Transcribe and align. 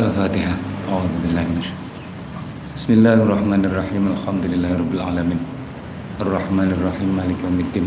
Al-Fatihah. 0.00 0.56
A'udzubillahi 0.88 1.46
minasyaitonir 1.52 2.72
Bismillahirrahmanirrahim. 2.72 4.04
Alhamdulillahirabbil 4.16 5.02
alamin. 5.04 5.40
Arrahmanirrahim. 6.16 7.08
Maliki 7.20 7.44
yaumiddin. 7.44 7.86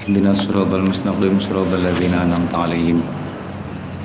Ihdinas 0.00 0.40
siratal 0.40 0.88
mustaqim, 0.88 1.36
siratal 1.36 1.84
ladzina 1.84 2.24
an'amta 2.24 2.64
'alaihim. 2.64 3.04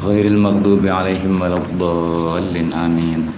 Ghairil 0.03 0.35
maghdubi 0.35 0.91
'alaihim 0.91 1.39
waladdallin. 1.39 2.75
Amin. 2.75 3.31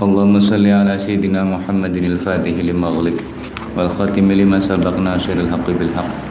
Allahumma 0.00 0.40
salli 0.40 0.72
ala 0.72 0.96
sayyidina 0.96 1.44
Muhammadin 1.44 2.16
al-Fatih 2.16 2.56
lima 2.64 2.88
ughliq 2.88 3.20
wal 3.76 3.92
khatim 3.92 4.32
lima 4.32 4.56
sabaq 4.56 4.96
nasiril 4.96 5.52
haqqi 5.52 5.76
bil 5.76 5.92
haqq 5.92 6.23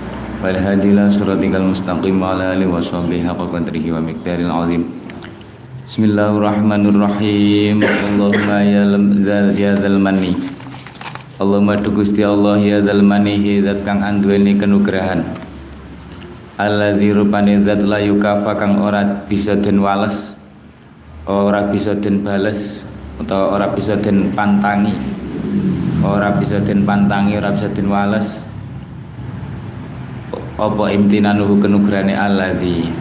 wal 0.44 0.60
siratikal 1.08 1.64
mustaqim 1.72 2.20
wa 2.20 2.36
ala 2.36 2.52
alihi 2.52 2.68
wa 2.68 2.84
sahbihi 2.84 3.24
haqqa 3.24 3.48
qadrihi 3.48 3.96
wa 3.96 4.04
miqdaril 4.04 4.52
azim. 4.52 4.92
Bismillahirrahmanirrahim. 5.88 7.80
Allahumma 7.80 8.60
ya 8.60 8.84
ya 9.56 9.72
dzal 9.80 10.04
manni. 10.04 10.36
Allahumma 11.40 11.80
tu 11.80 11.96
Gusti 11.96 12.28
Allah 12.28 12.60
ya 12.60 12.84
dzal 12.84 13.00
manni 13.00 13.64
zat 13.64 13.88
kang 13.88 14.04
anduweni 14.04 14.60
kenugrahan. 14.60 15.24
Alladzi 16.60 17.16
rupane 17.16 17.64
zat 17.64 17.80
la 17.88 18.04
yukafa 18.04 18.60
kang 18.60 18.84
ora 18.84 19.24
bisa 19.32 19.56
den 19.56 19.80
wales. 19.80 20.36
Ora 21.24 21.72
bisa 21.72 21.96
den 21.96 22.20
bales 22.20 22.84
atau 23.16 23.56
ora 23.56 23.72
bisa 23.72 23.96
den 23.96 24.36
pantangi. 24.36 24.92
Ora 26.04 26.36
bisa 26.36 26.60
den 26.60 26.84
pantangi, 26.84 27.40
ora 27.40 27.56
bisa 27.56 27.72
den 27.72 27.88
wales. 27.88 28.44
Apa 30.58 30.94
imtinanuhu 30.94 31.58
kenugrahane 31.58 32.14
alladzi 32.14 32.94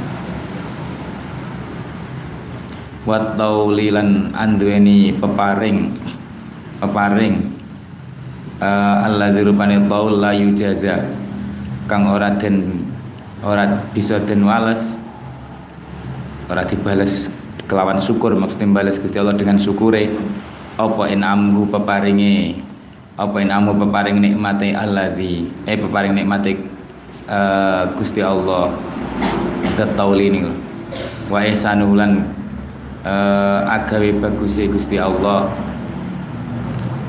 wat 3.02 3.34
taulilan 3.34 4.30
anduweni 4.34 5.14
peparing. 5.14 5.94
Peparing. 6.78 7.50
Uh, 8.62 9.06
Allah 9.10 9.34
dirupane 9.34 9.82
taul 9.90 10.22
la 10.22 10.30
yujaza. 10.34 11.02
Kang 11.90 12.06
ora 12.10 12.30
den 12.38 12.86
ora 13.42 13.66
bisa 13.90 14.22
den 14.22 14.46
wales. 14.46 14.94
Ora 16.46 16.62
dibales 16.66 17.30
kelawan 17.66 17.98
syukur. 17.98 18.34
Maksudnya 18.38 18.70
balas 18.70 18.98
Gusti 19.02 19.18
Allah 19.18 19.34
dengan 19.34 19.58
syukure. 19.58 20.10
Apa 20.78 21.10
inamu 21.10 21.68
peparinge? 21.68 22.58
Apa 23.18 23.44
inamu 23.44 23.76
peparing 23.76 24.18
nikmate 24.24 24.72
alladzi 24.72 25.44
eh 25.68 25.76
peparing 25.76 26.16
nikmate 26.16 26.71
uh, 27.28 27.90
Gusti 27.98 28.22
Allah 28.22 28.72
tauli 29.96 30.30
ini 30.30 30.46
wa 31.26 31.42
ihsanulan 31.42 32.22
uh, 33.02 33.66
agawe 33.66 34.14
baguse 34.22 34.70
Gusti 34.70 35.00
Allah. 35.00 35.50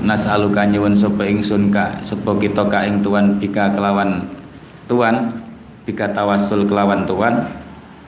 Nas'aluka 0.04 0.68
nyuwun 0.68 1.00
sapa 1.00 1.24
ingsun 1.24 1.72
ka 1.72 2.04
sapa 2.04 2.36
kita 2.36 2.68
ka 2.68 2.84
ing 2.84 3.00
tuan 3.00 3.40
bika 3.40 3.72
kelawan 3.72 4.28
tuan 4.84 5.32
bika 5.88 6.12
tawasul 6.12 6.68
kelawan 6.68 7.08
tuan. 7.08 7.48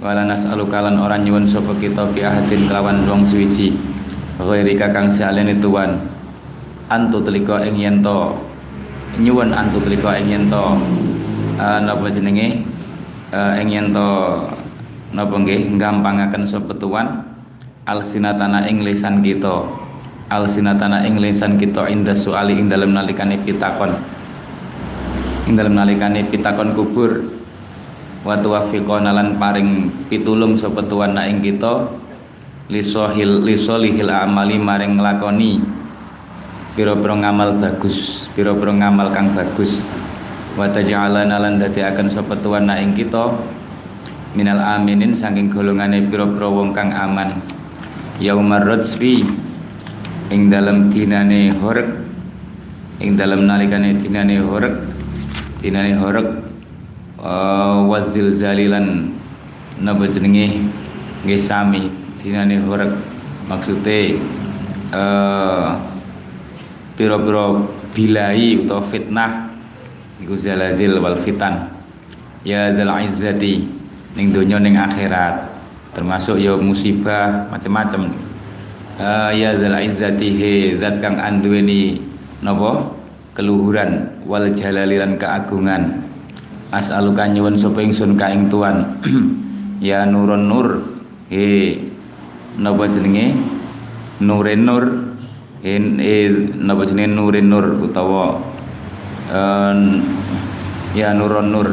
Wala 0.04 0.28
nas'aluka 0.28 0.84
lan 0.84 1.00
ora 1.00 1.16
nyuwun 1.16 1.48
sapa 1.48 1.72
kita 1.80 2.04
bi 2.12 2.19
ahadin 2.19 2.68
kelawan 2.68 3.08
wong 3.08 3.24
suwiji 3.24 3.80
ghairika 4.36 4.92
kang 4.92 5.08
salene 5.08 5.56
tuan. 5.63 5.96
Antu 6.92 7.24
telika 7.24 7.63
ing 7.63 7.80
yen 7.80 8.04
nyuwun 9.16 9.56
antu 9.56 9.80
telika 9.80 10.19
ing 10.19 10.36
yen 10.36 10.44
to 10.51 10.75
uh, 11.60 11.80
napa 11.84 12.07
jenenge? 12.12 12.63
Uh, 13.34 13.60
ing 13.60 13.74
yen 13.74 13.92
to 13.92 14.07
napa 15.12 15.36
nggih? 15.36 15.75
Gampangaken 15.75 16.44
sapa 16.48 16.72
tuan 16.75 17.24
alsinatana 17.88 18.68
ing 18.68 18.84
lisan 18.84 19.19
kita. 19.19 19.66
Alsinatana 20.25 21.06
ing 21.06 21.22
lisan 21.22 21.56
kita 21.56 21.86
inda 21.86 22.18
suali 22.18 22.57
ing 22.57 22.68
dalam 22.68 22.92
nalikane 22.92 23.40
pitakon. 23.46 23.94
Ing 25.46 25.54
dalam 25.54 25.78
nalikane 25.78 26.25
pitakon 26.28 26.74
kubur. 26.74 27.34
Wa 28.25 28.42
tuwaffiqona 28.42 29.13
lan 29.13 29.38
paring 29.38 29.94
pitulung 30.10 30.58
sapa 30.58 30.81
tuan 30.81 31.13
ing 31.30 31.46
kita 31.46 31.94
lisohil 32.74 33.46
lisolihil 33.46 34.10
amali 34.10 34.58
maring 34.58 34.98
nglakoni. 34.98 35.62
Pira-pira 36.75 37.16
ngamal 37.16 37.56
bagus 37.56 38.28
pira-pira 38.36 38.75
ngamal 38.75 39.08
kang 39.16 39.31
bagus 39.31 39.80
wa 40.56 40.72
taj'alana 40.72 41.36
lan 41.36 41.60
dadiaken 41.60 42.07
sapa 42.07 42.40
tuan 42.40 42.72
ing 42.72 42.96
kita. 42.96 43.36
Minal 44.36 44.60
aminin 44.60 45.16
saking 45.16 45.48
golongane 45.48 46.12
pira-pira 46.12 46.52
wong 46.52 46.75
kang 46.75 46.92
aman. 46.92 47.40
Yaumar 48.19 48.68
rajfi 48.68 49.24
ing 50.31 50.52
dalam 50.52 50.92
dinane 50.92 51.56
horek. 51.56 51.88
Ing 53.00 53.16
dalam 53.16 53.48
nalikane 53.48 53.96
dinane 53.96 54.40
horek. 54.44 54.75
Dinane 55.63 55.96
horek 55.96 56.28
uh, 57.19 57.88
wazil 57.88 58.28
zalilan 58.31 59.12
napa 59.80 60.08
jenenge? 60.12 60.68
Nggih 61.24 61.40
sami. 61.40 61.88
Dinane 62.19 62.60
horek. 62.68 62.92
Maksude 63.48 64.19
uh, 64.92 65.80
pira-pira 67.00 67.62
bilai 67.96 68.60
utawa 68.60 68.84
fitnah 68.84 69.45
iku 70.25 70.33
zalazil 70.33 70.98
wal 70.98 71.22
fitan. 71.22 71.69
Ya 72.42 72.74
dzal 72.74 72.89
izzati 73.06 73.62
ning 74.18 74.33
donya 74.33 74.57
ning 74.57 74.74
akhirat. 74.74 75.54
Termasuk 75.94 76.42
ya 76.42 76.57
musibah 76.57 77.45
macam-macam. 77.54 78.10
Uh, 78.98 79.30
ya 79.38 79.54
zal 79.54 79.77
izzati 79.86 80.27
he 80.33 80.51
zat 80.81 80.98
kang 80.98 81.22
anduweni 81.22 82.01
napa? 82.42 82.89
Keluhuran 83.38 84.25
wal 84.25 84.50
jalalilan 84.50 85.22
keagungan. 85.22 86.10
As'aluka 86.74 87.30
nyuwun 87.30 87.54
sapa 87.54 87.86
ingsun 87.86 88.18
ka 88.18 88.33
ing 88.33 88.50
tuan. 88.50 88.98
Ya 89.75 90.07
nurun 90.07 90.48
nur 90.48 90.81
he 91.27 91.75
napa 92.56 92.88
jenenge? 92.88 93.36
Nuren 94.24 94.63
nur 94.63 94.83
he, 95.60 95.75
he 95.75 96.16
napa 96.56 96.88
jenenge? 96.88 97.12
Nurin 97.12 97.51
nur 97.51 97.83
utawa 97.83 98.55
uh, 99.31 99.74
ya 100.94 101.13
nurun 101.13 101.48
nur 101.51 101.68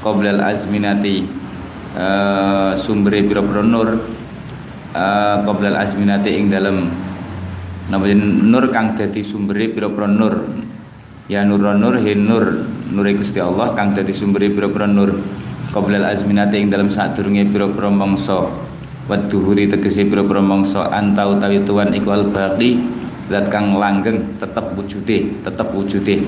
qoblal 0.00 0.40
azminati. 0.40 1.38
Uh, 1.90 2.78
sumbere 2.78 3.18
pira-pira 3.26 3.66
nur 3.66 3.98
uh, 4.94 5.36
qoblal 5.42 5.74
azminati 5.74 6.38
ing 6.38 6.50
dalem. 6.50 6.86
Napa 7.90 8.06
nur 8.14 8.70
kang 8.70 8.94
dadi 8.94 9.20
sumbere 9.26 9.66
pira-pira 9.68 10.06
nur. 10.06 10.34
Ya 11.26 11.42
nurun 11.42 11.82
nur 11.82 11.98
he 11.98 12.14
nur 12.14 12.66
nure 12.94 13.10
Gusti 13.18 13.42
Allah 13.42 13.74
kang 13.74 13.94
dadi 13.94 14.14
sumbere 14.14 14.48
pira-pira 14.50 14.86
nur. 14.86 15.18
Qoblal 15.74 16.06
azminati 16.06 16.62
ing 16.62 16.70
dalem 16.70 16.90
sadurunge 16.90 17.46
pira-pira 17.50 17.90
mangsa. 17.90 18.46
Waduhuri 19.10 19.66
tegese 19.66 20.06
pira-pira 20.06 20.38
mangsa. 20.38 20.86
Anta 20.94 21.26
utawi 21.26 21.66
tuan 21.66 21.90
iku 21.90 22.14
al 22.14 22.30
baqi 22.30 22.78
zat 23.30 23.46
kang 23.46 23.78
langgeng 23.78 24.42
tetep 24.42 24.74
wujude 24.74 25.38
tetep 25.46 25.70
wujude 25.70 26.18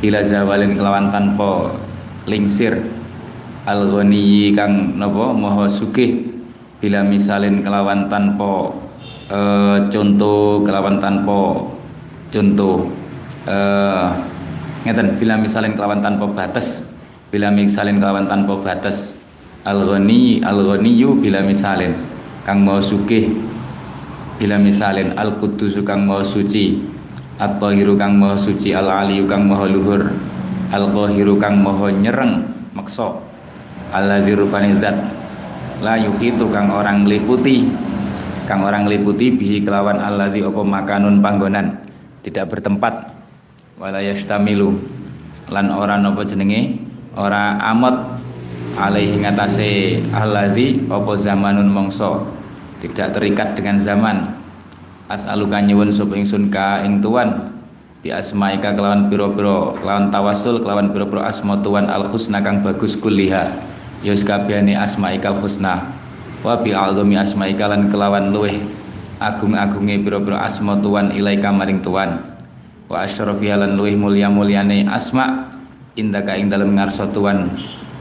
ila 0.00 0.20
zawalin 0.24 0.76
kelawan 0.76 1.12
tanpa 1.12 1.76
lingsir. 2.24 2.80
Al 3.68 3.84
ghaniyi 3.84 4.56
kang 4.56 4.96
napa 4.96 5.36
maha 5.36 5.68
sugih. 5.68 6.32
Bila 6.80 7.04
misalin 7.04 7.60
kelawan 7.60 8.08
tanpa 8.08 8.72
e, 9.28 9.38
contoh 9.92 10.64
kelawan 10.64 10.96
tanpa 10.96 11.68
contoh. 12.32 12.88
E, 13.44 13.56
ngeten 14.88 15.20
bila 15.20 15.36
misalin 15.36 15.76
kelawan 15.76 16.00
tanpa 16.00 16.24
batas. 16.32 16.80
Bila 17.28 17.52
misalin 17.52 18.00
kelawan 18.00 18.24
tanpa 18.24 18.56
batas. 18.56 19.12
Al 19.68 19.84
ghani 19.84 20.40
al 20.40 20.64
ghaniyu 20.64 21.20
bila 21.20 21.44
misalin 21.44 21.92
kang 22.48 22.64
maha 22.64 22.80
sugih. 22.80 23.28
Bila 24.40 24.56
misalin 24.56 25.12
al 25.20 25.36
kudus 25.36 25.76
kang 25.84 26.08
maha 26.08 26.24
suci 26.24 26.80
at-tahiru 27.40 27.96
kang 27.96 28.20
maha 28.20 28.36
suci 28.36 28.76
al 28.76 28.86
aliyu 28.86 29.24
kang 29.24 29.48
maha 29.48 29.64
luhur. 29.64 30.12
Al 30.70 30.86
qahiru 30.92 31.40
kang 31.40 31.64
maha 31.64 31.90
nyereng 31.90 32.46
maksa 32.76 33.16
alladzi 33.90 34.36
rupane 34.36 34.76
zat. 34.78 34.94
La 35.80 35.96
yuhitu 35.96 36.52
kang 36.52 36.68
orang 36.68 37.08
liputi 37.08 37.66
kang 38.44 38.60
orang 38.62 38.84
liputi 38.86 39.32
bihi 39.32 39.64
kelawan 39.64 39.98
alladzi 39.98 40.44
apa 40.44 40.60
makanun 40.60 41.24
panggonan. 41.24 41.80
Tidak 42.20 42.44
bertempat. 42.46 43.16
Wala 43.80 44.04
yastamilu 44.04 44.76
lan 45.48 45.72
ora 45.72 45.96
napa 45.96 46.22
jenenge? 46.28 46.76
Ora 47.16 47.56
amot. 47.64 48.20
Alaihi 48.78 49.18
ngatasé 49.18 49.98
alladzi 50.14 50.86
apa 50.86 51.12
zamanun 51.18 51.66
mongso 51.66 52.22
tidak 52.80 53.12
terikat 53.12 53.58
dengan 53.58 53.76
zaman 53.76 54.39
as'aluka 55.10 55.58
nyuwun 55.58 55.90
sapa 55.90 56.14
ingsun 56.14 56.46
ka 56.54 56.86
ing 56.86 57.02
tuan. 57.02 57.58
Bi 58.00 58.14
asmaika 58.14 58.72
kelawan 58.72 59.12
pira-pira 59.12 59.76
kelawan 59.76 60.08
tawasul 60.08 60.62
kelawan 60.62 60.94
pira-pira 60.94 61.28
asma 61.28 61.60
tuan 61.60 61.90
al 61.90 62.06
husna 62.08 62.40
kang 62.40 62.62
bagus 62.62 62.94
kulliha. 62.94 63.50
Ya 64.00 64.14
kabehane 64.16 64.78
asmaikal 64.78 65.36
husna. 65.36 65.92
Wa 66.40 66.56
bi 66.56 66.72
a'zami 66.72 67.20
asma'ika 67.20 67.68
lan 67.68 67.92
kelawan 67.92 68.32
luweh 68.32 68.64
agung-agunge 69.20 70.00
pira-pira 70.00 70.40
asma 70.40 70.80
tuan 70.80 71.12
ilaika 71.12 71.52
maring 71.52 71.84
tuan. 71.84 72.16
Wa 72.88 73.04
asyrafi 73.04 73.52
lan 73.52 73.76
luweh 73.76 73.92
mulya-mulyane 73.98 74.88
asma 74.88 75.52
indaka 75.98 76.40
ing 76.40 76.48
dalem 76.48 76.72
ngarsa 76.72 77.12
tuan. 77.12 77.52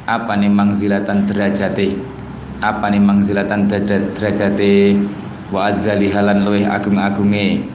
Apa 0.08 0.40
nih 0.40 0.48
mangzilatan 0.48 1.28
derajate? 1.28 2.00
Apa 2.64 2.88
nih 2.88 3.04
mangzilatan 3.04 3.68
derajate 3.68 4.96
wa 5.50 5.70
azzali 5.70 6.14
halan 6.14 6.46
luweh 6.46 6.66
agung-agunge. 6.66 7.66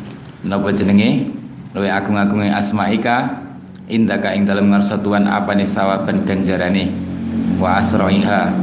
Napa 0.47 0.71
jenenge? 0.71 1.31
Luweh 1.75 1.91
agung-agunge 1.91 2.51
asma'ika. 2.55 3.43
Indaka 3.85 4.33
ing 4.33 4.49
dalem 4.49 4.73
ngarsa 4.73 4.97
apa 5.03 5.53
nih 5.53 5.69
sawaban 5.69 6.25
ganjarane? 6.25 6.89
Wa 7.61 7.83
asroiha. 7.83 8.55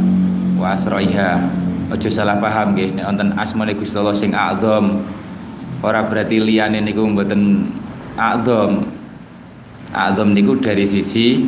Wa 0.57 0.73
asroiha. 0.73 1.61
Ojo 1.91 2.07
salah 2.07 2.39
paham 2.39 2.71
nggih 2.73 2.95
nek 2.95 3.03
wonten 3.03 3.29
asmane 3.35 3.75
Gusti 3.75 3.99
Allah 3.99 4.15
sing 4.15 4.31
a'dzam. 4.31 5.03
Ora 5.83 6.07
berarti 6.07 6.39
liyane 6.39 6.79
niku 6.79 7.03
mboten 7.03 7.67
a'dzam. 8.15 8.87
A'dzam 9.91 10.31
niku 10.31 10.55
dari 10.55 10.87
sisi 10.87 11.43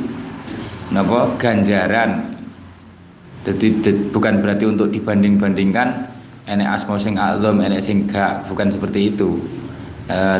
napa? 0.91 1.39
Ganjaran. 1.39 2.35
Jadi 3.47 3.67
bukan 4.11 4.43
berarti 4.43 4.67
untuk 4.67 4.91
dibanding-bandingkan 4.91 6.12
enek 6.43 6.67
asma 6.67 6.99
sing 6.99 7.15
a'dzam 7.15 7.59
enek 7.63 7.79
sing 7.79 8.03
gak 8.07 8.47
bukan 8.51 8.67
seperti 8.67 9.15
itu. 9.15 9.39
Eh 10.11 10.39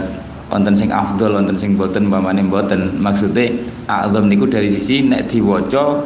wonten 0.51 0.75
sing 0.75 0.91
afdol 0.91 1.39
wonten 1.39 1.57
sing 1.57 1.79
boten 1.79 2.12
umpamane 2.12 2.43
boten 2.45 3.00
maksude 3.00 3.63
a'dzam 3.88 4.27
niku 4.27 4.45
dari 4.45 4.69
sisi 4.69 5.01
nek 5.01 5.31
diwaca 5.31 6.03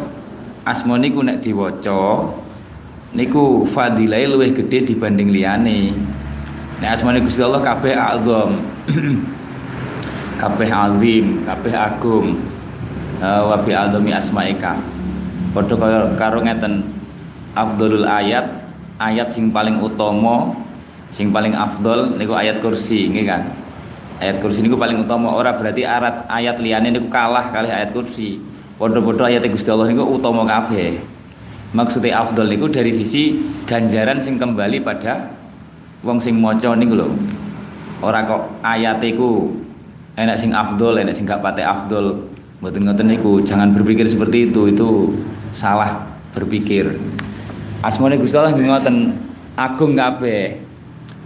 asma 0.64 0.96
niku 1.02 1.26
nek 1.26 1.42
diwaca 1.44 2.32
niku 3.18 3.66
fadilai 3.66 4.30
luwih 4.30 4.54
gede 4.54 4.94
dibanding 4.94 5.34
liyane. 5.34 5.92
Nek 6.78 6.90
asmane 6.94 7.20
Gusti 7.26 7.42
Allah 7.42 7.62
kabeh 7.66 7.96
azam. 7.98 8.52
Kabeh 10.38 10.70
azim 10.70 11.42
kabeh 11.50 11.74
agung. 11.74 12.38
Uh, 13.18 13.42
wa 13.50 13.58
bi 13.58 13.74
azami 13.74 14.14
asmaika. 14.14 14.78
Padha 15.50 16.14
karo 16.14 16.46
ngeten 16.46 16.86
afdalul 17.58 18.06
ayat 18.06 18.46
ayat 18.98 19.30
sing 19.30 19.54
paling 19.54 19.78
utama 19.82 20.54
sing 21.14 21.32
paling 21.32 21.56
afdol 21.56 22.18
niku 22.20 22.36
ayat 22.36 22.60
kursi 22.60 23.08
nggih 23.10 23.26
kan? 23.26 23.42
Ayat 24.18 24.42
kursi 24.42 24.66
niku 24.66 24.76
paling 24.76 25.06
utama. 25.06 25.34
Ora 25.38 25.54
berarti 25.54 25.86
arat 25.86 26.26
ayat 26.28 26.58
liyane 26.58 26.90
niku 26.90 27.08
kalah 27.08 27.54
kali 27.54 27.70
ayat 27.70 27.94
kursi. 27.94 28.42
Padha-padha 28.78 29.34
ayat 29.34 29.46
Gusti 29.50 29.70
Allah 29.74 29.90
niku 29.90 30.06
utama 30.06 30.46
kabeh. 30.46 31.02
Maksudnya 31.74 32.22
afdol 32.22 32.48
itu 32.54 32.70
dari 32.70 32.94
sisi 32.94 33.42
ganjaran 33.66 34.22
sing 34.22 34.38
kembali 34.38 34.86
pada 34.86 35.34
wong 36.06 36.22
sing 36.22 36.38
maca 36.38 36.78
niku 36.78 36.94
lho. 36.94 37.10
Ora 38.06 38.22
kok 38.26 38.62
ayat 38.62 39.02
iku 39.02 39.50
enak 40.14 40.38
sing 40.38 40.54
afdol 40.54 41.02
enak 41.02 41.18
sing 41.18 41.26
gak 41.26 41.42
pate 41.42 41.66
afdol. 41.66 42.30
Mboten 42.62 42.86
ngoten 42.86 43.08
niku. 43.10 43.42
Jangan 43.42 43.74
berpikir 43.74 44.06
seperti 44.06 44.50
itu. 44.50 44.70
Itu 44.70 45.14
salah 45.54 46.06
berpikir 46.38 46.94
asmane 47.82 48.18
Gusti 48.18 48.38
Allah 48.38 48.54
ngoten 48.54 49.14
agung 49.58 49.94
kabeh. 49.98 50.66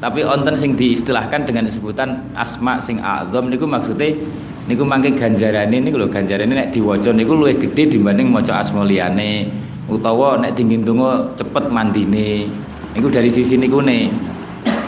Tapi 0.01 0.25
onten 0.25 0.57
sing 0.57 0.73
diistilahkan 0.73 1.45
dengan 1.45 1.69
sebutan 1.69 2.33
asma 2.33 2.81
sing 2.81 2.97
azam 2.97 3.53
niku 3.53 3.69
maksudnya 3.69 4.17
niku 4.65 4.81
mangke 4.81 5.13
ganjarane 5.13 5.77
niku 5.77 6.01
lho 6.01 6.09
ganjarane 6.09 6.49
nek 6.49 6.73
diwaca 6.73 7.13
niku 7.13 7.37
luwih 7.37 7.53
gede 7.61 7.85
dibanding 7.85 8.33
maca 8.33 8.65
asma 8.65 8.81
liyane 8.81 9.45
utawa 9.85 10.41
nek 10.41 10.57
dingin 10.57 10.81
tunggu 10.81 11.37
cepet 11.37 11.69
mandine. 11.69 12.49
Niku 12.97 13.13
dari 13.13 13.29
sisi 13.29 13.61
niku 13.61 13.77
nih. 13.85 14.09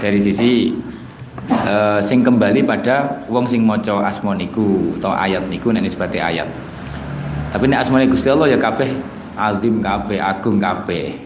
Dari 0.02 0.18
sisi 0.20 0.74
uh, 1.48 2.02
sing 2.02 2.26
kembali 2.26 2.66
pada 2.66 3.24
wong 3.30 3.46
sing 3.46 3.62
maca 3.62 4.02
asma 4.04 4.34
niku 4.34 4.98
atau 4.98 5.14
ayat 5.14 5.46
niku 5.46 5.70
nek 5.70 5.86
nisbate 5.86 6.18
ayat. 6.18 6.50
Tapi 7.54 7.70
nek 7.70 7.86
asmane 7.86 8.10
Gusti 8.10 8.34
Allah 8.34 8.50
ya 8.50 8.58
kabeh 8.58 8.90
azim 9.38 9.78
kabeh 9.78 10.18
agung 10.18 10.58
kabeh 10.58 11.23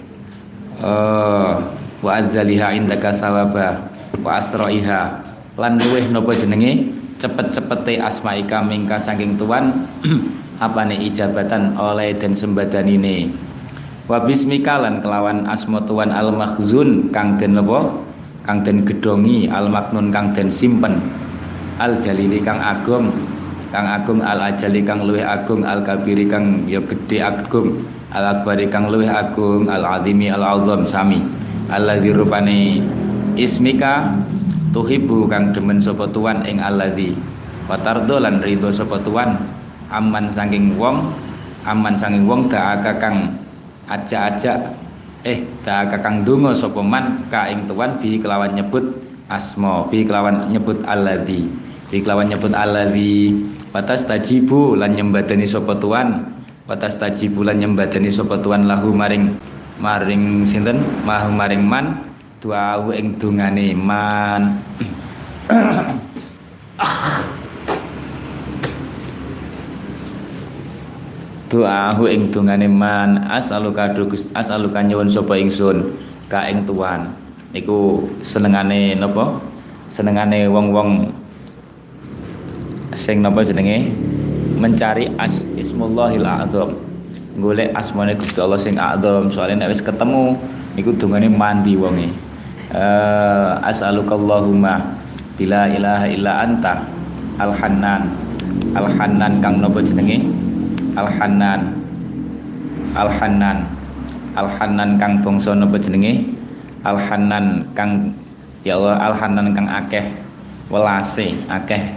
wa 0.82 2.12
azzaliha 2.14 2.74
indaka 2.78 3.14
sawaba 3.14 3.90
wa 4.22 4.32
asraiha. 4.38 5.24
Lan 5.58 5.82
luweh 5.82 6.06
napa 6.14 6.38
jenenge? 6.38 6.94
Cepet-cepete 7.18 7.98
asmaika 7.98 8.62
mingka 8.62 9.02
saking 9.02 9.42
tuan 9.42 9.90
apane 10.62 10.94
ijabatan 11.02 11.74
oleh 11.74 12.14
dan 12.14 12.38
sembadanine 12.38 13.34
wa 14.06 14.22
bismika 14.24 14.80
lan 14.80 15.04
kelawan 15.04 15.50
asma 15.50 15.82
tuan 15.84 16.14
al 16.14 16.32
makhzun 16.32 17.10
kang 17.12 17.36
den 17.36 17.60
apa 17.60 17.92
kang 18.48 18.64
den 18.64 18.88
gedongi 18.88 19.50
al 19.50 19.68
maknun 19.68 20.14
kang 20.14 20.32
den 20.38 20.48
simpen. 20.48 21.02
Al 21.82 21.98
jalili 22.02 22.38
kang 22.42 22.62
agung 22.62 23.10
kang 23.74 23.86
agung 23.86 24.22
al 24.24 24.54
ajali 24.54 24.82
kang 24.82 25.04
luwih 25.04 25.26
agung 25.26 25.66
al 25.66 25.82
kabiri 25.82 26.26
kang 26.26 26.70
ya 26.70 26.80
gedhe 26.86 27.22
agung 27.22 27.82
al 28.12 28.40
akbari 28.40 28.72
kang 28.72 28.88
luwih 28.88 29.12
agung 29.12 29.68
al 29.68 29.84
azimi 30.00 30.32
al 30.32 30.44
azam 30.44 30.88
sami. 30.88 31.20
Alladzi 31.68 32.16
rupane 32.16 32.80
ismika 33.36 34.16
tuhibbu 34.72 35.28
kang 35.28 35.52
demen 35.52 35.84
sapa 35.84 36.08
tuan 36.08 36.48
ing 36.48 36.64
alladzi. 36.64 37.12
Wa 37.68 37.76
tardo 37.84 38.24
lan 38.24 38.40
ridho 38.40 38.72
sapa 38.72 39.00
tuan. 39.04 39.36
Aman 39.88 40.32
saking 40.32 40.76
wong 40.80 41.12
aman 41.64 41.96
saking 41.96 42.28
wong 42.28 42.48
daaka 42.52 43.00
kang 43.00 43.40
aja-aja 43.88 44.76
eh 45.24 45.44
ta 45.64 45.88
kakang 45.88 46.24
donga 46.28 46.52
sapa 46.52 46.84
man 46.84 47.24
ka 47.32 47.48
ing 47.48 47.68
tuan 47.68 47.96
bi 48.00 48.20
kelawan 48.20 48.52
nyebut 48.52 48.84
asma 49.32 49.88
bi 49.92 50.08
kelawan 50.08 50.48
nyebut 50.52 50.84
alladzi. 50.88 51.48
Bi 51.92 52.00
kelawan 52.00 52.32
nyebut 52.32 52.56
alladzi. 52.56 53.36
Batas 53.68 54.08
tajibu 54.08 54.80
lan 54.80 54.96
nyembadani 54.96 55.44
sapa 55.44 55.76
tuan 55.76 56.37
batas 56.68 57.00
tajibu 57.00 57.48
lan 57.48 57.64
nyembadani 57.64 58.12
sapa 58.12 58.36
tuan 58.44 58.68
lahu 58.68 58.92
maring 58.92 59.40
maring 59.80 60.44
sinten? 60.44 60.84
Mahu 61.08 61.32
maring 61.32 61.64
man 61.64 62.04
doa 62.44 62.76
ing 62.92 63.16
dungane 63.16 63.72
man. 63.72 64.60
Doahu 71.48 72.12
ing 72.12 72.28
dungane 72.28 72.68
man 72.68 73.24
as'aluka 73.32 73.96
as'aluka 74.36 74.84
nyuwun 74.84 75.08
sapa 75.08 75.40
ingsun 75.40 75.96
ka 76.28 76.44
ing 76.52 76.68
tuan 76.68 77.16
niku 77.56 78.04
senengane 78.20 79.00
napa? 79.00 79.40
Senengane 79.88 80.52
wong-wong 80.52 81.16
sing 82.92 83.24
napa 83.24 83.40
jenenge 83.48 83.88
mencari 84.58 85.14
as 85.22 85.46
ismullahil 85.56 86.26
azam. 86.26 86.70
Golek 87.38 87.70
asmane 87.78 88.18
Gusti 88.18 88.42
Allah 88.42 88.58
sing 88.58 88.76
azam. 88.76 89.30
Soalnya 89.30 89.66
nek 89.66 89.78
wis 89.78 89.82
ketemu 89.86 90.34
niku 90.74 90.92
dungane 90.98 91.30
mandi 91.30 91.78
wonge. 91.78 92.10
Uh, 92.74 93.62
as'aluka 93.64 94.18
Allahumma 94.18 95.00
bila 95.40 95.72
ilaha 95.72 96.10
illa 96.12 96.44
anta 96.44 96.84
al 97.40 97.56
hannan 97.56 98.12
al 98.76 98.92
hannan 98.92 99.40
kang 99.40 99.64
napa 99.64 99.80
jenenge? 99.80 100.48
Al-Hannan. 100.98 101.78
Al-Hannan. 102.98 103.58
Al-Hannan 104.34 104.98
kang 104.98 105.22
bangsa 105.22 105.54
napa 105.54 105.78
jenenge? 105.78 106.26
Al-Hannan 106.82 107.62
kang 107.78 108.10
ya 108.66 108.82
Allah 108.82 108.98
Al-Hannan 109.06 109.54
kang 109.54 109.70
akeh 109.70 110.02
welase 110.74 111.38
akeh 111.46 111.94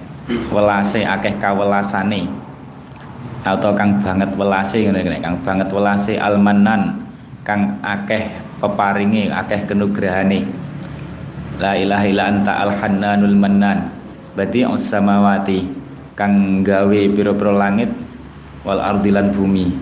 welase 0.53 1.01
akeh 1.05 1.33
kawelasane 1.41 2.29
atau 3.41 3.73
kang 3.73 4.01
banget 4.05 4.29
welase 4.37 4.85
ngene 4.85 5.17
kang 5.21 5.41
banget 5.41 5.69
welase 5.73 6.21
Al-Mannan 6.21 7.01
kang 7.41 7.81
akeh 7.81 8.29
peparinge 8.61 9.33
akeh 9.33 9.65
kenugrahane. 9.65 10.45
La 11.61 11.77
ilaha 11.77 12.05
illa 12.09 12.25
anta 12.29 12.53
al-hannanul 12.65 13.37
mannan 13.37 13.93
badi'us 14.33 14.89
samawati 14.89 15.69
kang 16.17 16.65
gawe 16.65 17.01
pira-pira 17.13 17.53
langit 17.53 17.93
wal 18.65 18.81
ardilan 18.81 19.33
bumi. 19.33 19.73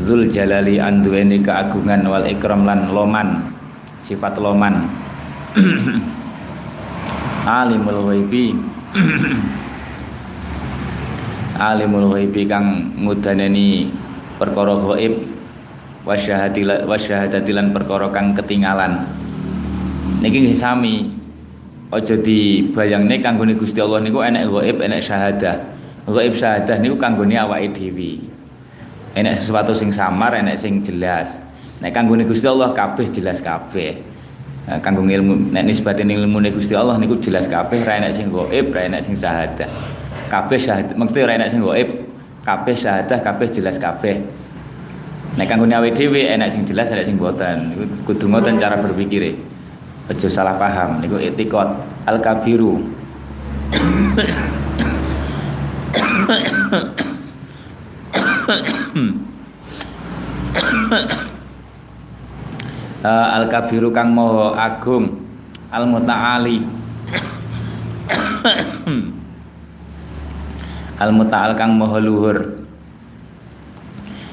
Zul 0.00 0.32
jalali 0.32 0.80
anduweni 0.80 1.44
keagungan 1.44 2.08
wal 2.08 2.24
ikram 2.24 2.64
lan 2.64 2.92
loman 2.92 3.52
sifat 4.00 4.40
loman. 4.40 4.88
Alimul 7.44 8.00
ghaibi 8.08 8.56
alimul 11.62 12.10
ghaibi 12.10 12.50
kang 12.50 12.98
ngudaneni 12.98 13.94
perkara 14.42 14.74
ghaib 14.74 15.14
wasyahadatilan 16.02 17.70
perkara 17.70 18.10
kang 18.10 18.34
ketinggalan 18.34 19.06
niki 20.18 20.50
sami 20.50 21.06
aja 21.94 22.18
dibayangne 22.18 23.22
kanggone 23.22 23.54
Gusti 23.54 23.78
Allah 23.78 24.02
niku 24.02 24.18
enek 24.26 24.50
ghaib 24.50 24.76
enek 24.82 24.98
syahadah 24.98 25.72
Ghaib 26.02 26.34
syahadah 26.34 26.82
niku 26.82 26.98
kanggone 26.98 27.38
awake 27.38 27.70
dhewe. 27.70 28.18
Enek 29.14 29.38
sesuatu 29.38 29.70
sing 29.70 29.94
samar, 29.94 30.34
enek 30.34 30.58
sing 30.58 30.82
jelas. 30.82 31.38
Nek 31.78 31.94
kanggone 31.94 32.26
Gusti 32.26 32.50
Allah 32.50 32.74
kabeh 32.74 33.06
jelas 33.06 33.38
kabeh. 33.38 34.02
Nah, 34.62 34.78
kanggo 34.78 35.02
ilmu 35.02 35.50
nek 35.54 35.62
nisbatin 35.66 36.06
ilmu 36.10 36.42
Gusti 36.54 36.74
Allah 36.74 36.98
niku 36.98 37.18
jelas 37.22 37.46
kabeh 37.46 37.86
ra 37.86 38.02
enek 38.02 38.14
sing 38.14 38.34
gaib, 38.34 38.74
ra 38.74 38.82
enek 38.90 39.02
sing 39.02 39.14
syahadah. 39.14 39.70
Kabeh 40.32 40.56
syahadah, 40.56 40.96
mesti 40.96 41.28
ra 41.28 41.36
enek 41.36 41.52
sing 41.52 41.60
gaib, 41.60 42.08
kabeh 42.40 42.72
syahadah, 42.72 43.20
kabeh 43.20 43.52
jelas 43.52 43.76
kabeh. 43.76 44.16
Nek 45.36 45.44
kanggo 45.44 45.68
awake 45.68 45.92
dhewe 45.92 46.24
enek 46.24 46.48
sing 46.48 46.64
jelas, 46.64 46.88
enek 46.88 47.04
sing 47.04 47.20
boten. 47.20 47.76
Kudu 48.08 48.32
ngoten 48.32 48.56
cara 48.56 48.80
berpikir. 48.80 49.36
Aja 50.08 50.28
salah 50.32 50.56
paham 50.56 51.04
niku 51.04 51.20
etikot 51.20 51.68
al-kabiru. 52.08 52.80
uh, 63.04 63.36
al 63.36 63.44
kabiru 63.50 63.90
kang 63.92 64.14
moho 64.14 64.54
agung 64.56 65.18
al 65.72 65.84
mutaali 65.88 66.62
al 70.98 71.10
mutaal 71.14 71.56
kang 71.56 71.76
moho 71.76 71.96
luhur. 72.02 72.38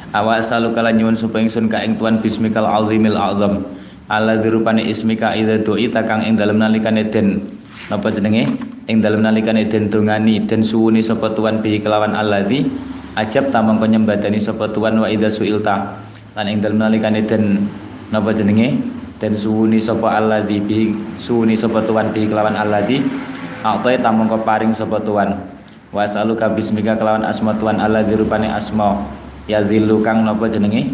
Awak 0.10 0.42
salu 0.42 0.74
kala 0.74 0.90
nyuwun 0.90 1.14
supaya 1.14 1.46
ingsun 1.46 1.70
ka 1.70 1.86
ing 1.86 1.94
tuan 1.94 2.18
bismikal 2.18 2.66
azimil 2.66 3.14
azam. 3.14 3.62
Ala 4.10 4.42
dirupane 4.42 4.82
ismika 4.82 5.38
idza 5.38 5.62
du'ita 5.62 6.02
kang 6.02 6.26
ing 6.26 6.34
dalem 6.34 6.58
nalikane 6.58 7.06
den. 7.14 7.46
Napa 7.94 8.10
jenenge? 8.10 8.50
Ing 8.90 9.06
dalem 9.06 9.22
nalikane 9.22 9.70
den 9.70 9.86
dongani 9.94 10.50
den 10.50 10.66
suwuni 10.66 11.06
sapa 11.06 11.30
tuan 11.38 11.62
bi 11.62 11.78
kelawan 11.78 12.18
alladzi 12.18 12.66
ajab 13.14 13.54
ta 13.54 13.62
mongko 13.62 13.86
nyembadani 13.86 14.42
sapa 14.42 14.74
tuan 14.74 14.98
wa 14.98 15.06
idza 15.06 15.30
suilta. 15.30 16.02
Lan 16.34 16.50
ing 16.50 16.58
dalem 16.58 16.82
nalikane 16.82 17.22
den 17.22 17.70
napa 18.10 18.34
jenenge? 18.34 18.82
Den 19.22 19.38
suwuni 19.38 19.78
sapa 19.78 20.18
alladzi 20.18 20.58
bi 20.58 20.90
suwuni 21.22 21.54
sapa 21.54 21.86
tuan 21.86 22.10
bi 22.10 22.26
kelawan 22.26 22.58
alladzi 22.58 23.30
Atoy 23.60 24.00
tamongko 24.00 24.48
paring 24.48 24.72
sapa 24.72 25.04
tuan 25.04 25.59
Wasaluka 25.90 26.46
bismika 26.54 26.94
kelawan 26.94 27.26
asma 27.26 27.58
tuan 27.58 27.82
alladzi 27.82 28.14
rupane 28.14 28.46
asma. 28.46 29.10
Ya 29.50 29.66
kang 30.06 30.22
napa 30.22 30.46
jenenge? 30.46 30.94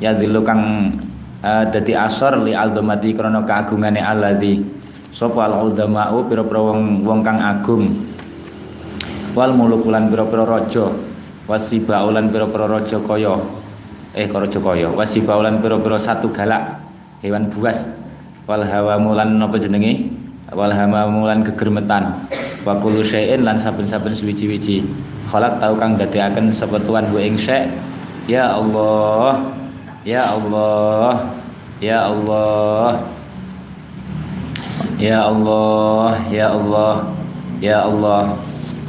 Ya 0.00 0.16
kang 0.16 0.96
uh, 1.44 1.64
dadi 1.68 1.92
asor 1.92 2.40
li 2.40 2.56
azamati 2.56 3.12
krana 3.12 3.44
kaagungane 3.44 4.00
alladzi 4.00 4.64
sapa 5.12 5.44
al 5.44 5.68
udzama'u 5.68 6.24
pira-pira 6.24 6.56
wong 6.72 7.04
wong 7.04 7.20
kang 7.20 7.36
agung. 7.36 7.92
Wal 9.36 9.52
mulukulan 9.52 10.08
pira-pira 10.08 10.48
raja. 10.48 10.88
Wasibaulan 11.44 12.32
pira-pira 12.32 12.64
raja 12.64 12.96
kaya. 12.96 13.36
Eh 14.16 14.24
karaja 14.24 14.56
kaya? 14.56 14.88
Wasibaulan 14.88 15.60
pira-pira 15.60 16.00
satu 16.00 16.32
galak 16.32 16.80
hewan 17.20 17.52
buas. 17.52 17.92
Wal 18.48 18.64
hawa 18.64 18.96
mulan 18.96 19.36
napa 19.36 19.60
jenenge? 19.60 20.08
Wal 20.48 20.72
hama 20.72 21.04
mulan 21.12 21.44
kegermetan 21.44 22.24
wa 22.66 22.76
kullu 22.76 23.00
syai'in 23.00 23.42
lan 23.44 23.56
saben-saben 23.56 24.12
suwiji-wiji. 24.12 24.84
Khalaq 25.30 25.62
tau 25.62 25.78
kang 25.78 25.96
dadekaken 25.96 26.50
sapa 26.50 26.76
tuan 26.82 27.06
hu 27.08 27.16
ing 27.22 27.38
syai 27.38 27.70
ya 28.26 28.50
Allah 28.56 29.40
ya 30.04 30.34
Allah 30.34 31.30
ya 31.80 31.98
Allah. 32.10 33.00
Ya 35.00 35.24
Allah 35.24 36.12
ya 36.28 36.46
Allah 36.52 36.94
ya 37.62 37.78
Allah. 37.88 38.22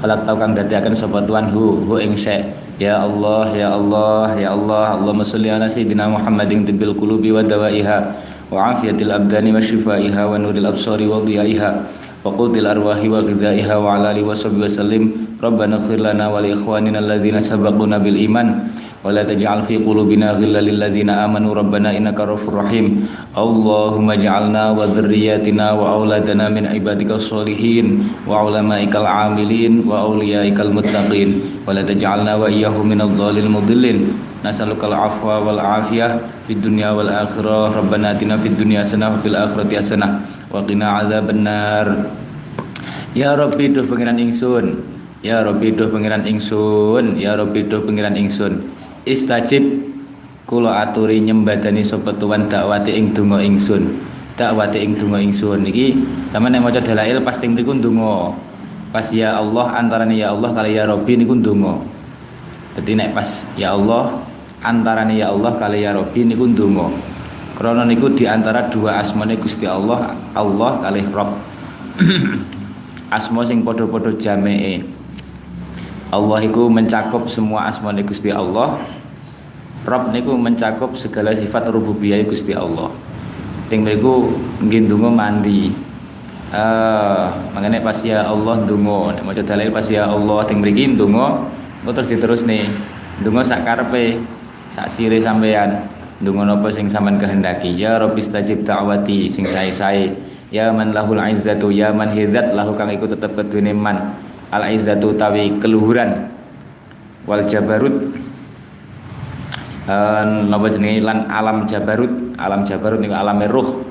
Khalaq 0.04 0.20
tau 0.28 0.36
kang 0.36 0.52
dadekaken 0.58 0.96
sapa 0.98 1.24
tuan 1.24 1.48
hu 1.54 1.86
hu 1.88 1.96
ing 2.02 2.18
syai 2.18 2.62
Ya 2.82 2.98
Allah, 3.06 3.54
Ya 3.54 3.78
Allah, 3.78 4.34
Ya 4.42 4.58
Allah, 4.58 4.98
Allahumma 4.98 5.22
salli 5.22 5.54
ala 5.54 5.70
Sayyidina 5.70 6.10
Muhammadin 6.10 6.66
tibbil 6.66 6.98
qulubi 6.98 7.30
wa 7.30 7.46
dawaiha. 7.46 8.10
Wa 8.50 8.74
afiyatil 8.74 9.14
abdani 9.14 9.54
wa 9.54 9.62
shifaiha 9.62 10.26
wa 10.26 10.34
nuril 10.42 10.66
absari 10.66 11.06
wa 11.06 11.22
dhiyaiha 11.22 12.01
wa 12.25 12.31
qutil 12.35 12.67
arwahi 12.67 13.07
wa 13.09 13.23
ghidaiha 13.23 13.75
wa 13.79 13.97
ala 13.97 14.11
alihi 14.13 14.27
wa 14.27 14.35
sahbihi 14.35 14.63
wa 14.65 14.71
sallim 14.71 15.05
Rabbana 15.37 15.77
ighfir 15.79 16.01
lana 16.01 16.33
wa 16.33 16.41
li 16.41 16.53
ikhwanina 16.57 16.99
alladhina 16.99 17.41
sabaquna 17.41 18.01
bil 18.03 18.17
iman 18.17 18.71
ولا 19.07 19.23
تجعل 19.23 19.63
في 19.71 19.87
قلوبنا 19.87 20.35
غلا 20.35 20.61
للذين 20.67 21.11
آمنوا 21.15 21.55
ربنا 21.55 21.95
إنك 21.95 22.19
رؤوف 22.19 22.51
رحيم 22.51 22.87
اللهم 23.39 24.07
اجعلنا 24.11 24.63
وذرياتنا 24.75 25.67
وأولادنا 25.79 26.45
من 26.51 26.67
عبادك 26.67 27.11
الصالحين 27.15 27.87
وعلمائك 28.27 28.95
العاملين 28.97 29.73
وأوليائك 29.87 30.59
المتقين 30.61 31.31
ولا 31.71 31.83
تجعلنا 31.87 32.33
وإياهم 32.35 32.83
من 32.83 33.01
الضالين 33.07 33.47
المضلين 33.47 33.99
نسألك 34.45 34.83
العفو 34.85 35.27
والعافية 35.47 36.09
في 36.47 36.53
الدنيا 36.59 36.91
والآخرة 36.91 37.79
ربنا 37.79 38.11
آتنا 38.11 38.37
في 38.43 38.49
الدنيا 38.49 38.81
حسنة 38.83 39.07
وفي 39.15 39.29
الآخرة 39.29 39.71
حسنة 39.71 40.09
wa 40.52 40.62
qina 40.68 41.00
adzabannar 41.02 42.12
ya 43.16 43.36
rabbi 43.36 43.72
duh 43.72 43.88
pangeran 43.88 44.20
ingsun. 44.20 44.84
Ya 45.22 45.46
rabbi 45.46 45.72
duh 45.72 45.88
pangeran 45.88 46.26
ingsun. 46.28 47.18
Ya 47.20 47.38
rabbi 47.40 47.66
duh 47.66 47.82
pangeran 47.84 48.18
ingsun. 48.18 48.68
Istajib 49.08 49.64
kula 50.46 50.84
aturi 50.84 51.24
nyembadani 51.24 51.86
sapa 51.86 52.12
tuwan 52.18 52.52
dakwati 52.52 52.96
ing 52.96 53.16
donga 53.16 53.40
ingsun. 53.40 54.02
Dakwati 54.36 54.84
ing 54.84 54.98
donga 55.00 55.24
ingsun. 55.24 55.64
Iki 55.68 55.88
sampeyan 56.34 56.60
nek 56.60 56.62
maca 56.68 56.82
dalail 56.84 57.24
pasti 57.24 57.48
mriku 57.48 57.78
ndonga. 57.78 58.36
Pas 58.92 59.08
ya 59.16 59.40
Allah 59.40 59.80
antarane 59.80 60.20
ya 60.20 60.36
Allah 60.36 60.52
kali 60.52 60.76
ya 60.76 60.84
Robi 60.84 61.16
niku 61.16 61.40
ndonga. 61.40 61.80
Dadi 62.76 62.92
nek 62.98 63.16
pas 63.16 63.48
ya 63.56 63.72
Allah 63.78 64.20
antarane 64.60 65.16
ya 65.16 65.32
Allah 65.32 65.56
kali 65.56 65.86
ya 65.86 65.96
Robi 65.96 66.28
niku 66.28 66.44
ndonga 66.50 67.11
krana 67.62 67.86
niku 67.86 68.10
di 68.10 68.26
antara 68.26 68.66
dua 68.74 68.98
asmane 68.98 69.38
Gusti 69.38 69.70
Allah 69.70 70.18
Allah 70.34 70.82
kali 70.82 71.06
Rabb 71.06 71.38
asma 73.22 73.46
sing 73.46 73.62
padha-padha 73.62 74.18
jamee 74.18 74.82
Allah 76.12 76.44
itu 76.44 76.68
mencakup 76.68 77.32
semua 77.32 77.72
asmane 77.72 78.04
Gusti 78.04 78.28
Allah. 78.28 78.84
Rob 79.88 80.12
niku 80.12 80.36
mencakup 80.36 80.94
segala 81.00 81.32
sifat 81.32 81.72
rububiyah 81.72 82.20
Gusti 82.28 82.52
Allah. 82.52 82.92
Ting 83.72 83.88
mriku 83.88 84.28
nggih 84.60 84.92
ndonga 84.92 85.08
mandi. 85.08 85.72
Uh, 86.52 87.32
makanya 87.56 87.80
pas 87.80 87.96
ya 88.04 88.28
Allah 88.28 88.60
ndonga, 88.68 89.16
nek 89.16 89.24
maca 89.24 89.40
dalil 89.40 89.72
pas 89.72 89.88
ya 89.88 90.04
Allah 90.04 90.44
ting 90.44 90.60
mriki 90.60 91.00
ndonga 91.00 91.48
terus 91.88 92.12
diterus 92.12 92.44
nih. 92.44 92.68
Ndonga 93.24 93.48
sak 93.48 93.64
karepe, 93.64 94.20
sak 94.68 94.92
sire 94.92 95.16
sampean. 95.16 96.01
Ndonga 96.22 96.54
napa 96.54 96.70
sing 96.70 96.86
sampean 96.86 97.18
kehendaki. 97.18 97.74
Ya 97.74 97.98
Rabbi 97.98 98.22
stajib 98.22 98.62
da'wati 98.62 99.26
sing 99.26 99.50
sae-sae. 99.50 100.14
Ya 100.54 100.70
man 100.70 100.94
lahul 100.94 101.18
izzatu 101.18 101.74
ya 101.74 101.90
man 101.90 102.14
hidat 102.14 102.54
lahu 102.54 102.78
kang 102.78 102.94
iku 102.94 103.10
tetep 103.10 103.34
kedune 103.34 103.74
man. 103.74 104.14
Al 104.54 104.70
izzatu 104.70 105.18
tawi 105.18 105.58
keluhuran. 105.58 106.30
Wal 107.26 107.50
jabarut. 107.50 108.14
Uh, 109.90 110.46
napa 110.46 110.70
jenenge? 110.70 111.02
Lan 111.02 111.26
alam 111.26 111.66
jabarut. 111.66 112.38
Alam 112.38 112.70
jabarut 112.70 113.02
niku 113.02 113.18
alam 113.18 113.42
ruh. 113.50 113.82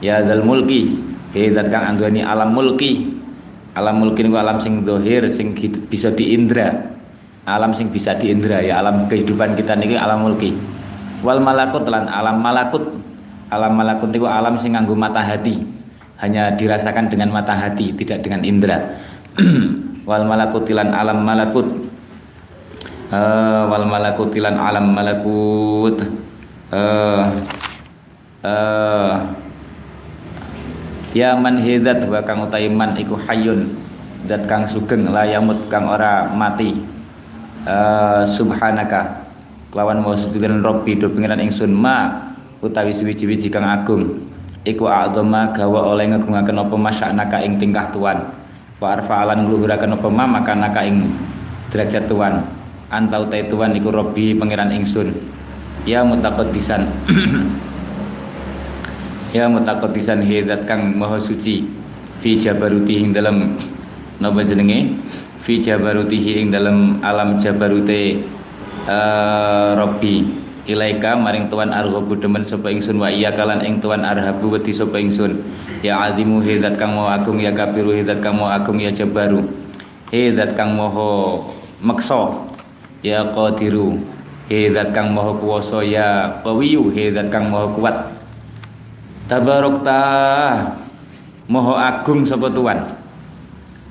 Ya 0.00 0.24
dal 0.24 0.40
mulki 0.40 1.04
he 1.36 1.52
zat 1.52 1.68
kang 1.68 1.84
anduweni 1.84 2.24
alam 2.24 2.56
mulki. 2.56 3.12
Alam 3.76 4.00
mulki 4.00 4.24
niku 4.24 4.40
alam 4.40 4.56
sing 4.56 4.88
dohir 4.88 5.28
sing 5.28 5.52
bisa 5.92 6.08
diindra. 6.08 6.96
Alam 7.44 7.76
sing 7.76 7.92
bisa 7.92 8.16
diindra 8.16 8.64
ya 8.64 8.80
alam 8.80 9.04
kehidupan 9.04 9.52
kita 9.52 9.76
niki 9.76 10.00
alam 10.00 10.24
mulki 10.24 10.56
wal 11.24 11.40
malakut 11.40 11.88
lan 11.88 12.06
alam 12.06 12.38
malakut. 12.38 12.84
Alam 13.54 13.76
malakut 13.76 14.08
niku 14.10 14.26
alam 14.26 14.56
sing 14.60 14.74
nganggo 14.76 14.96
mata 14.96 15.20
hati. 15.20 15.62
Hanya 16.18 16.54
dirasakan 16.54 17.10
dengan 17.10 17.30
mata 17.30 17.52
hati 17.52 17.92
tidak 17.92 18.24
dengan 18.24 18.42
indera. 18.46 18.78
Wal 20.08 20.24
malakutilan 20.28 20.92
alam 20.92 21.24
malakut. 21.24 21.64
Uh, 23.08 23.68
wal 23.72 23.88
malakutilan 23.88 24.52
alam 24.58 24.92
malakut. 24.92 25.96
Uh, 26.68 27.24
uh, 28.44 29.32
ya 31.16 31.32
man 31.38 31.56
hidat 31.62 32.04
wa 32.04 32.20
kang 32.20 32.44
utaiman 32.44 32.98
iku 33.00 33.14
hayun 33.16 33.70
dat 34.28 34.44
kang 34.50 34.68
sugeng 34.68 35.08
layamut 35.08 35.72
kang 35.72 35.88
ora 35.88 36.28
mati. 36.32 36.76
Uh, 37.64 38.28
subhanaka 38.28 39.23
kelawan 39.74 40.06
mau 40.06 40.14
sujudan 40.14 40.62
robbi 40.62 40.94
do 40.94 41.10
pengiran 41.10 41.42
ingsun 41.42 41.74
ma 41.74 42.30
utawi 42.62 42.94
suwiji-wiji 42.94 43.50
kang 43.50 43.66
agung. 43.66 44.22
Iku 44.62 44.86
a'dhama 44.86 45.50
gawa 45.50 45.90
oleh 45.90 46.14
ngegungaken 46.14 46.62
apa 46.62 46.76
masya'naka 46.78 47.42
ing 47.42 47.58
tingkah 47.58 47.90
tuan. 47.90 48.22
Wa 48.78 48.94
arfa'alan 48.94 49.44
ngluhuraken 49.44 49.98
apa 49.98 50.08
ma 50.08 50.30
maka 50.30 50.54
naka 50.54 50.86
ing 50.86 51.10
derajat 51.74 52.06
tuan. 52.06 52.46
Antau 52.86 53.26
ta 53.26 53.42
tuan 53.50 53.74
iku 53.74 53.90
robbi 53.90 54.38
pangeran 54.38 54.70
ingsun. 54.70 55.10
Ya 55.82 56.06
mutaqaddisan. 56.06 56.86
Ya 59.34 59.50
mutaqaddisan 59.50 60.22
hidat 60.22 60.62
kang 60.62 60.94
maha 60.94 61.18
suci. 61.18 61.66
Fi 62.22 62.38
jabaruti 62.38 63.02
ing 63.02 63.10
dalam 63.10 63.58
napa 64.22 64.46
jenenge? 64.46 64.94
Fi 65.42 65.58
jabarutihi 65.58 66.38
ing 66.38 66.54
dalam 66.54 67.02
alam 67.02 67.34
jabarute 67.42 68.22
uh, 68.88 69.76
robbi 69.76 70.44
ilaika 70.64 71.12
maring 71.16 71.52
tuan 71.52 71.72
arhabu 71.72 72.16
demen 72.16 72.40
sapa 72.40 72.72
ingsun 72.72 72.96
wa 72.96 73.12
iya 73.12 73.32
kalan 73.36 73.60
ing 73.60 73.80
tuan 73.80 74.00
arhabu 74.04 74.52
wedi 74.52 74.72
sapa 74.72 74.96
ingsun. 75.00 75.44
Ya 75.84 76.00
azimu 76.00 76.40
hidat 76.40 76.80
kang 76.80 76.96
mau 76.96 77.12
agung 77.12 77.36
ya 77.36 77.52
kabiru 77.52 77.92
hidat 77.92 78.24
kang 78.24 78.40
mau 78.40 78.48
agung 78.48 78.80
ya 78.80 78.88
jabaru. 78.88 79.44
Hidat 80.08 80.56
kang 80.56 80.72
moho 80.72 81.44
meksa 81.84 82.32
ya 83.04 83.28
qadiru. 83.28 84.00
Hidat 84.48 84.96
kang 84.96 85.12
moho 85.12 85.36
kuwasa 85.36 85.84
ya 85.84 86.40
qawiyu. 86.40 86.88
Hidat 86.88 87.28
kang 87.28 87.52
moho 87.52 87.76
kuat. 87.76 88.16
Tabarokta 89.28 90.00
moho 91.52 91.76
agung 91.76 92.24
sapa 92.24 92.48
tuan. 92.48 92.80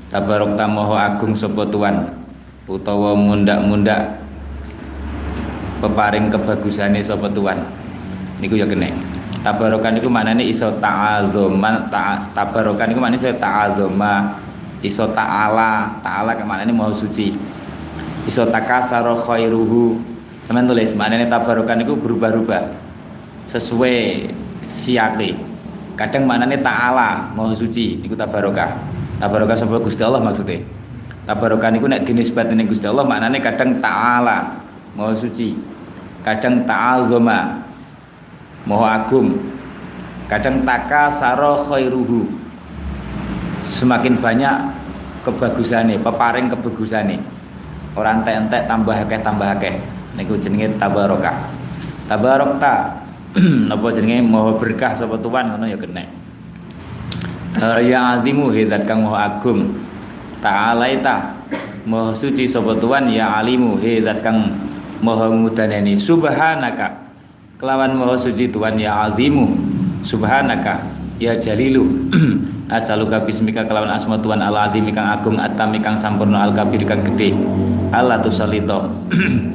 Tabarokta 0.09 0.65
moho 0.65 0.97
agung 0.97 1.37
sapa 1.37 1.61
tuan. 1.69 2.09
Utawa 2.65 3.13
mundak-mundak 3.13 4.22
peparing 5.83 6.31
kebagusane 6.31 7.03
sapa 7.03 7.27
tuan? 7.27 7.59
Niku 8.39 8.55
ya 8.55 8.63
kene. 8.63 8.95
Tabarokan 9.43 9.99
niku 9.99 10.07
maknane 10.07 10.47
iso 10.47 10.71
ta'azuma 10.79 11.91
ta, 11.91 12.31
tabarokan 12.31 12.87
niku 12.87 13.03
maknane 13.03 13.19
iso 13.19 13.35
ta'azuma 13.35 14.39
iso 14.79 15.03
ta'ala 15.11 15.99
ta'ala 15.99 16.31
ke 16.39 16.47
maknane 16.47 16.71
mau 16.71 16.87
suci. 16.95 17.35
Iso 18.23 18.47
takasara 18.47 19.11
khairuhu. 19.19 19.99
Teman 20.47 20.63
tulis 20.63 20.95
maknane 20.95 21.27
tabarokan 21.27 21.83
niku 21.83 21.99
berubah-ubah 21.99 22.71
sesuai 23.43 24.31
siake 24.63 25.35
kadang 25.99 26.23
maknane 26.23 26.55
ta'ala 26.63 27.35
mau 27.35 27.51
suci 27.51 27.99
niku 27.99 28.15
tabarokah. 28.15 28.79
Tabarokah 29.19 29.55
sapa 29.59 29.79
Gusti 29.83 30.03
Allah 30.03 30.23
maksudnya? 30.23 30.63
Tabarokah 31.27 31.67
niku 31.71 31.91
nek 31.91 32.07
dinisbatine 32.07 32.63
Gusti 32.63 32.87
Allah 32.87 33.03
maknane 33.03 33.43
kadang 33.43 33.75
ta'ala 33.83 34.55
mau 34.95 35.11
suci 35.11 35.72
kadang 36.23 36.63
ta'azoma 36.63 37.67
moho 38.63 38.87
agung. 38.87 39.37
Kadang 40.31 40.63
taka 40.63 41.11
saro 41.11 41.67
khairuhu. 41.67 42.25
Semakin 43.67 44.17
banyak 44.17 44.55
kebagusannya 45.23 45.99
peparing 45.99 46.51
kebagusannya 46.51 47.19
orang 47.93 48.25
entek 48.25 48.65
tambah 48.65 48.95
akeh 48.95 49.19
tambah 49.21 49.49
akeh. 49.59 49.75
Niku 50.17 50.39
jenenge 50.39 50.73
tabarokah. 50.79 51.51
Tabarokta 52.07 53.03
napa 53.69 53.87
jenenge? 53.93 54.23
Moho 54.23 54.57
berkah 54.57 54.95
sapa 54.95 55.19
tuan 55.19 55.53
ngono 55.53 55.65
ya 55.67 55.77
kena. 55.77 56.03
Ya 57.83 58.17
azimu 58.17 58.49
hidat 58.49 58.87
kang 58.87 59.05
moho 59.05 59.17
agung. 59.17 59.75
Ta'alaita 60.41 61.45
moho 61.85 62.15
suci 62.15 62.47
sapa 62.47 62.75
tuan 62.79 63.11
ya 63.11 63.39
alimu 63.43 63.77
hidat 63.77 64.23
kang 64.23 64.49
maha 65.03 65.27
ngudaneni 65.27 65.99
subhanaka. 65.99 67.11
Kelawan 67.59 67.99
maha 67.99 68.15
suci 68.15 68.47
Tuhan 68.47 68.79
ya 68.79 69.11
azimu. 69.11 69.51
Subhanaka. 70.07 70.79
Ya 71.19 71.35
jalilu. 71.35 71.83
Asaluka 72.73 73.19
bismika 73.21 73.67
kelawan 73.67 73.91
asma 73.91 74.17
Tuhan 74.17 74.39
al 74.39 74.55
azim 74.55 74.87
kang 74.95 75.05
agung 75.05 75.35
atami 75.35 75.83
kang 75.83 75.99
sampurna 75.99 76.47
al 76.47 76.55
kabir 76.55 76.81
kang 76.87 77.03
gede 77.03 77.35
Allah 77.91 78.17
tusalito 78.23 78.87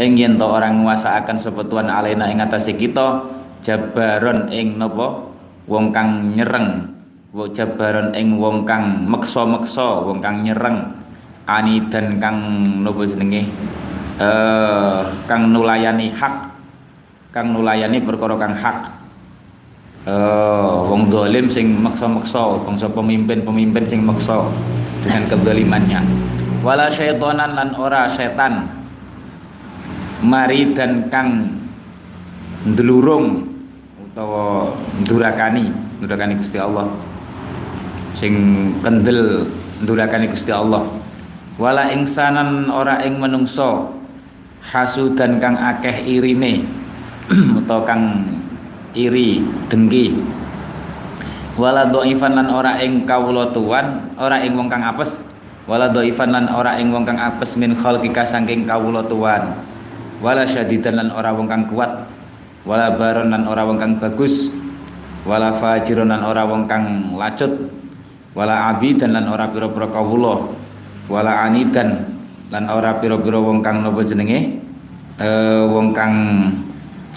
ing 0.00 0.12
yen 0.16 0.38
to 0.38 0.46
orang 0.46 0.86
nguasaaken 0.86 1.36
sapa 1.36 1.66
Tuhan 1.66 1.90
alena 1.90 2.30
ing 2.30 2.40
atase 2.40 2.78
kita 2.78 3.24
jabaron 3.66 4.52
ing 4.52 4.78
napa? 4.78 5.26
Wong 5.66 5.90
kang 5.90 6.38
nyereng. 6.38 6.94
Jabaron 7.34 8.14
ing 8.16 8.38
wong 8.40 8.64
kang 8.64 9.04
meksa-meksa 9.04 10.06
wong 10.06 10.22
kang 10.22 10.46
nyereng. 10.46 10.94
Ani 11.50 11.82
dan 11.90 12.22
kang 12.22 12.38
napa 12.86 13.02
jenenge 13.04 13.50
eh, 14.20 15.00
kang 15.28 15.52
nulayani 15.52 16.12
hak. 16.12 16.34
Kang 17.32 17.52
nulayani 17.52 18.00
perkara 18.00 18.36
kang 18.40 18.56
hak. 18.56 18.78
Eh, 20.06 20.76
wong 20.86 21.10
dolim 21.10 21.50
sing 21.50 21.82
maksa-maksa 21.82 22.62
bangsa 22.62 22.86
pemimpin-pemimpin 22.94 23.82
sing 23.82 24.06
maksa 24.06 24.46
dengan 25.02 25.26
kedolimannya. 25.26 26.00
Wala 26.62 26.86
syaitonan 26.86 27.58
lan 27.58 27.74
ora 27.74 28.06
setan. 28.06 28.70
Mari 30.22 30.72
dan 30.78 31.10
kang 31.10 31.58
ndlurung 32.66 33.50
utawa 33.98 34.74
ndurakani 35.02 35.74
ndurakani 35.98 36.38
Gusti 36.38 36.58
Allah. 36.62 36.86
Sing 38.14 38.32
kendel 38.80 39.50
ndurakani 39.82 40.30
Gusti 40.30 40.54
Allah. 40.54 40.86
Wala 41.58 41.90
ingsanan 41.90 42.70
ora 42.70 43.02
ing 43.02 43.18
menungso 43.18 43.95
hasudan 44.72 45.38
kang 45.38 45.54
akeh 45.54 46.02
irine. 46.06 46.66
Utawa 47.58 47.82
kang 47.86 48.02
iri 48.94 49.42
dengki. 49.70 50.14
Wala 51.56 51.88
dhaifan 51.88 52.36
lan 52.36 52.52
ora 52.52 52.76
ing 52.84 53.08
kawula 53.08 53.50
tuan 53.54 54.12
ora 54.20 54.42
ing 54.44 54.54
wong 54.58 54.68
kang 54.68 54.84
apes. 54.84 55.22
Wala 55.64 55.90
dhaifan 55.90 56.30
lan 56.30 56.46
ora 56.52 56.76
ing 56.78 56.92
wong 56.92 57.08
kang 57.08 57.16
apes 57.16 57.56
min 57.56 57.72
khalqika 57.72 58.22
saking 58.22 58.68
kawula 58.68 59.02
tuan 59.08 59.56
wala 60.20 60.48
syadidan 60.48 60.96
lan 60.96 61.08
ora 61.12 61.32
wong 61.36 61.48
kang 61.48 61.68
kuat. 61.68 62.08
Wala 62.66 62.98
baron 62.98 63.30
lan 63.30 63.46
ora 63.46 63.62
wong 63.62 63.78
kang 63.78 64.00
bagus. 64.00 64.50
Wala 65.26 65.54
fajiron 65.54 66.10
lan 66.10 66.22
ora 66.24 66.42
wong 66.46 66.66
kang 66.66 67.14
lacut. 67.14 67.52
Wala 68.36 68.74
abidan 68.74 69.16
lan 69.16 69.30
ora 69.30 69.48
pira-pira 69.48 69.88
kawula. 69.88 70.50
Wala 71.06 71.46
anidan 71.46 72.15
lan 72.50 72.70
ora 72.70 72.98
pira-pira 73.02 73.42
wong 73.42 73.58
kang 73.62 73.82
napa 73.82 74.06
jenenge? 74.06 74.62
Eh 75.16 75.62
wong 75.66 75.90
kang 75.90 76.14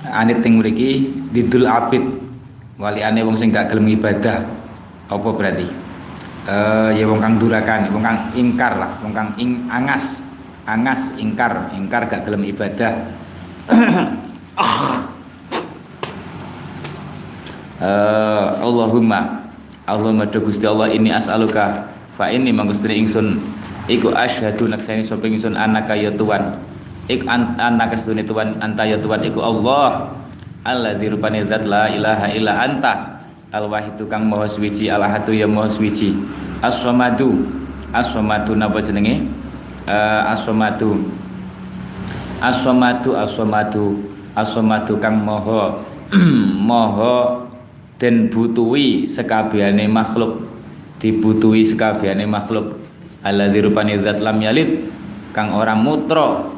anit 0.08 0.42
ing 0.42 0.58
mriki 0.58 1.12
didul 1.30 1.70
abid. 1.70 2.02
Waliane 2.80 3.22
wong 3.22 3.36
sing 3.36 3.52
gak 3.54 3.70
gelem 3.70 3.92
ibadah. 3.94 4.42
Apa 5.12 5.30
berarti? 5.36 5.68
Eh 6.50 6.90
ya 6.98 7.06
wong 7.06 7.22
kang 7.22 7.38
durakan 7.38 7.94
wong 7.94 8.02
kang 8.02 8.20
ingkar 8.34 8.74
lah 8.80 8.92
wong 9.06 9.14
kang 9.14 9.30
ing 9.38 9.70
angas 9.70 10.26
angas 10.66 11.14
ingkar 11.18 11.70
ingkar 11.78 12.10
gak 12.10 12.26
gelem 12.26 12.46
ibadah. 12.50 12.94
Uh, 17.78 18.48
Allahumma 18.66 19.46
Allahumma 19.86 20.26
do 20.26 20.42
Gusti 20.42 20.66
Allah 20.66 20.90
ini 20.90 21.14
as'aluka 21.14 21.90
fa 22.18 22.30
ini 22.34 22.50
mangustri 22.50 22.98
ingsun 22.98 23.59
iku 23.90 24.14
asyhadu 24.14 24.70
naksani 24.70 25.02
sapa 25.02 25.26
ingsun 25.26 25.58
anaka 25.58 25.98
ya 25.98 26.14
Tuhan. 26.14 26.62
Ik 27.10 27.26
an 27.26 27.58
anaka 27.58 27.98
sedune 27.98 28.22
Tuhan 28.22 28.62
anta 28.62 28.86
ya 28.86 29.02
Tuhan. 29.02 29.26
Iku 29.26 29.42
Allah 29.42 30.14
alladzi 30.62 31.10
rupane 31.10 31.42
zat 31.50 31.66
la 31.66 31.90
ilaha 31.90 32.30
illa 32.30 32.54
anta. 32.62 32.94
Al 33.50 33.66
wahidu 33.66 34.06
kang 34.06 34.30
maha 34.30 34.46
suci 34.46 34.94
al 34.94 35.02
ahadu 35.02 35.34
ya 35.34 35.50
maha 35.50 35.66
suci. 35.66 36.14
As-samadu 36.62 37.50
as-samadu 37.90 38.54
napa 38.54 38.78
jenenge? 38.78 39.26
Uh, 39.90 40.30
as-samadu. 40.30 41.10
As-samadu 42.38 43.18
as-samadu. 43.18 44.06
As-samadu 44.38 45.02
kang 45.02 45.26
maha 45.26 45.82
maha 46.70 47.42
den 47.98 48.30
butuhi 48.30 49.10
sekabehane 49.10 49.90
makhluk. 49.90 50.46
Dibutuhi 51.02 51.66
sekabehane 51.66 52.30
makhluk 52.30 52.89
alladzi 53.24 53.60
rupane 53.64 54.00
zat 54.00 54.20
lam 54.24 54.38
yalid. 54.40 54.92
Kang 55.30 55.54
ora 55.54 55.78
mutra 55.78 56.50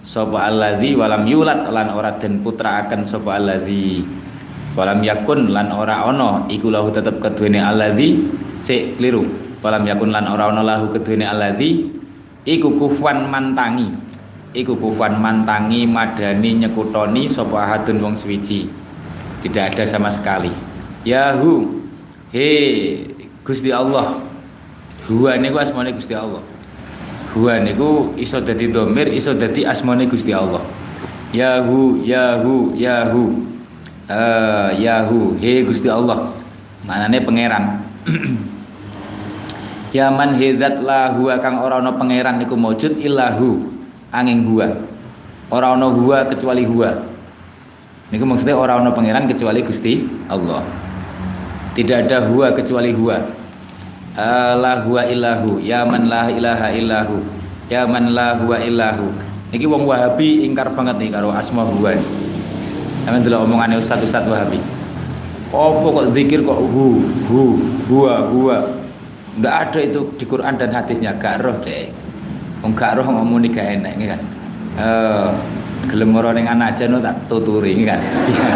sapa 0.00 0.48
alladzi 0.48 0.96
walam 0.96 1.28
yulat 1.28 1.68
lan 1.68 1.92
ora 1.92 2.16
den 2.16 2.40
putra 2.40 2.86
akan 2.86 3.04
sapa 3.04 3.36
alladzi 3.36 4.00
walam 4.72 5.04
yakun 5.04 5.52
lan 5.52 5.68
ora 5.74 6.08
ana 6.08 6.48
iku 6.48 6.72
lahu 6.72 6.88
tetep 6.88 7.20
keduwene 7.20 7.60
alladzi 7.60 8.16
sik 8.64 8.96
kliru 8.96 9.28
walam 9.60 9.84
yakun 9.84 10.08
lan 10.08 10.24
ora 10.24 10.48
ana 10.48 10.64
lahu 10.64 10.88
keduwene 10.88 11.28
alladzi 11.28 11.88
iku 12.48 12.74
kufwan 12.80 13.28
mantangi. 13.28 14.08
Iku 14.56 14.80
kufwan 14.80 15.20
mantangi 15.20 15.84
madani 15.84 16.64
nyekutoni 16.64 17.28
sapa 17.28 17.68
hadun 17.68 18.00
wong 18.00 18.16
suwiji. 18.16 18.64
Tidak 19.44 19.76
ada 19.76 19.84
sama 19.84 20.08
sekali. 20.08 20.50
Yahu 21.04 21.84
he 22.32 22.48
Gusti 23.44 23.68
Allah 23.68 24.27
Huwa 25.08 25.40
niku 25.40 25.56
asmane 25.56 25.96
Gusti 25.96 26.12
Allah. 26.12 26.44
Huwa 27.32 27.56
niku 27.64 28.12
iso 28.20 28.44
dadi 28.44 28.68
domir, 28.68 29.08
iso 29.08 29.32
dadi 29.32 29.64
asmane 29.64 30.04
Gusti 30.04 30.36
Allah. 30.36 30.60
Yahu, 31.32 32.04
Yahu, 32.04 32.76
Yahu. 32.76 33.24
Uh, 34.08 34.68
Yahu, 34.76 35.40
he 35.40 35.64
Gusti 35.64 35.88
Allah. 35.88 36.28
Manane 36.84 37.24
pangeran. 37.24 37.80
Yaman 39.96 40.36
hidat 40.36 40.84
la 40.84 41.16
huwa 41.16 41.40
kang 41.40 41.64
ora 41.64 41.80
ana 41.80 41.96
pangeran 41.96 42.36
niku 42.36 42.52
maujud 42.60 43.00
illahu 43.00 43.64
angin 44.12 44.44
huwa. 44.44 44.68
Ora 45.48 45.72
ana 45.72 45.88
huwa 45.88 46.28
kecuali 46.28 46.68
huwa. 46.68 46.92
Niku 48.12 48.28
maksudnya 48.28 48.60
ora 48.60 48.76
ana 48.76 48.92
pangeran 48.92 49.24
kecuali 49.24 49.64
Gusti 49.64 50.04
Allah. 50.28 50.60
Tidak 51.72 51.96
ada 52.04 52.28
huwa 52.28 52.52
kecuali 52.52 52.92
huwa 52.92 53.37
la 54.58 54.82
huwa 54.82 55.06
illahu 55.06 55.62
ya 55.62 55.86
man 55.86 56.10
la 56.10 56.26
ilaha 56.26 56.74
illahu 56.74 57.22
ya 57.70 57.86
man 57.86 58.10
la 58.10 58.34
huwa 58.34 58.58
illahu 58.58 59.28
Iki 59.48 59.64
wong 59.64 59.88
Wahabi 59.88 60.44
ingkar 60.44 60.68
banget 60.76 61.00
nih 61.00 61.08
karo 61.08 61.32
asma 61.32 61.64
huwa. 61.64 61.96
Sampeyan 63.08 63.24
delok 63.24 63.48
omongane 63.48 63.80
Ustaz 63.80 64.04
Ustaz 64.04 64.28
Wahabi. 64.28 64.60
Apa 65.48 65.86
kok 65.88 66.12
zikir 66.12 66.44
kok 66.44 66.60
hu 66.60 67.00
hu 67.24 67.56
huwa 67.88 68.28
huwa. 68.28 68.56
Enggak 69.40 69.72
ada 69.72 69.80
itu 69.80 70.00
di 70.20 70.24
Quran 70.28 70.52
dan 70.60 70.68
hadisnya, 70.74 71.16
gak 71.16 71.40
roh 71.40 71.56
deh. 71.64 71.88
Wong 72.60 72.76
gak 72.76 73.00
roh 73.00 73.08
ngomong 73.08 73.48
gak 73.48 73.80
enak 73.80 73.96
kan. 73.96 74.20
Eh 74.76 75.28
gelem 75.88 76.12
ora 76.12 76.36
ning 76.36 76.44
anak 76.44 76.76
aja 76.76 76.84
no 76.84 77.00
tak 77.00 77.16
tuturi 77.32 77.72
kan. 77.88 78.04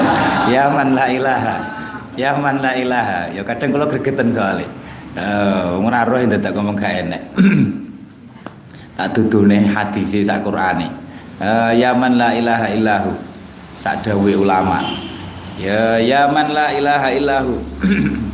ya 0.53 0.69
man 0.69 0.93
la 0.93 1.09
ilaha. 1.09 1.57
Ya 2.21 2.37
man 2.37 2.61
la 2.61 2.77
ilaha. 2.77 3.33
Ya 3.33 3.41
kadang 3.41 3.73
kula 3.73 3.89
gregeten 3.89 4.29
soalnya. 4.29 4.69
Eh 5.13 5.65
wong 5.77 5.93
ora 5.93 6.09
roh 6.09 6.25
tak 6.25 6.57
ngomong 6.57 6.73
gak 6.73 7.05
enak. 7.05 7.23
tak 8.97 9.13
dudune 9.13 9.69
hadis 9.69 10.25
sak 10.25 10.41
Qur'ane. 10.41 10.89
Uh, 11.37 11.69
ya 11.77 11.93
man 11.93 12.17
la 12.17 12.33
ilaha 12.33 12.73
illahu. 12.73 13.13
Sak 13.77 14.09
ulama. 14.09 14.81
Ya 15.61 16.01
ya 16.01 16.33
man 16.33 16.49
la 16.57 16.73
ilaha 16.73 17.09
illahu. 17.13 17.55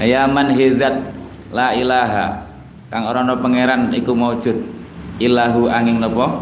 Ya 0.00 0.24
man 0.24 0.48
hidzat 0.56 1.12
la 1.52 1.76
ilaha. 1.76 2.48
Kang 2.88 3.04
ora 3.04 3.20
ana 3.20 3.36
pangeran 3.36 3.92
iku 3.92 4.16
maujud 4.16 4.56
ilahu 5.20 5.68
angin 5.68 6.00
napa 6.00 6.40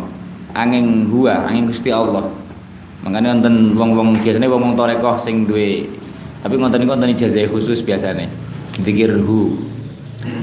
angin 0.55 1.11
huwa 1.11 1.42
angin 1.42 1.66
Gusti 1.66 1.90
Allah. 1.90 2.23
Makanya 3.03 3.35
wonten 3.35 3.75
wong-wong 3.75 4.23
biasanya 4.23 4.47
wong-wong 4.47 4.79
torekoh 4.79 5.18
sing 5.18 5.42
duwe. 5.42 5.90
Tapi 6.38 6.55
ngonten 6.55 6.87
niku 6.87 6.94
wonten 6.94 7.11
ijazah 7.11 7.51
khusus 7.51 7.83
biasanya 7.83 8.31
dikir 8.83 9.11
hu 9.19 9.59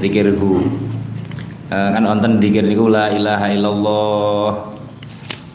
dikir 0.00 0.36
hu 0.36 0.60
uh, 1.72 1.88
kan 1.92 2.02
wonten 2.04 2.38
dikir 2.42 2.64
niku 2.64 2.88
la 2.92 3.12
ilaha 3.12 3.46
illallah. 3.52 4.50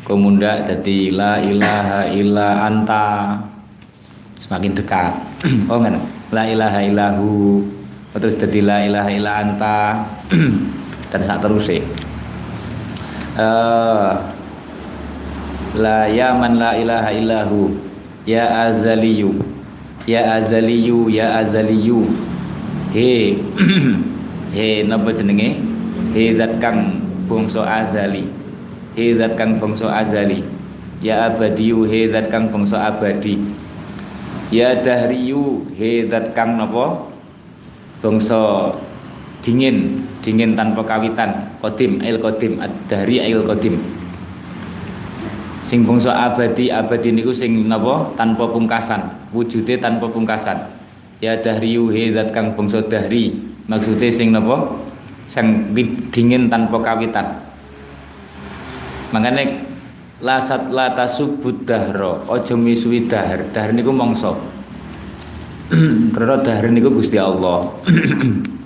Kumunda 0.02 0.66
dadi 0.66 1.14
la 1.14 1.40
ilaha 1.40 2.10
illa 2.10 2.68
anta? 2.68 3.38
Semakin 4.36 4.74
dekat. 4.74 5.14
Oh 5.72 5.78
kan 5.78 6.02
la 6.34 6.44
ilaha 6.50 6.80
illahu. 6.84 7.62
Terus 8.18 8.36
dadi 8.36 8.60
la 8.66 8.84
ilaha 8.84 9.10
illa 9.14 9.32
anta. 9.46 9.78
Dan 11.12 11.22
saat 11.28 11.44
terus 11.44 11.68
sih 11.68 11.84
uh, 13.36 14.16
la 15.76 16.08
ya 16.10 16.34
man 16.36 16.60
la 16.60 16.76
ilaha 16.76 17.10
illahu. 17.14 17.72
Ya 18.26 18.68
azaliyu. 18.68 19.38
Ya 20.10 20.34
azaliyu 20.38 21.08
ya 21.14 21.40
azaliyu 21.40 22.31
he 22.92 23.40
he 24.56 24.84
napa 24.84 25.16
jenenge? 25.16 25.56
He 26.12 26.36
zat 26.36 26.60
kang 26.60 27.00
bangsa 27.26 27.64
azali. 27.64 28.28
He 28.96 29.16
zat 29.16 29.40
kang 29.40 29.58
bangsa 29.58 29.88
azali. 29.88 30.44
Ya 31.00 31.32
abadiyu 31.32 31.88
he 31.88 32.12
zat 32.12 32.28
kang 32.28 32.52
bangsa 32.52 32.92
abadi. 32.92 33.40
Ya 34.52 34.76
dahriyu 34.76 35.64
he 35.80 36.06
zat 36.12 36.36
kang 36.36 36.60
napa? 36.60 37.08
Bangsa 38.04 38.76
dingin 39.40 40.04
dingin 40.20 40.54
tanpa 40.54 40.84
kawitan. 40.84 41.56
Kodim 41.64 42.04
ail 42.04 42.20
kodim 42.20 42.60
ad-dahri 42.60 43.24
ail 43.24 43.48
kodim 43.48 43.80
sing 45.62 45.86
bangsa 45.86 46.12
abadi 46.12 46.68
abadi 46.74 47.16
niku 47.16 47.32
sing 47.32 47.70
napa? 47.72 48.12
Tanpa 48.20 48.52
pungkasan 48.52 49.32
wujude 49.32 49.80
tanpa 49.80 50.12
pungkasan 50.12 50.81
ya 51.22 51.38
dahriyu 51.38 51.88
he 51.94 52.10
zat 52.12 52.34
kang 52.34 52.58
bangsa 52.58 52.82
dahri. 52.84 53.38
Maksude 53.70 54.10
sing 54.12 54.34
napa? 54.34 54.68
Sang 55.32 55.72
dingin 56.12 56.52
tanpa 56.52 56.82
kawitan. 56.84 57.40
Makanya 59.16 59.64
lasat 60.20 60.74
lata 60.74 61.08
subud 61.08 61.64
dahro 61.64 62.26
ojo 62.28 62.54
misui 62.60 63.08
dahar 63.10 63.50
dahar 63.50 63.74
niku 63.74 63.90
mongso 63.90 64.38
karena 66.14 66.36
dahar 66.44 66.68
niku 66.68 66.90
Gusti 66.92 67.22
Allah. 67.22 67.70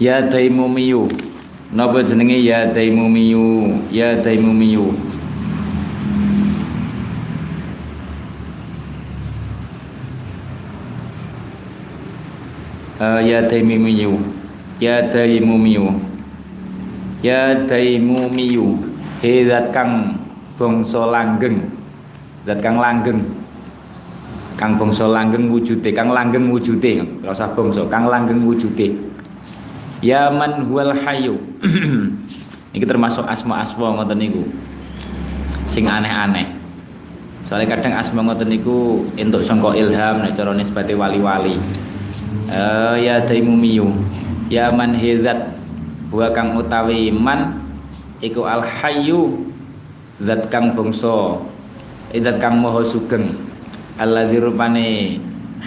Ya 0.00 0.24
daimu 0.24 0.64
miyu 0.64 1.04
napa 1.76 2.00
jenenge 2.00 2.40
ya 2.40 2.72
daimu 2.72 3.04
ya 3.92 4.16
daimu 4.16 4.48
uh, 13.00 13.20
ya 13.24 13.40
daimu 13.48 13.80
miyu 13.80 14.14
ya 14.76 15.00
daimumiyu 15.08 15.88
ya 17.24 17.56
daimumiyu 17.64 18.76
he 19.24 19.44
zat 19.44 19.72
kang 19.72 20.16
bangsa 20.56 21.08
langgeng. 21.08 21.60
Zat 22.44 22.60
kang 22.60 22.76
langgeng. 22.80 23.20
Kang 24.56 24.76
bangsa 24.76 25.08
langgeng 25.08 25.48
wujude 25.48 25.88
kang 25.96 26.12
langgeng 26.12 26.52
wujude 26.52 27.00
ora 27.24 27.32
usah 27.32 27.48
bangsa 27.56 27.80
kang 27.88 28.04
langgeng 28.04 28.44
wujude 28.44 28.92
ya 30.04 30.28
man 30.28 30.68
huwal 30.68 30.92
hayyu 30.92 31.40
iki 32.76 32.84
termasuk 32.84 33.24
asma-asma 33.24 33.96
ngoten 33.96 34.20
niku. 34.20 34.44
Sing 35.64 35.88
aneh-aneh. 35.88 36.44
Soalnya 37.48 37.72
kadang 37.72 37.96
asma 37.96 38.20
ngoten 38.20 38.52
niku 38.52 39.08
entuk 39.16 39.40
sangka 39.40 39.72
ilham 39.76 40.24
nek 40.24 40.36
cara 40.36 40.52
nisbate 40.52 40.92
wali-wali 40.92 41.56
uh, 42.50 42.96
ya 42.98 43.22
daimumiyu 43.22 43.90
ya 44.50 44.70
man 44.74 44.94
hidzat 44.94 45.54
wa 46.10 46.26
kang 46.34 46.58
utawi 46.58 47.14
man 47.14 47.62
iku 48.18 48.44
al 48.46 48.66
hayyu 48.66 49.46
zat 50.20 50.50
kang 50.50 50.74
bangsa 50.74 51.40
zat 52.18 52.36
kang 52.42 52.58
maha 52.58 52.82
sugeng. 52.82 53.30
Alladzi 54.00 54.40
rupane 54.40 55.20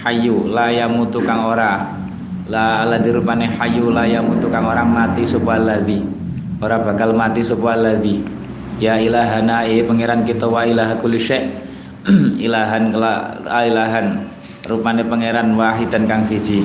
hayyu 0.04 0.50
la 0.50 0.68
yamutu 0.68 1.22
kang 1.22 1.48
ora. 1.48 1.86
La 2.50 2.84
alladzi 2.84 3.14
rupane 3.14 3.48
hayyu 3.48 3.88
la 3.88 4.04
yamutu 4.04 4.52
kang 4.52 4.68
ora 4.68 4.84
mati 4.84 5.24
sapa 5.24 5.56
alladzi. 5.56 6.02
Ora 6.60 6.82
bakal 6.82 7.16
mati 7.16 7.40
sapa 7.40 7.72
alladzi. 7.78 8.20
Ya 8.82 8.98
ilahana 8.98 9.64
e 9.64 9.86
pangeran 9.86 10.26
kita 10.26 10.50
wa 10.50 10.66
ilaha 10.66 10.98
kulli 10.98 11.16
syai. 11.16 11.46
Ilahan 12.44 12.92
kala 12.92 13.40
ilahan 13.64 14.33
rupane 14.64 15.04
pangeran 15.04 15.52
wahid 15.56 15.92
dan 15.92 16.08
kang 16.08 16.24
siji. 16.24 16.64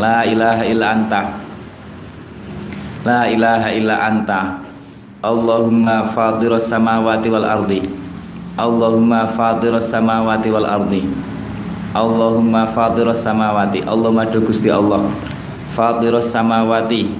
La 0.00 0.24
ilaha 0.24 0.64
illa 0.64 0.86
anta. 0.96 1.22
La 3.04 3.28
ilaha 3.28 3.68
illa 3.74 3.96
anta. 4.08 4.40
Allahumma 5.20 6.08
fadiras 6.08 6.70
samawati 6.70 7.28
wal 7.28 7.44
ardi. 7.44 7.82
Allahumma 8.56 9.26
fadiras 9.28 9.90
samawati 9.90 10.48
wal 10.48 10.68
ardi. 10.68 11.02
Allahumma 11.92 12.64
fadiras 12.70 13.20
samawati. 13.20 13.82
Allahumma 13.84 14.28
do 14.30 14.40
Gusti 14.40 14.70
Allah. 14.70 15.10
Fadiras 15.74 16.30
samawati. 16.30 17.10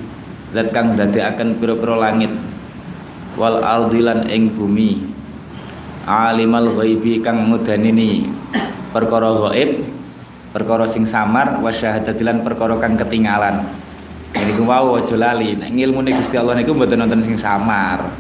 Zat 0.55 0.73
kang 0.73 0.97
akan 0.97 1.49
pira-pira 1.61 1.99
langit. 1.99 2.33
Wal 3.37 3.61
ardi 3.61 4.01
lan 4.01 4.25
ing 4.31 4.55
bumi. 4.55 5.05
Alimal 6.09 6.73
ghaibi 6.73 7.21
kang 7.21 7.53
ngudanini 7.53 8.25
perkara 8.89 9.29
ghaib 9.37 9.98
perkara 10.53 10.89
sing 10.89 11.05
samar 11.05 11.61
wa 11.61 11.69
syahadatilan 11.69 12.41
perkara 12.45 12.77
kang 12.81 12.97
ketinggalan. 12.97 13.69
Ini 14.33 14.53
ku 14.57 14.69
wau 14.69 15.01
aja 15.01 15.17
lali. 15.17 15.57
Nek 15.57 15.73
ngilmune 15.73 16.13
Gusti 16.13 16.37
Allah 16.37 16.57
niku 16.57 16.77
mboten 16.77 17.01
nonton 17.01 17.21
sing 17.21 17.37
samar. 17.37 18.13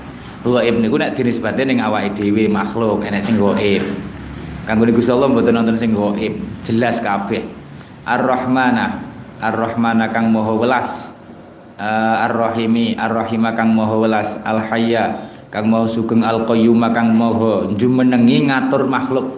Ghaib 0.44 0.80
niku 0.80 0.96
nek 0.96 1.12
dinisbate 1.18 1.66
ning 1.68 1.84
awake 1.84 2.16
dhewe 2.16 2.48
makhluk 2.48 3.04
enek 3.04 3.20
sing 3.20 3.36
ghaib. 3.36 3.84
Kanggo 4.64 4.88
Gusti 4.88 5.12
Allah 5.12 5.28
mboten 5.28 5.52
nonton 5.52 5.76
sing 5.76 5.92
ghaib 5.92 6.34
jelas 6.64 7.00
kabeh. 7.00 7.44
Ar-Rahmana 8.08 9.04
Ar-Rahmana 9.38 10.08
kang 10.10 10.32
maha 10.32 10.52
welas. 10.56 11.12
Uh, 11.78 12.26
Ar-Rahimi 12.26 12.98
Ar-Rahima 12.98 13.54
kang 13.54 13.70
maha 13.76 13.94
welas. 14.00 14.34
Al-Hayya 14.42 15.28
kang 15.52 15.68
maha 15.68 15.86
sugeng. 15.86 16.24
Al-Qayyum 16.24 16.82
kang 16.90 17.12
maha 17.14 17.68
jumenengi 17.76 18.48
ngatur 18.48 18.88
makhluk 18.88 19.37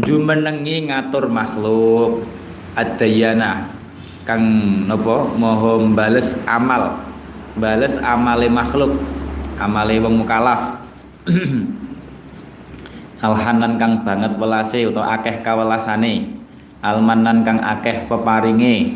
jumenengi 0.00 0.88
ngatur 0.88 1.28
makhluk. 1.32 2.24
Adayana 2.76 3.72
kang 4.28 4.44
nopo 4.84 5.32
moho 5.32 5.80
bales 5.96 6.36
amal. 6.44 7.00
Bales 7.56 7.96
amale 8.04 8.52
makhluk. 8.52 8.92
Amale 9.56 9.96
wong 9.96 10.20
mukalaf. 10.20 10.84
Alhanan 13.24 13.80
kang 13.80 14.04
banget 14.04 14.36
welase 14.36 14.84
utawa 14.84 15.16
akeh 15.16 15.40
kawelasane. 15.40 16.36
Almanan 16.84 17.40
kang 17.40 17.64
akeh 17.64 18.04
peparinge. 18.04 18.92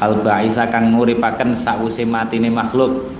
Albaisa 0.00 0.72
kang 0.72 0.96
nguripaken 0.96 1.52
sakwise 1.52 2.08
matine 2.08 2.48
makhluk. 2.48 3.12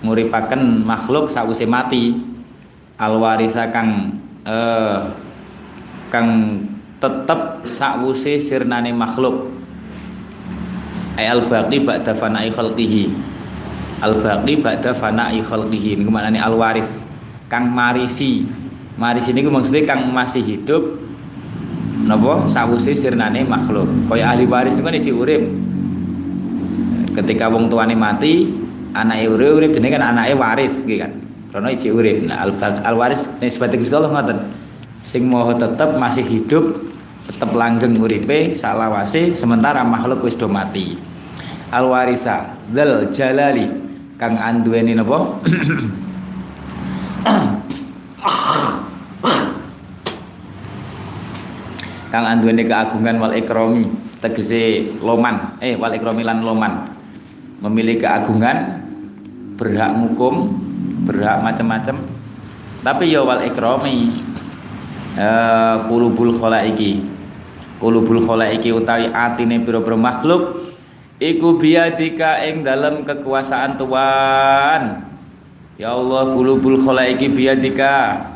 Nguripaken 0.00 0.88
makhluk 0.88 1.28
sakwise 1.28 1.68
mati. 1.68 2.16
Alwarisa 2.96 3.68
kang 3.68 4.16
eh 4.48 5.27
kang 6.08 6.60
tetep 6.98 7.64
sakwuse 7.64 8.36
sirnane 8.42 8.90
makhluk. 8.90 9.54
Ayal 11.18 11.46
baqi 11.46 11.82
ba'da 11.82 12.14
fana'i 12.14 12.50
khalqihi. 12.50 13.10
Al 14.02 14.22
baqi 14.22 14.54
ba'da 14.58 14.94
fana'i 14.94 15.42
khalqihi. 15.42 15.98
Niku 16.02 16.10
maknane 16.10 16.38
al 16.38 16.54
waris 16.58 17.06
kang 17.50 17.70
marisi. 17.70 18.46
Marisi 18.98 19.30
niku 19.30 19.50
maksudnya 19.50 19.86
kang 19.86 20.10
masih 20.10 20.42
hidup 20.42 20.98
napa? 22.02 22.46
Sawise 22.50 22.94
sirnane 22.94 23.46
makhluk. 23.46 23.86
Kaya 24.10 24.34
ahli 24.34 24.46
waris 24.46 24.74
niku 24.74 24.86
kan 24.90 24.98
urip. 24.98 25.42
Ketika 27.18 27.50
wong 27.50 27.66
tuane 27.66 27.98
mati 27.98 28.46
anake 28.94 29.26
urip 29.26 29.58
urip 29.58 29.70
jenenge 29.74 29.98
kan 29.98 30.14
anake 30.14 30.34
waris 30.38 30.86
gitu 30.86 31.02
kan? 31.02 31.12
Karena 31.50 31.68
iki 31.74 31.90
urip. 31.90 32.26
Nah 32.26 32.46
al, 32.46 32.54
al 32.62 32.94
waris 32.94 33.26
nisbate 33.42 33.74
Gusti 33.74 33.94
Allah 33.94 34.14
ngoten 34.14 34.38
sing 35.08 35.24
mau 35.24 35.48
tetep 35.56 35.96
masih 35.96 36.20
hidup 36.20 36.84
tetep 37.24 37.48
langgeng 37.56 37.96
uripe 37.96 38.52
salawase 38.52 39.32
sementara 39.32 39.80
makhluk 39.80 40.28
wis 40.28 40.36
do 40.36 40.44
mati. 40.44 41.00
Al 41.72 41.88
warisa 41.88 42.52
dzal 42.68 43.08
jalali 43.08 43.64
kang 44.20 44.36
anduweni 44.36 44.92
napa? 44.92 45.18
Kang 52.08 52.24
anduweni 52.24 52.64
keagungan 52.64 53.20
wal 53.20 53.36
ikrami 53.36 53.84
tegese 54.16 54.96
loman 55.04 55.60
eh 55.60 55.76
wal 55.76 55.92
ikrami 55.92 56.24
lan 56.24 56.40
loman. 56.40 56.88
Memiliki 57.60 58.04
keagungan 58.04 58.80
berhak 59.60 59.92
ngukum 59.92 60.56
berhak 61.04 61.44
macam-macam 61.44 62.18
tapi 62.80 63.10
ya 63.10 63.26
wal 63.26 63.42
ikrami 63.42 64.27
eh, 65.18 65.74
kulubul 65.90 66.30
khalaiki. 66.38 67.02
Kulubul 67.82 68.22
khalaiki 68.22 68.70
utawi 68.74 69.10
atine 69.10 69.62
pira-pira 69.62 69.98
makhluk 69.98 70.70
iku 71.18 71.58
biadika 71.58 72.42
ing 72.46 72.62
dalam 72.62 73.02
kekuasaan 73.02 73.74
Tuhan. 73.78 74.82
Ya 75.78 75.94
Allah 75.94 76.34
kulubul 76.34 76.82
khalaiki 76.82 77.30
biadika 77.30 78.26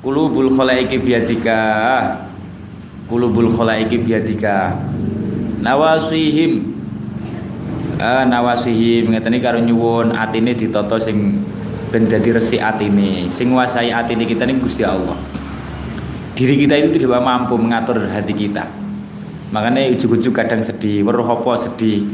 kulubul 0.00 0.52
khalaiki 0.52 1.00
biadika 1.00 1.60
kulubul 3.08 3.52
khalaiki 3.52 3.96
biadika 4.00 4.76
nawasihim. 5.60 6.76
Ah 7.96 8.28
nawasihim. 8.28 9.08
Ngeten 9.08 9.36
iki 9.36 9.44
karo 9.44 9.56
nyuwun 9.60 10.12
atine 10.12 10.52
ditata 10.52 11.00
sing 11.00 11.40
ben 11.88 12.04
dadi 12.04 12.34
resik 12.34 12.60
atine 12.60 13.32
sing 13.32 13.54
nguasai 13.54 13.94
atine 13.94 14.26
kita 14.28 14.44
ning 14.44 14.58
Gusti 14.58 14.82
Allah 14.84 15.16
diri 16.36 16.54
kita 16.68 16.76
itu 16.76 17.00
tidak 17.00 17.24
mampu 17.24 17.56
mengatur 17.56 17.96
hati 18.12 18.36
kita. 18.36 18.68
Makanya 19.56 19.88
ujuk-ujuk 19.96 20.36
kadang 20.36 20.60
sedih 20.60 21.00
weruh 21.00 21.24
apa 21.24 21.56
sedih 21.56 22.04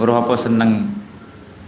weruh 0.00 0.16
apa 0.16 0.32
seneng. 0.34 0.96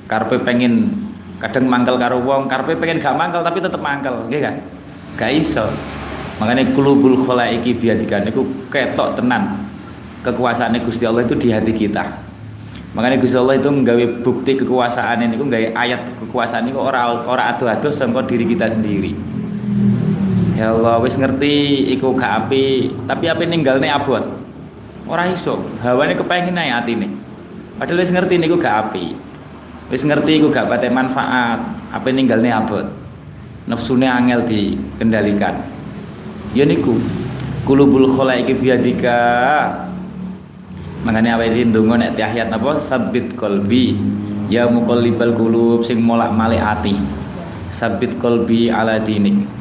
Karpe 0.08 0.40
pengen 0.40 1.04
kadang 1.36 1.68
mangkel 1.68 2.00
karo 2.00 2.24
wong 2.24 2.48
karpe 2.48 2.72
pengen 2.80 2.96
gak 2.96 3.12
mangkel 3.12 3.44
tapi 3.44 3.60
tetep 3.60 3.78
mangkel 3.78 4.24
nggih 4.32 4.40
kan 4.40 4.56
gak 5.20 5.36
iso. 5.36 5.68
Makanya 6.40 6.72
kulubul 6.72 7.12
khalaiki 7.28 7.76
biadikan 7.76 8.24
itu 8.24 8.40
ketok 8.72 9.20
tenan. 9.20 9.68
Kekuasaan 10.24 10.80
Gusti 10.82 11.04
Allah 11.04 11.28
itu 11.28 11.36
di 11.36 11.52
hati 11.52 11.76
kita. 11.76 12.02
Makanya 12.96 13.20
Gusti 13.20 13.36
Allah 13.36 13.60
itu 13.60 13.68
nggawe 13.68 14.24
bukti 14.24 14.56
kekuasaan 14.56 15.28
ini 15.28 15.36
nggawe 15.36 15.76
ayat 15.76 16.08
kekuasaan 16.24 16.72
ini 16.72 16.72
orang 16.72 17.28
orang 17.28 17.52
adu-adu 17.52 17.92
sampai 17.92 18.24
diri 18.24 18.48
kita 18.48 18.64
sendiri 18.72 19.37
ya 20.58 20.74
Allah 20.74 20.98
wis 20.98 21.14
ngerti 21.14 21.86
iku 21.94 22.10
gak 22.18 22.46
api. 22.46 22.90
Tapi 23.06 23.24
api 23.30 23.44
ninggalne 23.46 23.86
abot. 23.86 24.26
Ora 25.06 25.30
iso. 25.30 25.62
Hawane 25.78 26.18
kepengin 26.18 26.58
ae 26.58 26.74
atine 26.74 27.06
padahal 27.78 28.02
wis 28.02 28.10
ngerti 28.10 28.42
niku 28.42 28.58
gak 28.58 28.90
api. 28.90 29.14
Wis 29.94 30.02
ngerti 30.02 30.42
iku 30.42 30.50
gak 30.50 30.66
pate 30.66 30.90
manfaat. 30.90 31.62
Api 31.94 32.10
ninggalne 32.10 32.50
abot. 32.50 32.86
Nafsune 33.70 34.10
angel 34.10 34.42
dikendalikan. 34.42 35.62
Ya 36.58 36.66
niku. 36.66 36.98
Kulubul 37.62 38.10
khalaiki 38.10 38.56
biadika 38.56 39.20
makanya 40.98 41.38
awake 41.38 41.62
ndonga 41.62 41.94
nek 41.94 42.18
tahiyat 42.18 42.50
apa 42.50 42.74
sabit 42.82 43.38
qalbi. 43.38 43.94
Ya 44.48 44.64
muqallibal 44.64 45.36
qulub 45.36 45.84
sing 45.84 46.00
molak-malik 46.00 46.58
ati. 46.58 46.96
Sabit 47.68 48.16
qalbi 48.16 48.72
ala 48.72 48.96
dinik 48.96 49.57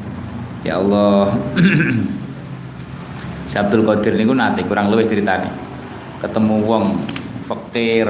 ya 0.67 0.84
Allah. 0.84 1.32
Abdul 3.58 3.89
Qadir 3.89 4.13
niku 4.13 4.38
nate 4.38 4.62
kurang 4.69 4.93
lebih 4.93 5.10
ceritane. 5.10 5.49
Ketemu 6.21 6.62
wong 6.62 6.86
fakir 7.49 8.06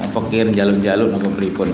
wong 0.00 0.08
fakir 0.08 0.48
jaluk-jaluk 0.56 1.12
napa 1.12 1.28
pripun? 1.36 1.68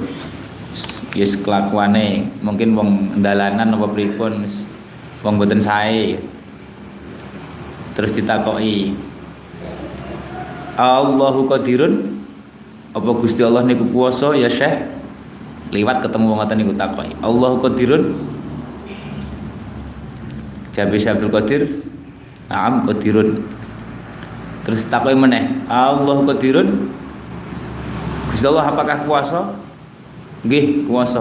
Yes 1.14 1.38
kelakuane 1.38 2.26
mungkin 2.42 2.74
wong 2.74 3.22
dalanan 3.22 3.78
napa 3.78 3.86
pripun? 3.94 4.42
Wong 5.22 5.34
boten 5.38 5.62
sae. 5.62 6.18
Terus 7.94 8.10
ditakoki 8.16 8.96
Allahu 10.74 11.46
Qadirun? 11.46 12.18
Apa 12.90 13.10
Gusti 13.22 13.46
Allah 13.46 13.62
niku 13.62 13.86
kuwasa? 13.86 14.34
Ya 14.34 14.50
Syekh. 14.50 14.82
Liwat 15.70 16.02
ketemu 16.02 16.34
wong 16.34 16.38
ngoten 16.42 16.58
niku 16.58 16.74
takoki 16.74 17.14
Allahu 17.22 17.62
Qadirun 17.62 18.31
Jabe 20.72 20.96
Abdul 20.96 21.32
Qadir 21.32 21.62
Naam 22.48 22.82
Qadirun 22.88 23.44
Terus 24.64 24.88
takoi 24.88 25.14
meneh 25.14 25.62
Allah 25.68 26.16
Qadirun 26.32 26.88
Gusti 28.32 28.48
Allah 28.48 28.72
apakah 28.72 29.04
kuasa? 29.04 29.40
Nggih, 30.40 30.88
kuasa. 30.88 31.20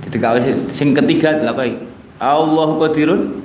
Ketika 0.00 0.40
sing 0.72 0.96
ketiga 0.96 1.36
dilakoni 1.36 1.76
Allah 2.16 2.68
Qadirun 2.80 3.44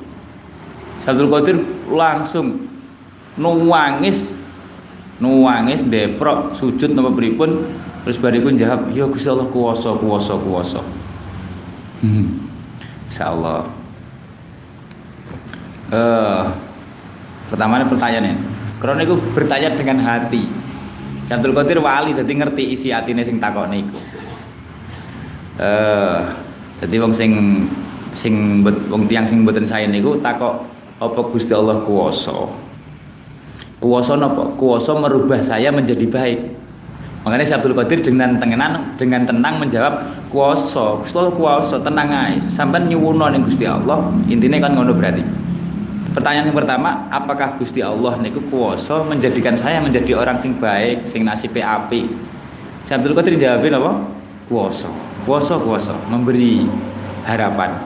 Abdul 1.06 1.30
Qadir 1.30 1.58
langsung 1.92 2.66
nuwangis 3.38 4.40
nuwangis 5.20 5.88
deprok 5.88 6.56
sujud 6.56 6.92
napa 6.92 7.12
pripun 7.14 7.68
terus 8.04 8.18
bariku 8.20 8.52
jawab 8.52 8.92
ya 8.92 9.08
Gusti 9.08 9.30
Allah 9.32 9.48
kuasa 9.48 9.96
kuasa 9.96 10.34
kuasa 10.40 10.82
hmm. 12.04 12.26
insyaallah 13.08 13.64
uh, 15.96 16.52
pertama 17.48 17.80
ini 17.80 17.88
pertanyaannya 17.88 18.36
karena 18.84 19.02
itu 19.08 19.16
bertanya 19.32 19.70
dengan 19.80 20.04
hati. 20.04 20.44
Abdul 21.26 21.58
Qadir 21.58 21.82
wali 21.82 22.14
jadi 22.14 22.30
ngerti 22.30 22.64
isi 22.70 22.94
hati 22.94 23.18
sing 23.26 23.42
takok 23.42 23.66
niku 23.74 23.98
eh 25.58 26.22
jadi 26.84 26.96
wong 27.02 27.16
sing 27.16 27.32
sing 28.14 28.62
wong 28.62 29.10
tiang 29.10 29.26
sing 29.26 29.42
mboten 29.42 29.66
saya 29.66 29.90
niku 29.90 30.22
takok 30.22 30.62
apa 31.02 31.20
Gusti 31.34 31.50
Allah 31.58 31.82
kuwasa 31.82 32.46
kuwasa 33.82 34.18
napa? 34.18 34.54
Kuwasa 34.58 34.98
merubah 34.98 35.38
saya 35.46 35.70
menjadi 35.70 36.06
baik. 36.10 36.40
Makanya 37.26 37.58
Abdul 37.58 37.74
Qadir 37.74 38.06
dengan 38.06 38.38
tenang 38.38 38.94
dengan 38.98 39.26
tenang 39.26 39.58
menjawab 39.58 39.94
kuwasa 40.30 41.02
Gusti 41.02 41.18
Allah 41.18 41.34
kuwasa 41.34 41.82
tenang 41.82 42.10
ae. 42.14 42.38
Sampean 42.54 42.86
nyuwun 42.86 43.18
ning 43.34 43.42
Gusti 43.42 43.66
Allah 43.66 44.14
intine 44.30 44.62
kan 44.62 44.78
ngono 44.78 44.94
berarti 44.94 45.45
Pertanyaan 46.14 46.54
yang 46.54 46.58
pertama, 46.58 47.10
apakah 47.10 47.58
Gusti 47.58 47.82
Allah 47.82 48.20
niku 48.22 48.44
kuwasa 48.52 49.02
menjadikan 49.02 49.58
saya 49.58 49.82
menjadi 49.82 50.14
orang 50.14 50.38
sing 50.38 50.54
baik, 50.60 51.10
sing 51.10 51.26
nasibe 51.26 51.66
api? 51.66 52.12
Saya 52.86 53.02
Abdul 53.02 53.18
Qadir 53.18 53.42
jawabin 53.42 53.74
apa? 53.74 53.92
Kuwasa. 54.46 54.92
Kuwasa 55.26 55.58
kuwasa, 55.58 55.98
memberi 56.06 56.70
harapan. 57.26 57.82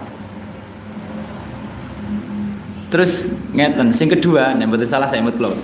Terus 2.89 3.29
ngeten, 3.55 3.95
sing 3.95 4.11
kedua, 4.11 4.57
nek 4.57 4.67
mboten 4.67 4.89
salah 4.89 5.07
saya 5.07 5.23
kula. 5.23 5.55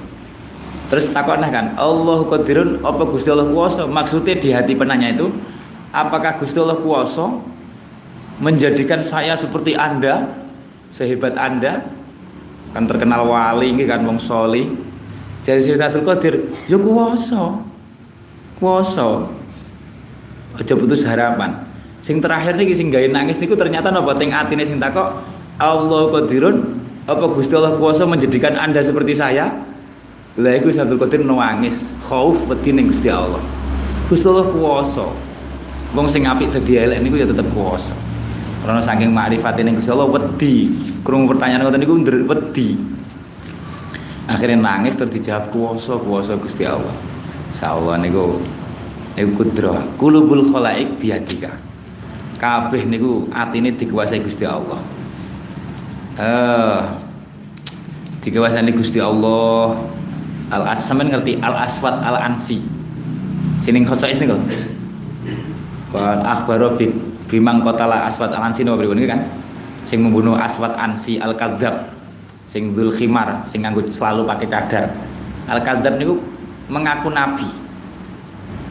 Terus 0.85 1.09
takon 1.09 1.41
kan, 1.41 1.73
Allah 1.73 2.19
Qadirun 2.29 2.85
apa 2.85 3.03
Gusti 3.09 3.33
Allah 3.33 3.49
kuwasa? 3.49 3.89
Maksudnya 3.89 4.37
di 4.37 4.53
hati 4.53 4.77
penanya 4.77 5.09
itu, 5.09 5.33
apakah 5.89 6.37
Gusti 6.37 6.61
Allah 6.61 6.77
kuwasa 6.77 7.41
menjadikan 8.37 9.01
saya 9.01 9.33
seperti 9.33 9.73
Anda, 9.73 10.29
sehebat 10.93 11.33
Anda, 11.35 11.81
kan 12.75 12.83
terkenal 12.83 13.23
wali 13.23 13.71
kan 13.87 14.03
wong 14.03 14.19
soli. 14.19 14.67
Jadi 15.47 15.63
Sayyidina 15.63 15.95
Qadir 16.03 16.51
ya 16.67 16.75
kuwasa 16.75 17.55
kuwasa. 18.59 19.31
Aja 20.59 20.75
putus 20.75 21.07
harapan. 21.07 21.55
Sing 22.03 22.19
terakhir 22.19 22.59
nih 22.59 22.75
sing 22.75 22.91
gawe 22.91 23.07
nangis 23.07 23.39
niku 23.39 23.55
ternyata 23.55 23.95
napa? 23.95 24.11
Teng 24.19 24.35
atine 24.35 24.67
sing 24.67 24.75
takok 24.75 25.23
Allah 25.55 26.03
Qadirun 26.11 26.83
apa 27.07 27.25
Gusti 27.31 27.55
Allah 27.55 27.79
kuwasa 27.79 28.03
menjadikan 28.03 28.59
Anda 28.59 28.83
seperti 28.83 29.15
saya? 29.15 29.55
Lah 30.35 30.51
iku 30.59 30.67
Sayyidina 30.67 30.99
Qadir 30.99 31.23
nangis 31.23 31.87
khauf 32.03 32.43
wedi 32.51 32.75
ning 32.75 32.91
Gusti 32.91 33.07
Allah. 33.07 33.39
Gusti 34.11 34.27
Allah 34.27 34.51
kuwasa. 34.51 35.07
Wong 35.95 36.11
sing 36.11 36.27
apik 36.27 36.51
dadi 36.51 36.75
elek 36.75 36.99
niku 36.99 37.23
ya 37.23 37.23
tetep 37.23 37.47
kuwasa 37.55 37.95
karena 38.65 38.81
saking 38.81 39.13
ma'rifat 39.13 39.61
ini 39.61 39.77
Gusti 39.77 39.93
Allah 39.93 40.09
wedi. 40.09 40.73
Krungu 41.05 41.31
pertanyaan 41.31 41.63
ngoten 41.63 41.85
niku 41.85 42.01
wedi. 42.01 42.75
Akhirnya 44.25 44.57
nangis 44.57 44.97
terus 44.97 45.13
dijawab 45.13 45.53
kuwasa 45.53 45.93
kuwasa 46.01 46.33
Gusti 46.35 46.65
Allah. 46.65 46.97
Insyaallah 47.53 48.01
niku 48.01 48.41
niku 49.13 49.31
kudrah. 49.37 49.85
Kulubul 50.01 50.49
khalaik 50.49 50.97
biadika. 50.97 51.53
kabeh 52.35 52.83
niku 52.87 53.27
atine 53.31 53.73
dikuasai 53.73 54.21
Gusti 54.21 54.45
Allah 54.45 54.79
eh 56.19 56.79
dikuasai 58.23 58.71
Gusti 58.75 58.99
Allah 58.99 59.79
al 60.51 60.63
as 60.69 60.85
ngerti 60.87 61.39
al 61.39 61.55
aswat 61.55 61.99
al 62.03 62.19
ansi 62.19 62.61
sining 63.63 63.87
khosois 63.87 64.19
niku 64.19 64.37
wan 65.95 66.19
akhbaro 66.21 66.75
bi 66.75 66.91
bimang 67.29 67.65
la 67.65 68.05
aswat 68.05 68.31
al 68.33 68.51
ansi 68.51 68.61
napa 68.61 68.81
pripun 68.81 69.01
kan? 69.05 69.21
Sing 69.85 70.01
membunuh 70.01 70.37
aswat 70.37 70.73
ansi 70.77 71.21
al 71.21 71.37
kadzab 71.37 71.93
sing 72.45 72.73
dzul 72.73 72.93
khimar 72.93 73.45
sing 73.49 73.65
nganggo 73.65 73.85
selalu 73.89 74.25
pakai 74.25 74.47
cadar. 74.49 74.85
Al 75.49 75.61
kadzab 75.61 75.97
niku 75.97 76.17
mengaku 76.69 77.09
nabi. 77.13 77.45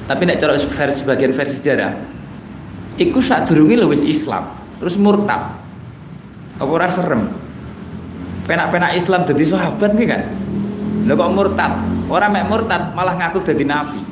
Tapi 0.04 0.22
nek 0.28 0.36
cara 0.36 0.58
versi 0.58 1.00
sebagian 1.00 1.32
versi 1.32 1.56
sejarah 1.58 1.92
iku 3.00 3.18
sadurunge 3.18 3.74
lho 3.78 3.90
wis 3.90 4.02
Islam 4.04 4.46
terus 4.78 4.98
murtad. 4.98 5.58
Apa 6.54 6.70
ora 6.70 6.86
serem? 6.86 7.26
Penak-penak 8.44 8.94
Islam 8.94 9.26
jadi 9.26 9.44
sahabat 9.48 9.90
nih 9.96 10.06
kan? 10.06 10.22
Lo 11.08 11.18
kok 11.18 11.32
murtad? 11.34 11.72
Orang 12.06 12.30
mek 12.36 12.46
murtad 12.46 12.92
malah 12.94 13.16
ngaku 13.18 13.42
jadi 13.42 13.64
nabi. 13.66 14.04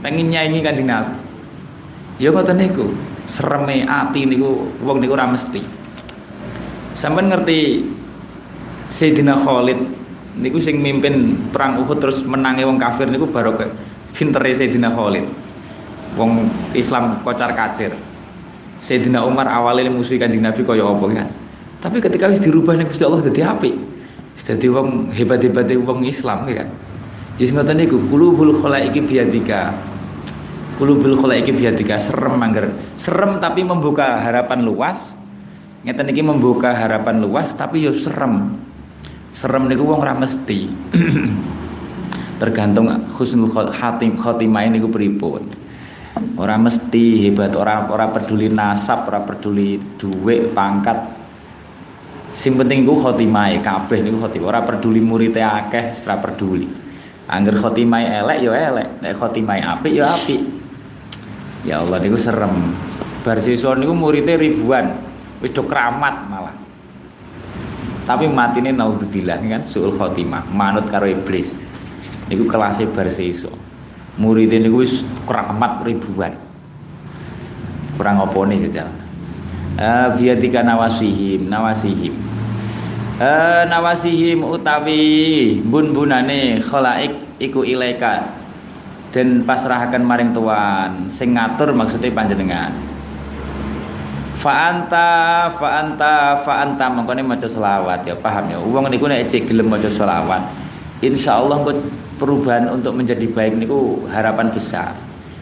Pengen 0.00 0.32
nyanyi 0.32 0.64
kanjeng 0.64 0.88
nabi. 0.88 1.18
Ya 2.16 2.32
kata 2.32 2.56
niku 2.56 2.88
sereme 3.30 3.86
ati 3.86 4.26
niku 4.26 4.74
wong 4.82 4.98
niku 4.98 5.14
ora 5.14 5.30
mesti 5.30 5.62
sampean 6.98 7.30
ngerti 7.30 7.86
Sayyidina 8.90 9.38
Khalid 9.38 9.78
niku 10.42 10.58
sing 10.58 10.82
mimpin 10.82 11.38
perang 11.54 11.78
Uhud 11.78 12.02
terus 12.02 12.26
menangi 12.26 12.66
wong 12.66 12.82
kafir 12.82 13.06
niku 13.06 13.30
baru 13.30 13.54
ke 13.54 13.70
pintere 14.18 14.50
Sayyidina 14.50 14.90
Khalid 14.90 15.30
wong 16.18 16.50
Islam 16.74 17.22
kocar 17.22 17.54
kacir 17.54 17.94
Sayyidina 18.82 19.22
Umar 19.22 19.46
awalnya 19.46 19.94
musuh 19.94 20.18
kanjeng 20.18 20.42
Nabi 20.42 20.66
kaya 20.66 20.82
apa 20.82 21.06
kan 21.14 21.30
tapi 21.80 21.96
ketika 21.98 22.28
wis 22.28 22.44
dirubah 22.44 22.76
nih 22.76 22.84
Gusti 22.84 23.02
Allah 23.08 23.24
dadi 23.24 23.40
apik. 23.40 23.74
Wis 24.36 24.44
wong 24.68 25.12
hebat-hebate 25.16 25.80
wong 25.80 26.04
Islam 26.04 26.44
ya 26.48 26.64
kan. 26.64 26.68
Sing 27.40 27.56
ngoten 27.56 27.80
niku 27.80 27.96
qulubul 28.12 28.52
khalaiqi 28.60 29.00
biadika. 29.00 29.72
Qulubul 30.80 31.12
khalaiqi 31.12 31.52
biadika 31.52 32.00
serem 32.00 32.40
mangger. 32.40 32.72
Serem 32.96 33.36
tapi 33.36 33.60
membuka 33.60 34.16
harapan 34.16 34.64
luas. 34.64 35.12
Ngeten 35.84 36.08
iki 36.08 36.24
membuka 36.24 36.72
harapan 36.72 37.20
luas 37.20 37.52
tapi 37.52 37.84
yo 37.84 37.92
serem. 37.92 38.56
Serem 39.28 39.68
niku 39.68 39.84
wong 39.84 40.00
ora 40.08 40.16
mesti. 40.16 40.72
Tergantung 42.40 42.88
husnul 43.12 43.52
khatim 43.52 44.16
khotimah 44.16 44.72
niku 44.72 44.88
pripun. 44.88 45.52
Orang 46.40 46.64
mesti 46.64 47.28
hebat, 47.28 47.52
orang 47.52 47.92
orang 47.92 48.16
peduli 48.16 48.48
nasab, 48.48 49.04
orang 49.04 49.28
peduli 49.28 49.76
duit, 50.00 50.56
pangkat, 50.56 51.20
Sing 52.30 52.54
penting 52.54 52.86
iku 52.86 52.94
khotimah 52.94 53.58
kabeh 53.58 54.06
niku 54.06 54.24
khotimah. 54.24 54.46
Ora 54.48 54.60
peduli 54.62 55.02
muridé 55.02 55.42
akeh, 55.42 55.92
ora 56.06 56.16
peduli. 56.22 56.66
Angger 57.26 57.58
khotimah 57.58 58.00
elek 58.00 58.38
ya 58.42 58.52
elek, 58.70 58.88
nek 59.02 59.12
khotimah 59.18 59.58
apik 59.76 59.92
ya 59.92 60.06
apik. 60.06 60.59
Ya 61.64 61.84
Allah 61.84 62.00
niku 62.00 62.16
serem. 62.16 62.72
Bar 63.20 63.36
siswa 63.40 63.76
niku 63.76 63.92
muridé 63.92 64.40
ribuan, 64.40 64.96
wis 65.44 65.52
do 65.52 65.64
keramat 65.68 66.28
malah. 66.28 66.56
Tapi 68.08 68.26
matine 68.26 68.72
naudzubillah 68.72 69.38
kan 69.44 69.62
suul 69.62 69.92
khotimah, 69.92 70.48
manut 70.50 70.88
karo 70.88 71.04
iblis. 71.04 71.60
Niku 72.32 72.48
kelasé 72.48 72.88
bar 72.88 73.06
siswa. 73.12 73.52
Muridé 74.16 74.56
niku 74.56 74.80
wis 74.80 75.04
keramat 75.28 75.84
ribuan. 75.84 76.32
Kurang 78.00 78.24
nih 78.24 78.64
jajal 78.64 78.88
uh, 79.80 80.08
biadika 80.16 80.64
nawasihim 80.64 81.46
nawasihim 81.46 82.14
uh, 83.20 83.62
nawasihim 83.68 84.44
utawi 84.44 85.58
bun-bunane 85.64 86.60
khalaik 86.64 87.12
iku 87.40 87.64
ilaika 87.64 88.39
dan 89.10 89.42
pasrahaken 89.42 90.02
maring 90.06 90.30
tuan 90.30 91.10
sing 91.10 91.34
ngatur 91.34 91.74
maksudnya 91.74 92.10
panjenengan. 92.14 92.72
Fa'anta 94.40 95.50
fa'anta 95.52 96.40
fa'anta 96.40 96.84
mengkone 96.88 97.20
maca 97.20 97.44
selawat 97.44 98.06
ya 98.08 98.16
paham 98.16 98.48
ya. 98.48 98.56
Wong 98.56 98.88
niku 98.88 99.04
nek 99.10 99.28
cek 99.28 99.52
gelem 99.52 99.68
maca 99.68 99.90
selawat 99.90 100.40
insyaallah 101.04 101.60
engko 101.60 101.72
perubahan 102.16 102.72
untuk 102.72 102.96
menjadi 102.96 103.28
baik 103.28 103.60
niku 103.60 104.08
harapan 104.08 104.48
besar. 104.48 104.96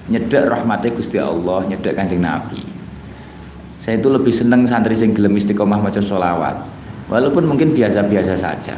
Nyedek 0.09 0.49
rahmatnya 0.49 0.91
Gusti 0.97 1.21
Allah 1.21 1.69
nyedek 1.69 1.93
Kanjeng 1.93 2.25
Nabi. 2.25 2.64
Saya 3.79 4.01
itu 4.01 4.09
lebih 4.11 4.33
seneng 4.33 4.66
santri 4.66 4.97
sing 4.97 5.14
gelem 5.14 5.37
istiqomah 5.37 5.79
maca 5.79 6.03
sholawat 6.03 6.57
walaupun 7.09 7.45
mungkin 7.49 7.73
biasa-biasa 7.73 8.37
saja 8.37 8.77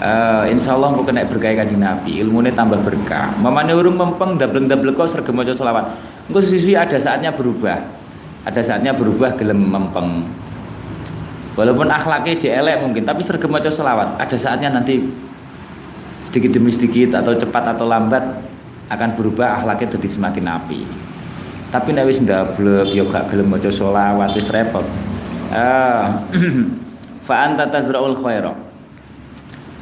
uh, 0.00 0.44
insya 0.48 0.74
Allah 0.74 0.90
mau 0.96 1.04
kena 1.04 1.28
berkah 1.28 1.52
kanjeng 1.52 1.78
Nabi. 1.78 2.18
Ilmunya 2.24 2.50
tambah 2.56 2.80
berkah. 2.80 3.36
Mamane 3.38 3.76
urung 3.76 4.00
mempeng 4.00 4.40
dableng-dableng 4.40 4.96
kok 4.96 5.06
sergem 5.12 5.36
maca 5.36 5.52
sholawat 5.52 5.92
engko 6.26 6.40
siswi 6.40 6.74
ada 6.74 6.96
saatnya 6.96 7.30
berubah. 7.30 7.78
Ada 8.48 8.60
saatnya 8.64 8.96
berubah 8.96 9.36
gelem 9.36 9.60
mempeng. 9.68 10.24
Walaupun 11.54 11.92
akhlaknya 11.92 12.34
jelek 12.40 12.80
mungkin 12.80 13.04
tapi 13.04 13.20
sergem 13.20 13.52
maca 13.52 13.68
sholawat 13.68 14.16
ada 14.16 14.36
saatnya 14.40 14.72
nanti 14.72 15.04
sedikit 16.24 16.56
demi 16.56 16.72
sedikit 16.72 17.20
atau 17.20 17.36
cepat 17.36 17.76
atau 17.76 17.84
lambat 17.84 18.24
akan 18.90 19.08
berubah 19.14 19.60
akhlaknya 19.60 20.00
jadi 20.00 20.08
semakin 20.08 20.44
api. 20.48 20.80
Tapi 21.70 21.94
nek 21.94 22.10
wis 22.10 22.18
ndablek 22.18 22.90
ya 22.90 23.06
gak 23.06 23.30
gelem 23.30 23.46
maca 23.46 23.70
selawat 23.70 24.34
wis 24.34 24.50
repot. 24.50 24.82
Ah 25.54 26.26
fa 27.26 27.46
anta 27.46 27.70
tazraul 27.70 28.18
khaira 28.18 28.69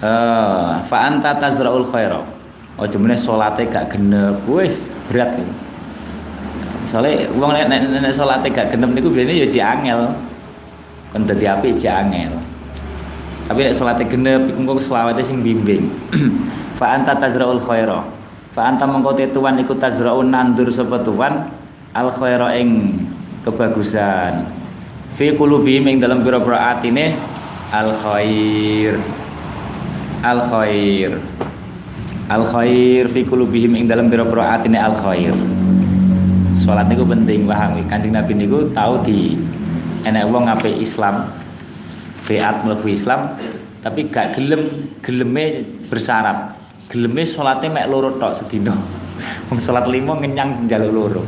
ah 0.02 0.82
fa 0.86 1.10
anta 1.10 1.34
tazraul 1.38 1.86
khaira. 1.86 2.22
Aja 2.78 2.94
meneh 2.94 3.18
salate 3.18 3.66
gak 3.66 3.90
genep. 3.90 4.38
Wis 4.46 4.86
berat 5.10 5.34
iki 5.34 5.54
soalnya 6.88 7.28
wong 7.36 7.52
nek 7.52 7.68
nek, 7.68 7.80
nek 8.00 8.48
gak 8.48 8.72
genep 8.72 8.90
niku 8.94 9.10
biasanya 9.12 9.34
ya 9.44 9.46
ji 9.50 9.60
angel. 9.60 10.00
Kon 11.10 11.26
dadi 11.26 11.44
apik 11.44 11.74
ji 11.74 11.90
angel. 11.90 12.32
Tapi 13.50 13.60
nek 13.66 13.74
salate 13.74 14.04
genep 14.06 14.54
iku 14.54 14.58
engko 14.62 14.78
selawate 14.78 15.26
sing 15.26 15.42
bimbing. 15.42 15.90
Fa 16.78 16.94
anta 16.94 17.18
tazraul 17.18 17.58
khaira. 17.58 18.06
Fa 18.54 18.70
anta 18.70 18.86
mengko 18.86 19.18
tuan 19.34 19.58
iku 19.58 19.74
tazraun 19.74 20.30
nandur 20.30 20.70
sapa 20.70 21.02
tuan 21.02 21.50
al 21.90 22.08
khaira 22.14 22.54
ing 22.54 23.02
kebagusan. 23.42 24.46
Fi 25.18 25.34
qulubihim 25.34 25.90
ing 25.90 25.96
dalam 25.98 26.22
pira-pira 26.22 26.78
atine 26.78 27.18
al 27.74 27.90
khair 27.90 29.02
al 30.22 30.40
khair 30.44 31.18
al 32.28 32.42
khair 32.44 33.08
fi 33.08 33.20
qulubihim 33.24 33.78
ing 33.78 33.86
dalam 33.86 34.10
pira-pira 34.10 34.58
atine 34.58 34.78
al 34.78 34.94
khair 34.94 35.34
salat 36.58 36.90
niku 36.90 37.06
penting 37.06 37.46
paham? 37.46 37.80
Kanjeng 37.86 38.12
Nabi 38.12 38.34
niku 38.34 38.68
tahu 38.74 39.00
di 39.06 39.38
enek 40.02 40.28
wong 40.28 40.50
ngape 40.50 40.68
Islam 40.68 41.30
beat 42.26 42.56
mlebu 42.66 42.86
Islam 42.92 43.38
tapi 43.80 44.10
gak 44.10 44.36
gelem 44.36 44.90
geleme 45.00 45.64
bersyarat. 45.86 46.58
Geleme 46.90 47.22
salate 47.24 47.70
mek 47.70 47.86
loro 47.86 48.16
tok 48.16 48.32
sedina. 48.32 48.72
Wong 49.52 49.60
salat 49.60 49.84
limo 49.92 50.16
ngenyang 50.16 50.64
njaluk 50.64 50.92
loro. 50.92 51.22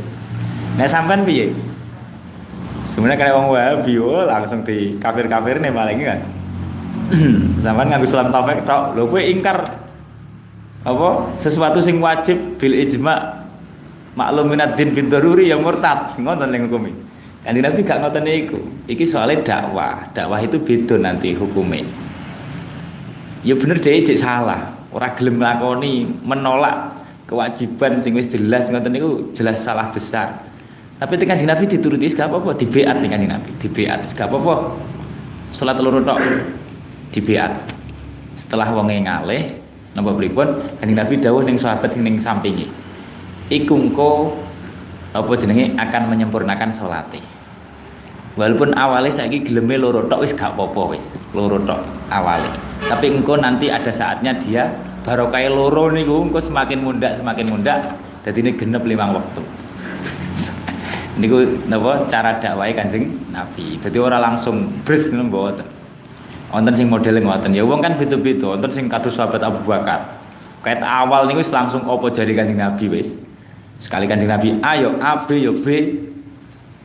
Nah 0.73 0.89
sampean 0.89 1.21
piye? 1.21 1.53
Sebenarnya 2.89 3.17
kayak 3.17 3.33
wong 3.37 3.47
Wahabi 3.53 3.93
oh, 4.01 4.25
langsung 4.25 4.65
di 4.65 4.97
kafir-kafir 4.97 5.61
nih 5.61 5.69
paling 5.69 5.99
kan. 6.01 6.19
sampean 7.63 7.87
nganggo 7.91 8.07
salam 8.07 8.31
taufik 8.31 8.63
tok. 8.63 8.95
Lho 8.95 9.03
kowe 9.07 9.21
ingkar 9.21 9.57
apa? 10.81 11.09
Sesuatu 11.37 11.83
sing 11.83 11.99
wajib 11.99 12.57
bil 12.57 12.73
ijma 12.73 13.45
maklum 14.15 14.51
minad 14.51 14.79
din 14.79 14.95
bin 14.95 15.11
daruri 15.11 15.51
yang 15.51 15.61
murtad. 15.61 16.15
Ngoten 16.17 16.49
ning 16.51 16.67
hukum 16.67 16.87
kan 17.41 17.57
Nabi 17.57 17.81
gak 17.81 17.99
ngoten 18.05 18.23
niku. 18.23 18.59
Iki 18.85 19.03
soalnya 19.03 19.41
dakwah. 19.41 20.13
Dakwah 20.13 20.39
itu 20.45 20.61
beda 20.61 20.95
nanti 21.01 21.33
hukumnya 21.33 21.83
ya 23.41 23.57
bener 23.57 23.81
jadi 23.81 24.05
cek 24.05 24.19
salah. 24.21 24.77
Orang 24.91 25.15
gelem 25.15 25.39
lakoni 25.39 26.03
menolak 26.03 26.99
kewajiban 27.25 27.97
sing 27.97 28.13
wis 28.13 28.29
jelas. 28.29 28.69
Ngoten 28.69 28.93
niku 28.93 29.33
jelas 29.33 29.63
salah 29.63 29.89
besar. 29.89 30.47
Tapi 31.01 31.17
dengan 31.17 31.33
di 31.33 31.49
Nabi 31.49 31.65
dituruti 31.65 32.05
gak 32.13 32.29
apa-apa, 32.29 32.53
di 32.53 32.69
beat 32.69 32.93
dengan 33.01 33.17
di 33.17 33.25
Nabi, 33.25 33.49
di 33.57 33.65
beat 33.65 34.13
gak 34.13 34.29
apa-apa. 34.29 34.77
Salat 35.49 35.73
telur 35.81 35.97
tok 36.05 36.21
di 37.11 37.19
beat. 37.19 37.51
Setelah 38.39 38.71
wonge 38.71 38.97
ngalih, 39.03 39.59
napa 39.93 40.15
pripun? 40.15 40.47
Kanjeng 40.79 40.95
Nabi 40.97 41.19
dawuh 41.19 41.43
ning 41.43 41.59
sahabat 41.59 41.91
sing 41.91 42.07
ning 42.07 42.17
sampingi. 42.17 42.65
Iku 43.51 43.75
engko 43.75 44.33
apa 45.11 45.31
jenenge 45.35 45.75
akan 45.75 46.01
menyempurnakan 46.07 46.71
salate. 46.71 47.19
Walaupun 48.39 48.71
awalnya 48.79 49.11
saiki 49.11 49.43
geleme 49.43 49.75
loro 49.75 50.07
tok 50.07 50.23
wis 50.23 50.31
gak 50.31 50.55
apa-apa 50.55 50.95
wis, 50.95 51.03
loro 51.35 51.59
tok. 51.59 51.83
Tapi 52.87 53.05
engko 53.11 53.35
nanti 53.35 53.67
ada 53.67 53.91
saatnya 53.91 54.31
dia 54.39 54.71
barokah 55.03 55.43
loro 55.51 55.91
niku 55.91 56.31
engko 56.31 56.39
semakin 56.39 56.79
mundak 56.79 57.19
semakin 57.19 57.45
mundak, 57.51 57.91
jadi 58.23 58.39
ini 58.39 58.51
genep 58.55 58.85
lima 58.85 59.09
waktu 59.11 59.41
niku 61.19 61.43
napa 61.67 62.07
cara 62.07 62.39
dakwahe 62.39 62.71
Kanjeng 62.71 63.11
Nabi. 63.35 63.75
Dadi 63.83 63.97
ora 63.99 64.15
langsung 64.15 64.79
bres 64.87 65.11
mboten. 65.11 65.80
Wonten 66.51 66.75
sing 66.75 66.91
modele 66.91 67.23
ngoten. 67.23 67.55
Ya 67.55 67.63
wong 67.63 67.79
kan 67.79 67.95
beda-beda. 67.95 68.53
Wonten 68.53 68.71
sing 68.75 68.85
kados 68.91 69.15
sahabat 69.15 69.39
Abu 69.39 69.63
Bakar. 69.63 70.19
Kait 70.61 70.83
awal 70.83 71.25
niku 71.25 71.41
langsung 71.49 71.87
opo 71.87 72.11
jari 72.11 72.35
Kanjeng 72.35 72.59
Nabi 72.59 72.91
wis. 72.91 73.17
Sekali 73.79 74.05
Kanjeng 74.05 74.29
Nabi 74.29 74.59
A 74.61 74.77
yo 74.77 74.99
A 74.99 75.23
B 75.23 75.39
yo 75.39 75.55
B. 75.55 75.95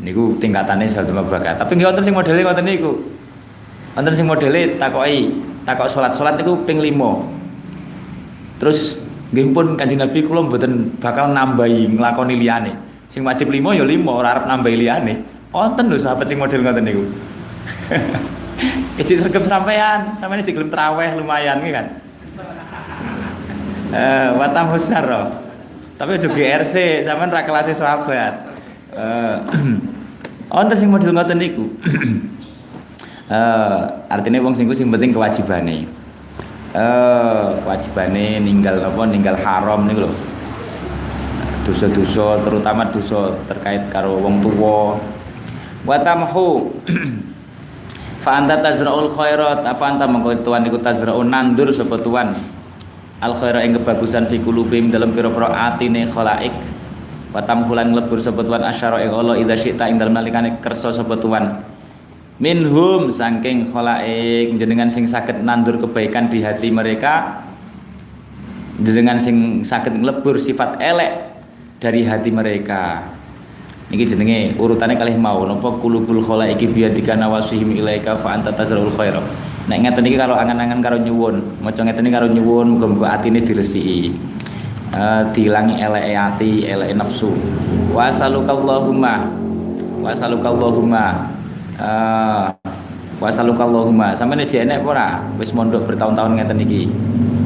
Niku 0.00 0.38
tingkatannya 0.38 0.86
sahabat 0.86 1.12
Abu 1.12 1.30
Bakar. 1.34 1.58
Tapi 1.58 1.74
nggih 1.76 1.90
wonten 1.90 2.04
sing 2.06 2.14
modele 2.14 2.40
ngoten 2.46 2.64
niku. 2.64 2.92
Wonten 3.98 4.14
sing 4.14 4.26
modele 4.30 4.78
takoki, 4.78 5.34
takok 5.66 5.90
salat-salat 5.90 6.38
niku 6.38 6.62
ping 6.62 6.78
5. 6.78 8.62
Terus 8.62 8.96
nggih 9.34 9.50
pun 9.50 9.74
Kanjeng 9.74 9.98
Nabi 9.98 10.22
kula 10.22 10.46
mboten 10.46 10.94
bakal 11.02 11.34
nambahi 11.34 11.90
nglakoni 11.90 12.38
liyane. 12.38 12.72
Sing 13.10 13.26
wajib 13.26 13.50
limo 13.50 13.74
ya 13.74 13.82
limo, 13.82 14.14
ora 14.14 14.38
arep 14.38 14.46
nambah 14.46 14.70
liyane. 14.70 15.26
Wonten 15.50 15.90
lho 15.90 15.98
sahabat 15.98 16.30
sing 16.30 16.38
model 16.38 16.62
ngoten 16.62 16.84
niku. 16.86 17.02
Iki 19.00 19.20
sergap 19.20 19.44
sampean, 19.44 20.16
sampean 20.16 20.40
iki 20.40 20.56
gelem 20.56 20.72
traweh 20.72 21.12
lumayan 21.12 21.60
iki 21.60 21.72
kan. 21.72 21.86
Eh, 23.86 24.28
watam 24.34 24.74
husnar 24.74 25.06
Tapi 25.96 26.20
juga 26.20 26.36
GRC, 26.36 27.04
sampean 27.04 27.32
ra 27.32 27.44
kelas 27.44 27.72
sahabat. 27.72 28.34
Eh, 28.92 29.36
wonten 30.52 30.76
sing 30.76 30.88
model 30.88 31.12
ngoten 31.12 31.38
niku. 31.38 31.66
Eh, 33.26 33.82
artinya 34.06 34.38
wong 34.38 34.54
sing 34.54 34.70
sing 34.70 34.86
penting 34.86 35.10
kewajibane. 35.10 35.82
Eh, 36.70 37.46
kewajibane 37.58 38.38
ninggal 38.38 38.86
apa 38.86 39.02
ninggal 39.02 39.34
haram 39.42 39.82
niku 39.82 40.06
lho 40.06 40.14
dosa-dosa 41.66 42.46
terutama 42.46 42.86
dosa 42.94 43.34
terkait 43.50 43.90
karo 43.90 44.22
wong 44.22 44.38
tuwa 44.38 45.02
wa 45.82 45.96
tamhu 45.98 46.70
fa 48.26 48.42
anta 48.42 48.58
tazraul 48.58 49.06
khairat. 49.06 49.62
Fa 49.78 49.86
anta 49.94 50.10
mengko 50.10 50.34
tuan 50.42 50.66
iku 50.66 50.82
tazraun 50.82 51.30
nandur 51.30 51.70
sapa 51.70 51.94
tuan? 52.02 52.34
Al 53.22 53.32
khaira 53.38 53.62
ing 53.62 53.78
kebagusan 53.78 54.26
fi 54.26 54.42
kulubim 54.42 54.90
dalam 54.90 55.14
pira-pira 55.14 55.54
atine 55.70 56.10
khalaik. 56.10 56.52
Wa 57.30 57.46
tamhulan 57.46 57.94
lebur 57.94 58.18
sapa 58.18 58.42
tuan 58.42 58.66
asyara 58.66 59.06
ing 59.06 59.14
Allah 59.14 59.38
idza 59.38 59.54
syi'ta 59.54 59.86
ing 59.86 60.02
dalem 60.02 60.18
nalikane 60.18 60.58
kersa 60.58 60.90
sapa 60.90 61.14
tuan. 61.14 61.62
Minhum 62.42 63.14
saking 63.14 63.70
khalaik 63.70 64.58
jenengan 64.58 64.90
sing 64.90 65.06
saged 65.06 65.40
nandur 65.46 65.78
kebaikan 65.78 66.26
di 66.28 66.42
hati 66.42 66.68
mereka 66.68 67.46
jenengan 68.76 69.16
sing 69.16 69.64
saged 69.64 69.96
nglebur 69.96 70.36
sifat 70.36 70.76
elek 70.76 71.32
dari 71.80 72.04
hati 72.04 72.28
mereka 72.28 73.15
Niki 73.86 74.02
jenenge 74.02 74.58
urutannya 74.58 74.98
kalih 74.98 75.14
mau 75.14 75.46
napa 75.46 75.78
kulubul 75.78 76.18
khalaiki 76.18 76.66
biyadika 76.66 77.14
nawasihim 77.14 77.70
ilaika 77.70 78.18
fa 78.18 78.34
anta 78.34 78.50
tazrul 78.50 78.90
khaira. 78.90 79.22
Nek 79.70 79.78
ngeten 79.78 80.10
iki 80.10 80.18
karo 80.18 80.34
angan-angan 80.34 80.82
karo 80.82 80.98
nyuwun, 80.98 81.62
maca 81.62 81.86
ngeten 81.86 82.10
karo 82.10 82.26
nyuwun 82.26 82.74
muga-muga 82.74 83.14
atine 83.14 83.46
diresiki. 83.46 84.10
Uh, 84.90 85.26
dilangi 85.30 85.78
eleke 85.78 86.14
ati, 86.18 86.50
eleke 86.66 86.94
nafsu. 86.98 87.30
Wa 87.94 88.10
salukallahumma 88.10 89.30
wa 90.02 90.10
salukallahumma 90.10 91.04
uh, 91.78 92.50
wa 93.22 93.30
salukallahumma. 93.30 94.18
Sampeyan 94.18 94.50
jek 94.50 94.66
enek 94.66 94.82
apa 94.82 94.88
ora? 94.90 95.08
Wis 95.38 95.54
mondok 95.54 95.86
bertahun-tahun 95.86 96.42
ngeten 96.42 96.58
iki. 96.58 96.90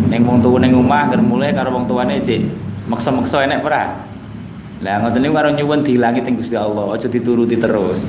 Ning 0.08 0.24
wong 0.24 0.40
tuwa 0.40 0.56
ning 0.56 0.72
omah 0.72 1.12
ger 1.12 1.20
mulai 1.20 1.52
karo 1.52 1.68
wong 1.68 1.84
tuane 1.84 2.16
jek 2.16 2.48
maksa-maksa 2.88 3.44
enek 3.44 3.60
apa 3.60 3.68
ora? 3.68 3.84
Lah 4.80 4.96
ngoten 5.04 5.20
niku 5.20 5.36
karo 5.36 5.52
nyuwun 5.52 5.84
dilangi 5.84 6.24
teng 6.24 6.40
Gusti 6.40 6.56
Allah, 6.56 6.88
aja 6.96 7.04
dituruti 7.04 7.60
terus. 7.60 8.00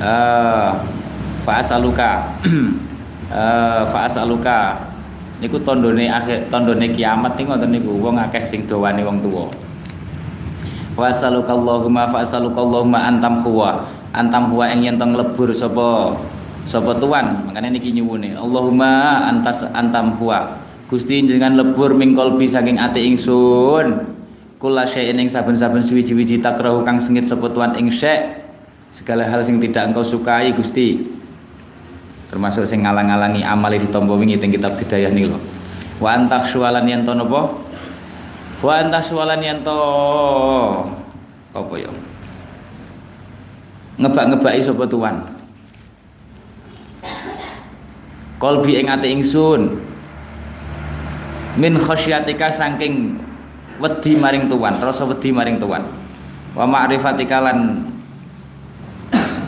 Eh 0.00 0.08
uh, 0.08 0.72
fa 1.44 1.52
asaluka. 1.60 2.32
uh, 3.28 3.84
fa 3.92 4.08
asaluka 4.08 4.88
niku 5.44 5.60
tandone 5.60 6.08
akhir 6.08 6.48
tandone 6.48 6.88
kiamat 6.96 7.36
niku 7.36 7.52
ngoten 7.52 7.70
niku 7.76 7.92
wong 8.00 8.16
akeh 8.16 8.48
sing 8.48 8.64
dawane 8.64 9.04
wong 9.04 9.20
tuwa. 9.20 9.52
Wa 10.96 11.12
asaluka 11.12 11.52
Allahumma 11.52 12.08
fa 12.08 12.24
asaluka 12.24 12.64
Allahumma 12.64 13.04
antam 13.04 13.44
huwa. 13.44 13.84
Antam 14.16 14.48
huwa 14.48 14.64
ing 14.72 14.88
yen 14.88 14.96
tong 14.96 15.12
lebur 15.12 15.52
sapa 15.52 16.16
sapa 16.64 16.96
tuan. 16.96 17.44
Makane 17.44 17.76
niki 17.76 17.92
nyuwune 17.92 18.32
Allahumma 18.32 19.28
antas 19.28 19.68
antam 19.76 20.16
huwa. 20.16 20.56
Gusti 20.88 21.20
jenengan 21.20 21.54
lebur 21.54 21.92
mingkol 21.92 22.34
saking 22.48 22.80
ati 22.80 23.12
ingsun 23.12 24.19
kula 24.60 24.84
syai'in 24.84 25.16
ing 25.16 25.24
saben-saben 25.24 25.80
suwiji-wiji 25.80 26.44
takrahu 26.44 26.84
kang 26.84 27.00
sengit 27.00 27.24
sapa 27.24 27.48
tuan 27.48 27.72
ing 27.80 27.88
segala 28.92 29.24
hal 29.24 29.40
sing 29.40 29.56
tidak 29.56 29.88
engkau 29.88 30.04
sukai 30.04 30.52
Gusti. 30.52 31.16
Termasuk 32.28 32.68
sing 32.68 32.84
ngalang-alangi 32.84 33.42
amal 33.42 33.72
ditampa 33.72 34.12
wingi 34.14 34.36
teng 34.36 34.52
kitab 34.52 34.78
hidayah 34.78 35.10
nilo 35.10 35.40
wa 35.98 36.14
antak 36.14 36.44
sualan 36.46 36.84
yen 36.84 37.02
to 37.08 37.16
napa? 37.16 37.56
Wa 38.60 38.84
antak 38.84 39.02
sualan 39.02 39.40
yen 39.40 39.64
to? 39.64 39.80
Apa 41.56 41.74
ya? 41.80 41.90
Ngebak-ngebaki 43.98 44.60
sapa 44.60 44.84
tuan 44.84 45.16
kolbi 48.40 48.80
ing 48.80 48.88
ati 48.88 49.08
ingsun. 49.12 49.88
Min 51.60 51.76
khasyatika 51.76 52.48
saking 52.48 53.20
wedi 53.80 54.12
maring 54.14 54.46
tuan 54.46 54.76
rasa 54.78 55.08
wedi 55.08 55.32
maring 55.32 55.56
tuan. 55.56 55.82
Wa 56.52 56.68
ma'rifatika 56.68 57.40
lan 57.40 57.88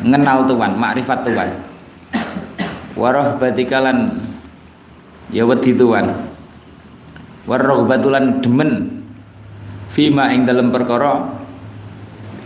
ngenal 0.02 0.48
tuan 0.48 0.72
makrifat 0.74 1.20
tuan. 1.22 1.50
Wa 2.96 3.08
rahbatika 3.12 3.78
lan 3.84 4.16
ya 5.28 5.44
wedi 5.44 5.76
tuan. 5.76 6.32
Wa 7.44 7.60
rahbatulan 7.60 8.40
demen 8.40 9.04
fima 9.92 10.32
ing 10.32 10.48
dalam 10.48 10.72
perkara 10.72 11.28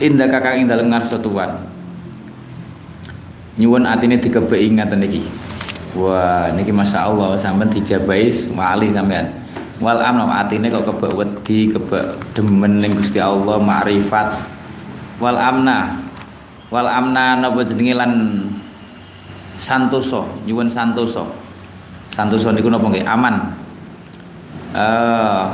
indah 0.02 0.26
kakak 0.26 0.58
ing 0.58 0.66
dalam 0.66 0.90
ngarsa 0.90 1.22
tuan. 1.22 1.70
Nyuwun 3.56 3.88
atine 3.88 4.20
dikebeki 4.20 4.76
ngaten 4.76 5.00
niki 5.00 5.46
wah 5.96 6.52
niki 6.52 6.70
masya 6.70 7.08
Allah 7.08 7.32
sampean 7.40 7.72
dijabahi 7.72 8.52
wali 8.52 8.92
sampean 8.92 9.32
wal 9.76 10.00
amna 10.00 10.24
atine 10.40 10.72
kok 10.72 10.88
kebek 10.88 11.12
wedi 11.12 11.68
kebek 11.68 12.32
demen 12.32 12.80
ning 12.80 12.96
Gusti 12.96 13.20
Allah 13.20 13.60
makrifat. 13.60 14.40
Wal 15.20 15.36
amna 15.36 16.00
wal 16.72 16.88
amna 16.88 17.40
napa 17.40 17.60
jenenge 17.64 17.94
lan 17.96 18.12
santoso 19.56 20.24
nyuwun 20.48 20.68
santoso. 20.72 21.28
Santoso 22.08 22.48
niku 22.52 22.72
napa 22.72 22.88
nggih? 22.88 23.04
Aman. 23.04 23.36
Eh 24.72 25.44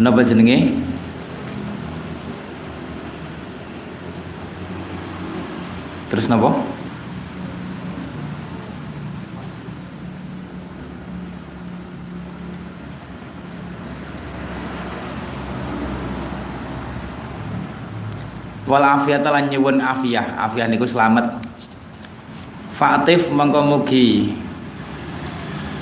napa 0.00 0.20
jenenge? 0.24 0.76
Terus 6.10 6.26
napa 6.28 6.79
wal 18.70 18.86
afiyat 18.86 19.26
lan 19.26 19.50
nyuwun 19.50 19.82
afiyah 19.82 20.38
afiyah 20.46 20.70
niku 20.70 20.86
selamat. 20.86 21.42
Fa'atif 22.78 23.28
mengko 23.34 23.66
mugi 23.66 24.30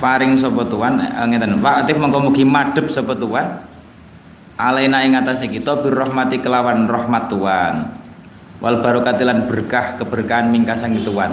paring 0.01 0.41
sapa 0.41 0.65
tuan 0.65 0.97
eh, 1.05 1.13
ngeten. 1.29 1.61
Fa'atif 1.61 2.01
mengko 2.01 2.25
mugi 2.25 2.49
madhep 2.49 2.89
sapa 2.89 3.13
tuan. 3.13 3.69
Alaina 4.59 5.07
ing 5.07 5.15
atase 5.15 5.47
kita 5.47 5.79
birrahmati 5.85 6.41
kelawan 6.41 6.89
rahmat 6.89 7.31
tuan. 7.31 7.75
Wal 8.59 8.83
barokatilan 8.83 9.47
berkah 9.47 10.01
keberkahan 10.01 10.51
mingkasang 10.51 10.99
tuan. 11.07 11.31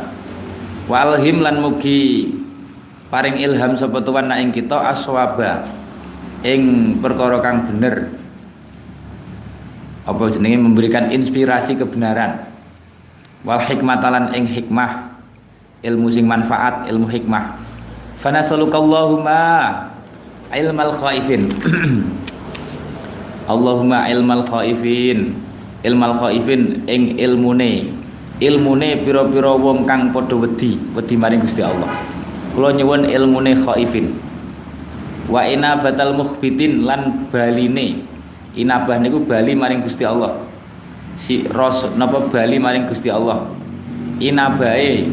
Walhim 0.86 1.42
lan 1.42 1.64
mugi 1.64 2.30
paring 3.10 3.42
ilham 3.42 3.74
sapa 3.74 4.04
tuan 4.06 4.30
ing 4.38 4.54
kita 4.54 4.78
aswaba 4.92 5.66
ing 6.46 6.94
perkara 7.02 7.42
kang 7.42 7.66
bener 7.66 8.25
apa 10.06 10.30
jenenge? 10.30 10.62
Memberikan 10.62 11.10
inspirasi 11.10 11.74
kebenaran. 11.76 12.46
Wal 13.42 13.62
hikmatalan 13.66 14.32
ing 14.38 14.46
hikmah. 14.46 15.18
Ilmu 15.82 16.08
sing 16.14 16.30
manfaat 16.30 16.86
ilmu 16.90 17.10
hikmah. 17.10 17.58
Fanasalukallahumma 18.22 19.42
ilmal 20.54 20.94
khaifin. 20.98 21.54
Allahumma 23.52 24.06
ilmal 24.10 24.46
khaifin. 24.46 25.34
Ilmal 25.82 26.18
khaifin 26.22 26.86
ing 26.86 27.18
ilmune. 27.18 27.94
Ilmune 28.42 28.90
pira-pira 29.06 29.54
wong 29.58 29.86
kang 29.90 30.14
padha 30.14 30.38
wedi 30.38 30.78
wedi 30.94 31.16
maring 31.18 31.42
Gusti 31.42 31.62
Allah. 31.66 31.90
Kula 32.54 32.74
nyuwun 32.74 33.10
ilmune 33.10 33.58
khaifin. 33.58 34.14
Wa 35.30 35.46
ina 35.50 35.82
batal 35.82 36.14
mukhbitin 36.14 36.86
lan 36.86 37.30
baline 37.34 38.15
inabah 38.56 38.98
niku 38.98 39.22
bali 39.22 39.54
maring 39.54 39.84
Gusti 39.84 40.08
Allah. 40.08 40.40
Si 41.16 41.44
ros 41.48 41.92
napa 41.96 42.28
bali 42.32 42.58
maring 42.58 42.88
Gusti 42.88 43.12
Allah? 43.12 43.52
Inabahe 44.18 45.04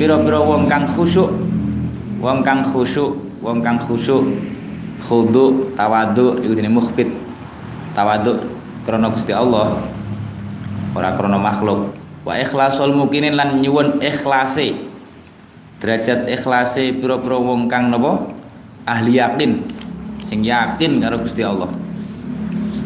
pira-pira 0.00 0.40
wong 0.40 0.66
kang 0.66 0.88
khusyuk. 0.96 1.28
Wong 2.18 2.40
kang 2.42 2.64
khusyuk 2.64 3.12
wong 3.44 3.60
kang 3.60 3.76
khusyuk. 3.78 4.24
Khudu 5.04 5.72
tawadhu 5.76 6.42
iku 6.42 6.52
jenenge 6.56 6.74
mukhbit. 6.74 7.08
Tawadhu 7.92 8.48
krana 8.82 9.12
Gusti 9.12 9.36
Allah. 9.36 9.84
Ora 10.96 11.14
krana 11.14 11.38
makhluk. 11.38 11.92
Wa 12.24 12.34
ikhlasul 12.40 12.96
mukinin 12.96 13.36
lan 13.36 13.60
nyuwun 13.60 14.00
ikhlase. 14.00 14.88
Derajat 15.78 16.26
ikhlase 16.26 16.90
pira-pira 16.98 17.38
wong 17.38 17.70
kang 17.70 17.92
napa? 17.92 18.34
Ahli 18.88 19.20
yakin. 19.20 19.62
Sing 20.24 20.42
yakin 20.42 21.00
karo 21.00 21.20
Gusti 21.22 21.40
Allah 21.44 21.87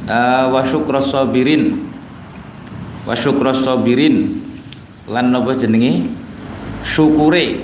uh, 0.09 0.51
wa 0.51 0.63
syukras 0.67 1.11
sabirin. 1.11 1.87
Wa 3.07 3.15
syukras 3.15 3.63
sabirin. 3.63 4.41
Lan 5.11 5.35
napa 5.35 5.55
jenenge? 5.59 6.11
Syukure. 6.87 7.63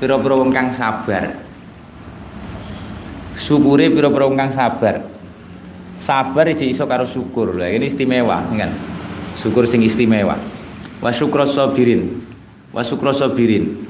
Pira-pira 0.00 0.34
wong 0.36 0.52
kang 0.52 0.72
sabar. 0.72 1.36
Syukure 3.36 3.88
pira-pira 3.92 4.24
wong 4.28 4.36
kang 4.36 4.52
sabar. 4.52 5.04
Sabar 6.00 6.48
iki 6.48 6.72
iso 6.72 6.88
karo 6.88 7.04
syukur. 7.04 7.56
Lah 7.56 7.68
ini 7.68 7.88
istimewa 7.88 8.40
kan 8.56 8.72
syukur 9.36 9.68
sing 9.68 9.84
istimewa. 9.84 10.40
Wa 11.00 11.12
syukras 11.12 11.52
sabirin. 11.52 12.24
Wa 12.72 12.80
syukras 12.80 13.20
sabirin. 13.20 13.84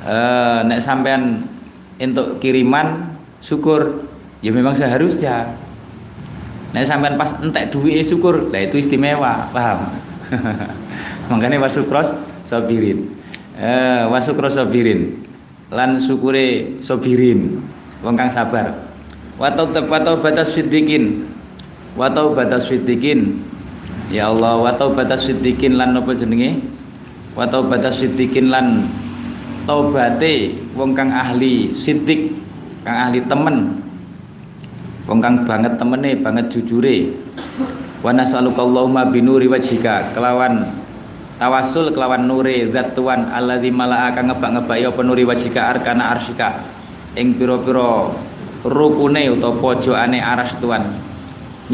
Uh, 0.00 0.64
nek 0.64 0.80
sampean 0.80 1.44
untuk 2.00 2.40
kiriman 2.40 3.16
syukur. 3.44 4.08
Ya 4.40 4.56
memang 4.56 4.72
seharusnya 4.72 5.52
Nah 6.70 6.86
sampean 6.86 7.18
pas 7.18 7.34
entek 7.42 7.74
duit 7.74 7.98
syukur, 8.06 8.46
lah 8.54 8.62
itu 8.62 8.78
istimewa, 8.78 9.50
paham? 9.50 9.90
Makanya 11.30 11.58
wasukros 11.58 12.14
sobirin, 12.46 13.10
eh, 13.58 14.06
wasukros 14.06 14.54
sobirin, 14.54 15.26
lan 15.74 15.98
syukure 15.98 16.78
sobirin, 16.78 17.58
wong 18.06 18.14
kang 18.14 18.30
sabar. 18.30 18.86
Watau 19.34 19.66
watau 19.72 20.20
batas 20.22 20.54
sidikin, 20.54 21.26
watau 21.98 22.36
batas 22.36 22.70
sidikin, 22.70 23.42
ya 24.12 24.30
Allah, 24.30 24.62
watau 24.62 24.94
batas 24.94 25.26
sidikin 25.26 25.74
lan 25.74 25.98
apa 25.98 26.14
jenenge? 26.14 26.62
Watau 27.34 27.66
batas 27.66 27.98
sidikin 27.98 28.50
lan 28.50 28.86
taubate 29.66 30.54
wong 30.78 30.94
kang 30.94 31.10
ahli 31.10 31.74
sidik, 31.74 32.30
kang 32.86 33.10
ahli 33.10 33.22
temen, 33.26 33.80
wong 35.10 35.18
kang 35.18 35.42
banget 35.42 35.74
temene 35.74 36.22
banget 36.22 36.46
jujure. 36.54 37.10
Wa 37.98 38.14
nas'alukallahumma 38.14 39.10
binuri 39.10 39.50
wajhika 39.50 40.14
kelawan 40.14 40.70
tawasul 41.36 41.90
kelawan 41.90 42.30
nure 42.30 42.70
zat 42.70 42.94
tuan 42.94 43.26
alladzi 43.26 43.74
malaa 43.74 44.14
kang 44.14 44.30
ngebak-ngebaki 44.30 44.86
apa 44.86 45.00
nuri 45.02 45.26
wajhika 45.26 45.60
arkana 45.76 46.14
arsika 46.14 46.62
ing 47.18 47.34
pira-pira 47.36 48.14
rukune 48.62 49.34
utawa 49.34 49.58
pojokane 49.58 50.22
aras 50.22 50.54
tuan. 50.62 51.02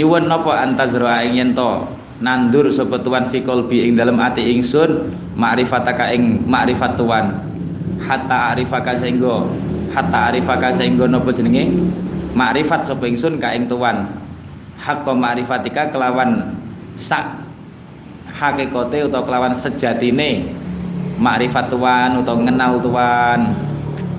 Nyuwun 0.01 0.33
napa 0.33 0.65
antazra 0.65 1.21
ing 1.29 1.37
yen 1.37 1.51
to? 1.53 1.85
Nandur 2.17 2.73
sapa 2.73 2.97
tuan 3.05 3.29
fi 3.29 3.45
qalbi 3.45 3.85
ing 3.85 3.93
dalem 3.93 4.17
ati 4.17 4.49
ingsun 4.57 5.13
ma'rifataka 5.37 6.09
ing 6.17 6.41
ma'rifat 6.49 6.97
tuan. 6.97 7.37
Hatta 8.01 8.57
arifaka 8.57 8.97
sehingga 8.97 9.45
hatta 9.93 10.33
arifaka 10.33 10.73
sehingga 10.73 11.05
napa 11.05 11.29
jenenge 11.37 11.69
makrifat 12.37 12.85
sapa 12.85 13.09
ingsun 13.09 13.41
ka 13.41 13.57
ing 13.57 13.65
tuan. 13.65 14.05
Hakka 14.77 15.17
ma'rifatika 15.17 15.89
kelawan 15.89 16.53
sak 16.93 17.41
hakikate 18.37 19.09
utawa 19.09 19.25
kelawan 19.25 19.57
sejatine. 19.57 20.53
Makrifat 21.17 21.73
tuan 21.73 22.21
utawa 22.21 22.45
ngenal 22.45 22.77
tuan. 22.85 23.41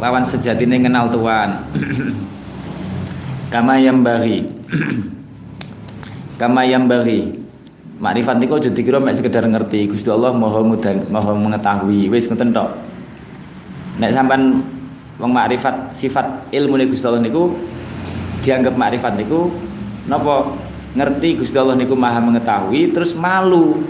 Lawan 0.01 0.25
sejatine 0.25 0.81
ngenal 0.81 1.13
tuan. 1.13 1.61
Kama 3.53 3.77
yang 3.77 4.01
bagi 4.03 4.43
kama 6.41 6.67
yang 6.67 6.83
bagi 6.83 7.31
makrifat 8.03 8.43
niku 8.43 8.59
aja 8.59 8.67
dikira 8.67 8.99
mek 8.99 9.15
sekedar 9.15 9.47
ngerti. 9.47 9.87
Gusti 9.87 10.11
Allah 10.11 10.35
Maha 10.35 10.59
mudan 10.67 11.07
Maha 11.07 11.31
mengetahui. 11.31 12.11
Wis 12.11 12.27
ngoten 12.27 12.51
tok. 12.51 12.75
Nek 14.03 14.11
sampean 14.11 14.61
wong 15.15 15.31
makrifat 15.31 15.95
sifat 15.95 16.51
ilmu 16.51 16.75
Gusti 16.91 17.07
Allah 17.07 17.23
niku 17.23 17.55
dianggap 18.47 18.79
makrifat 18.79 19.19
niku 19.19 19.51
napa 20.07 20.55
ngerti 20.95 21.43
Gusti 21.43 21.59
Allah 21.59 21.75
niku 21.75 21.99
Maha 21.99 22.23
mengetahui 22.23 22.95
terus 22.95 23.11
malu 23.11 23.83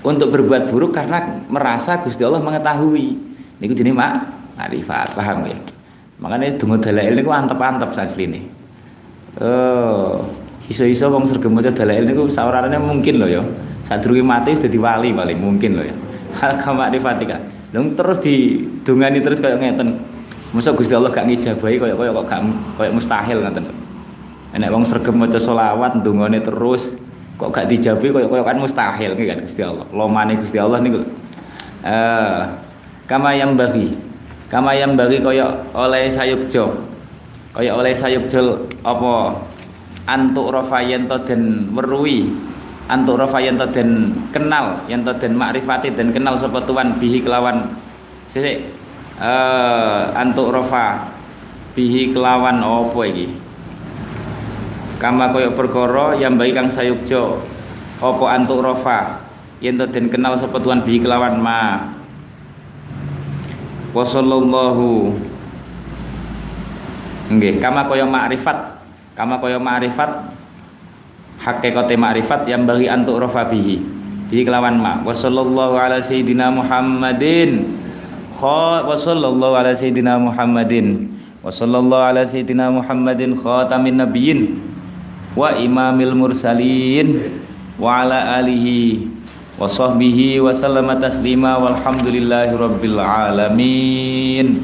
untuk 0.00 0.32
berbuat 0.32 0.72
buruk 0.72 0.96
karena 0.96 1.44
merasa 1.52 2.00
Gusti 2.00 2.24
Allah 2.24 2.40
mengetahui. 2.40 3.20
Niku 3.60 3.76
jenenge 3.76 4.00
mak 4.00 4.12
makrifat 4.56 5.12
paham 5.12 5.44
ya 5.44 5.56
makanya 6.16 6.48
donga 6.56 6.80
dalail 6.80 7.12
niku 7.12 7.28
antep-antep 7.28 7.92
sajline 7.92 8.48
oh 9.36 10.24
iso-iso 10.72 11.12
wong 11.12 11.28
sregep 11.28 11.52
maca 11.52 11.68
dalail 11.68 12.08
niku 12.08 12.32
saurane 12.32 12.80
mungkin 12.80 13.20
loh 13.20 13.28
ya. 13.28 13.44
Sadurunge 13.86 14.24
mati 14.24 14.50
wis 14.50 14.58
dadi 14.58 14.82
wali 14.82 15.14
paling 15.14 15.38
mungkin 15.38 15.78
loh 15.78 15.84
ya. 15.86 15.94
Hal 16.40 16.58
makrifat 16.58 17.22
lho 17.22 17.80
terus 17.92 18.18
didongani 18.24 19.20
terus 19.20 19.38
kayak 19.38 19.60
ngeten 19.60 20.15
Masa 20.54 20.70
Gusti 20.74 20.94
Allah 20.94 21.10
gak 21.10 21.26
ngijabahi 21.26 21.76
kaya 21.78 21.94
kaya 21.98 22.10
kok 22.14 22.24
gak 22.26 22.40
kaya 22.78 22.90
mustahil 22.94 23.38
ngoten. 23.42 23.66
Enek 24.54 24.70
wong 24.70 24.84
sregep 24.86 25.12
maca 25.12 25.38
selawat 25.38 25.98
ndongane 25.98 26.38
terus 26.42 26.94
kok 27.36 27.50
gak 27.50 27.66
dijabahi 27.66 28.10
kaya 28.14 28.26
kaya 28.30 28.42
kan 28.46 28.56
mustahil 28.62 29.12
kan 29.18 29.38
Gusti 29.42 29.62
Allah. 29.62 29.86
Lomane 29.90 30.38
Gusti 30.38 30.58
Allah 30.60 30.78
niku. 30.78 31.02
Eh 31.82 32.40
kama 33.10 33.34
yang 33.34 33.58
bagi. 33.58 33.94
Kama 34.46 34.78
yang 34.78 34.94
bagi 34.94 35.18
kaya 35.18 35.50
oleh 35.74 36.06
sayukjo. 36.06 36.64
Kaya 37.50 37.74
oleh 37.74 37.90
sayukjo 37.90 38.70
apa 38.86 39.34
antuk 40.06 40.54
rafayanto 40.54 41.18
den 41.26 41.74
weruhi 41.74 42.30
antuk 42.86 43.18
rafayanto 43.18 43.66
den 43.74 44.14
kenal 44.30 44.78
yanto 44.86 45.10
den 45.18 45.34
makrifati 45.34 45.90
den 45.90 46.14
kenal 46.14 46.38
sapa 46.38 46.62
tuan 46.62 46.94
bihi 47.02 47.18
kelawan 47.18 47.74
sisik 48.30 48.62
uh, 49.20 50.12
antuk 50.16 50.52
rofa 50.52 51.12
bihi 51.76 52.12
kelawan 52.12 52.60
opo 52.64 53.04
iki? 53.04 53.28
Kama 54.96 55.28
koyo 55.28 55.52
perkara 55.52 56.16
yang 56.16 56.40
baik 56.40 56.56
kang 56.56 56.68
sayukjo 56.72 57.44
opo 58.00 58.24
antuk 58.24 58.64
rofa 58.64 59.20
yen 59.60 59.76
den 59.76 60.08
kenal 60.08 60.36
sapa 60.36 60.56
tuan 60.60 60.80
bihi 60.84 61.04
kelawan 61.04 61.36
ma? 61.40 61.92
Wa 63.92 64.04
sallallahu. 64.04 65.16
Nggih 67.26 67.58
kama 67.60 67.84
koyo 67.90 68.06
makrifat 68.06 68.78
kama 69.16 69.40
koyo 69.42 69.58
makrifat 69.58 70.30
hakikate 71.42 71.98
makrifat 71.98 72.46
yang 72.48 72.64
bagi 72.64 72.86
antuk 72.88 73.20
rofa 73.20 73.44
bihi 73.48 73.82
bihi 74.32 74.48
kelawan 74.48 74.80
ma? 74.80 75.04
Wa 75.04 75.12
sallallahu 75.12 75.76
ala 75.76 76.00
sayyidina 76.00 76.48
Muhammadin 76.48 77.84
wa 78.40 78.92
sallallahu 78.92 79.56
ala 79.56 79.72
sayyidina 79.72 80.20
Muhammadin. 80.20 81.12
Wa 81.40 81.48
sallallahu 81.48 82.04
ala 82.12 82.22
sayyidina 82.26 82.68
Muhammadin 82.68 83.36
khatamin 83.38 84.00
nabiyyin 84.00 84.60
wa 85.36 85.52
imamil 85.56 86.16
mursalin 86.16 87.40
wa 87.76 88.02
ala 88.02 88.40
alihi 88.40 89.08
wa 89.60 89.68
sahbihi 89.68 90.40
wa 90.40 90.52
sallama 90.52 90.96
taslima 90.96 91.60
walhamdulillahi 91.60 92.56
rabbil 92.56 92.98
alamin. 93.00 94.60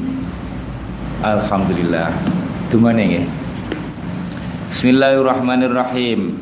Alhamdulillah. 1.22 2.10
Dungane 2.72 3.04
nggih 3.04 3.26
Bismillahirrahmanirrahim. 4.72 6.40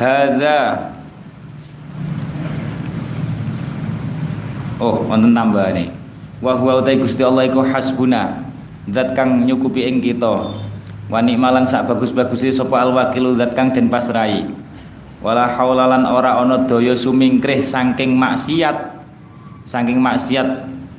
Hadza 0.00 0.87
Oh, 4.78 5.02
wonten 5.10 5.34
tambahane. 5.34 5.90
Wa 6.38 6.54
huwa 6.54 6.78
utai 6.78 7.02
Gusti 7.02 7.26
Allah 7.26 7.50
iku 7.50 7.66
hasbuna. 7.66 8.46
Zat 8.86 9.10
kang 9.18 9.42
nyukupi 9.42 9.82
ing 9.90 9.98
kita. 9.98 10.54
Wa 11.10 11.18
nikmalan 11.18 11.66
sak 11.66 11.90
bagus-baguse 11.90 12.54
sapa 12.54 12.86
al 12.86 12.94
wakilu 12.94 13.34
zat 13.34 13.58
kang 13.58 13.74
den 13.74 13.90
pasrai. 13.90 14.46
Wala 15.18 15.50
haulalan 15.50 16.06
ora 16.06 16.38
ana 16.38 16.62
daya 16.62 16.94
sumingkrih 16.94 17.66
saking 17.66 18.14
maksiat. 18.14 19.02
Saking 19.66 19.98
maksiat 19.98 20.46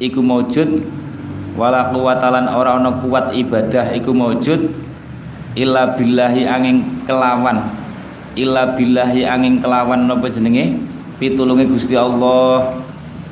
iku 0.03 0.19
maujud 0.19 0.83
wala 1.55 1.87
kuwatalan 1.91 2.51
ora 2.51 2.75
ana 2.75 2.99
kuat 2.99 3.31
ibadah 3.31 3.95
iku 3.95 4.11
maujud 4.11 4.75
illa 5.55 5.95
billahi 5.95 6.47
angin 6.47 7.03
kelawan 7.07 7.63
illa 8.35 8.75
billahi 8.75 9.27
angin 9.27 9.59
kelawan 9.59 10.07
napa 10.07 10.31
jenenge 10.31 10.77
pitulunge 11.19 11.67
Gusti 11.67 11.99
Allah 11.99 12.79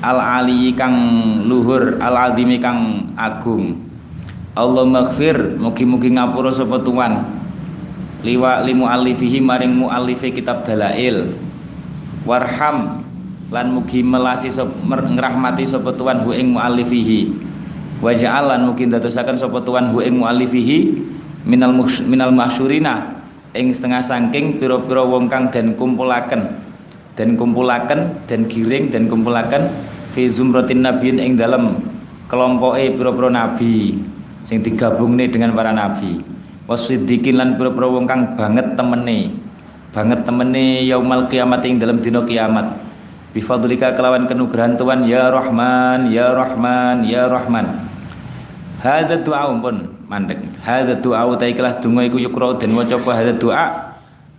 al 0.02 0.18
ali 0.22 0.74
kang 0.78 0.95
luhur 1.45 1.98
al 1.98 2.32
azimi 2.32 2.62
kang 2.62 3.12
agung. 3.18 3.82
Allah 4.58 4.86
maghfir 4.89 5.58
mugi-mugi 5.62 6.18
ngapura 6.18 6.50
sapa 6.50 6.82
tuan 6.82 7.22
liwa 8.26 8.66
limu 8.66 8.89
alifihi 8.89 9.38
maring 9.38 9.78
muallifi 9.78 10.34
kitab 10.34 10.66
dalail. 10.66 11.38
Warham 12.26 13.06
lan 13.48 13.72
mugi 13.72 14.04
melasi 14.04 14.52
sop, 14.52 14.68
ngrahmati 14.84 15.64
sapa 15.64 15.93
tuan 15.95 16.26
hu 16.26 16.34
ing 16.34 16.52
muallifihi. 16.52 17.32
Wa 18.04 18.12
ja'alan 18.12 18.68
mugi 18.68 18.89
dadosaken 18.89 19.39
sapa 19.39 19.64
tuan 19.64 19.93
hu 19.95 20.04
ing 20.04 20.20
muallifihi 20.20 21.06
minal 21.48 21.72
minal 22.04 22.34
mahsyurina. 22.34 23.24
Ing 23.56 23.72
setengah 23.72 24.04
saking 24.04 24.60
pira-pira 24.60 25.02
wong 25.02 25.32
kang 25.32 25.50
den 25.54 25.78
kumpulaken. 25.80 26.66
Den 27.18 27.34
kumpulaken 27.39 28.28
den 28.30 28.45
giring 28.45 28.93
den 28.93 29.10
kumpulaken 29.10 29.72
fi 30.18 30.26
zumratin 30.26 30.82
nabiyyin 30.82 31.22
ing 31.22 31.34
dalem 31.38 31.78
kelompoke 32.26 32.97
pira-pira 32.97 33.30
nabi 33.30 34.01
sing 34.49 34.65
digabungne 34.65 35.30
dengan 35.30 35.53
para 35.53 35.70
nabi. 35.70 36.18
Wasiddiqin 36.65 37.38
lan 37.38 37.53
pira-pira 37.53 37.86
wong 37.86 38.09
kang 38.09 38.34
banget 38.34 38.74
temene 38.74 39.30
banget 39.93 40.26
temene 40.26 40.82
yaumal 40.89 41.30
kiamat 41.30 41.61
ing 41.70 41.78
dalam 41.78 42.01
dina 42.01 42.26
kiamat. 42.26 42.82
Bifadlika 43.38 43.93
kelawan 43.93 44.26
kenugrahan 44.26 44.74
Tuhan 44.74 45.05
ya 45.05 45.30
Rahman 45.30 46.09
ya 46.09 46.34
Rahman 46.34 47.05
ya 47.05 47.30
Rahman. 47.30 47.86
Hadza 48.82 49.22
doa 49.22 49.53
pun 49.61 49.86
mandek. 50.09 50.41
Hadza 50.65 50.97
doa 50.97 51.30
taiklah 51.38 51.78
donga 51.78 52.09
iku 52.09 52.18
yukra 52.18 52.57
den 52.57 52.74
maca 52.74 52.97
apa 52.97 53.11
hadza 53.13 53.34
doa 53.38 53.65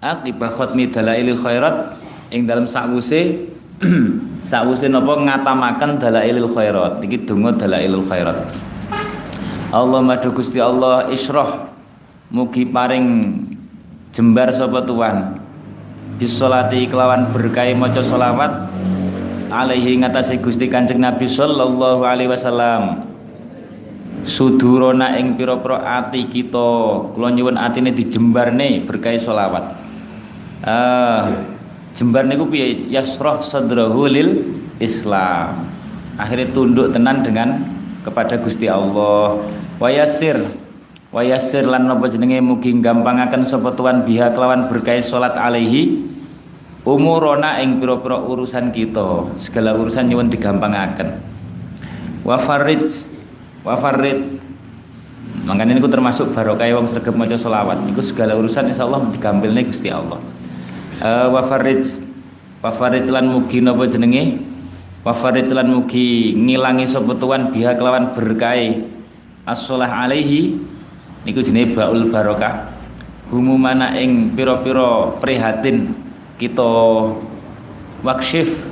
akibat 0.03 0.59
khatmi 0.59 0.91
dalailil 0.91 1.39
khairat 1.39 1.95
ing 2.35 2.51
dalam 2.51 2.66
sakwuse 2.66 3.47
sakwuse 4.45 4.86
napa 4.86 5.18
ngatamaken 5.18 5.99
dalailil 5.99 6.51
khairat. 6.53 7.03
Iki 7.03 7.26
donga 7.26 7.57
dalailil 7.57 8.05
khairat. 8.07 8.39
Allah 9.68 10.01
madu 10.01 10.32
Gusti 10.32 10.62
Allah 10.62 11.12
isroh 11.12 11.68
mugi 12.32 12.64
paring 12.64 13.36
jembar 14.16 14.49
sapa 14.49 14.80
tuan 14.84 15.36
bisolati 16.16 16.89
kelawan 16.89 17.28
berkahi 17.30 17.76
maca 17.76 18.01
solawat 18.01 18.68
alaihi 19.53 20.01
ngatasi 20.01 20.41
Gusti 20.41 20.72
Kanjeng 20.72 21.01
Nabi 21.01 21.28
sallallahu 21.28 22.05
alaihi 22.05 22.32
wasallam. 22.32 23.05
Sudurona 24.28 25.16
ing 25.16 25.41
pira-pira 25.41 25.78
ati 25.84 26.28
kita. 26.28 27.12
Kula 27.16 27.32
nyuwun 27.32 27.57
atine 27.57 27.95
dijembarne 27.95 28.84
berkahi 28.84 29.16
solawat 29.16 29.72
ah 30.66 31.28
jembar 31.99 32.30
niku 32.30 32.46
piye? 32.46 32.86
Yasrah 32.94 33.42
sadrahu 33.42 34.07
lil 34.07 34.46
Islam. 34.78 35.66
Akhirnya 36.14 36.55
tunduk 36.55 36.94
tenan 36.94 37.26
dengan 37.26 37.66
kepada 38.07 38.38
Gusti 38.38 38.70
Allah. 38.70 39.42
Wayasir 39.82 40.38
wa 41.11 41.26
yassir 41.26 41.66
lan 41.66 41.90
napa 41.90 42.07
jenenge? 42.07 42.38
Mugi 42.38 42.70
gampangaken 42.78 43.42
sapa 43.42 43.74
tuan 43.74 44.07
biha 44.07 44.30
kelawan 44.30 44.70
berkait 44.70 45.03
salat 45.03 45.34
alaihi 45.34 46.07
umurona 46.86 47.59
ing 47.59 47.82
pira-pira 47.82 48.22
urusan 48.22 48.70
kita. 48.70 49.34
Segala 49.42 49.74
urusan 49.74 50.07
nyuwun 50.07 50.30
digampangaken. 50.30 51.18
Wa 52.22 52.38
farij 52.38 52.86
wa 53.66 53.74
farid 53.74 54.38
makanya 55.44 55.76
ini 55.76 55.82
termasuk 55.82 56.30
barokah 56.30 56.66
wong 56.78 56.86
sregep 56.86 57.14
maca 57.14 57.34
selawat. 57.34 57.82
Iku 57.90 58.03
segala 58.03 58.38
urusan 58.38 58.70
insyaallah 58.70 59.11
digampilne 59.14 59.66
Gusti 59.66 59.90
Allah 59.90 60.38
uh, 61.03 61.26
wa 61.32 61.42
farij 61.46 61.99
wa 62.62 62.70
farij 62.70 63.07
lan 63.11 63.30
mugi 63.30 63.62
napa 63.62 63.86
jenenge? 63.86 64.38
Wa 65.07 65.14
farij 65.14 65.49
lan 65.55 65.70
mugi 65.70 66.34
ngilangi 66.34 66.86
sapa 66.86 67.14
tuan 67.16 67.55
biha 67.55 67.78
kelawan 67.78 68.12
berkait 68.12 68.86
as-shalah 69.46 69.88
alaihi 69.88 70.59
niku 71.24 71.40
jenenge 71.40 71.74
baul 71.78 72.11
barokah. 72.11 72.74
Humumana 73.28 73.92
ing 74.01 74.32
pira-pira 74.32 75.20
prihatin 75.20 75.92
kita 76.40 76.72
wakshif. 78.01 78.64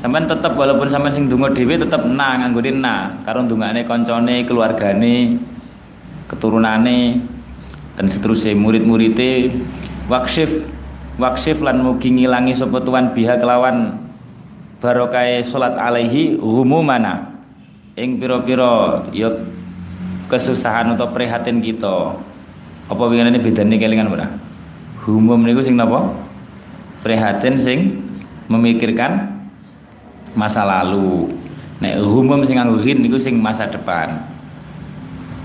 Sampean 0.00 0.24
tetep 0.24 0.56
walaupun 0.56 0.88
sampean 0.88 1.12
sing 1.12 1.24
donga 1.28 1.52
dhewe 1.52 1.76
tetep 1.76 2.02
na 2.08 2.40
nganggone 2.40 2.72
na. 2.80 3.12
Karo 3.28 3.44
ndongane 3.44 3.84
kancane 3.84 4.42
keluargane 4.48 5.36
keturunane 6.28 7.20
dan 7.94 8.06
seterusnya 8.08 8.56
murid-muride. 8.56 9.52
Wakshif 10.08 10.73
wakshif 11.18 11.62
lan 11.62 11.82
mugi 11.82 12.10
ngilangi 12.10 12.54
sapa 12.54 12.82
tuan 12.82 13.14
biha 13.14 13.38
kelawan 13.38 13.94
barokah 14.82 15.40
salat 15.46 15.78
alaihi 15.78 16.36
humumana 16.42 17.34
ing 17.94 18.18
pira-pira 18.18 19.06
ya 19.14 19.30
kesusahan 20.26 20.96
atau 20.96 21.08
prihatin 21.14 21.62
kita. 21.62 22.16
Apa 22.84 23.08
ini 23.08 23.40
bedanya 23.40 23.80
kelingan 23.80 24.12
ora 24.12 24.28
humum 25.08 25.40
niku 25.40 25.64
sing 25.64 25.76
napa? 25.78 26.12
Prihatin 27.00 27.56
sing 27.56 27.78
memikirkan 28.48 29.40
masa 30.36 30.64
lalu. 30.64 31.32
Nek 31.80 32.00
humum 32.04 32.44
sing 32.44 32.60
nganggo 32.60 32.80
niku 32.80 33.16
sing 33.16 33.40
masa 33.40 33.68
depan. 33.68 34.20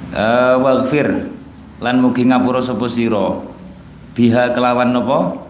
Uh, 0.10 0.58
waghfir 0.66 1.30
lan 1.80 2.02
mugi 2.02 2.26
ngapura 2.28 2.60
sapa 2.60 2.90
sira? 2.90 3.40
Biha 4.18 4.52
kelawan 4.52 4.92
napa 4.92 5.49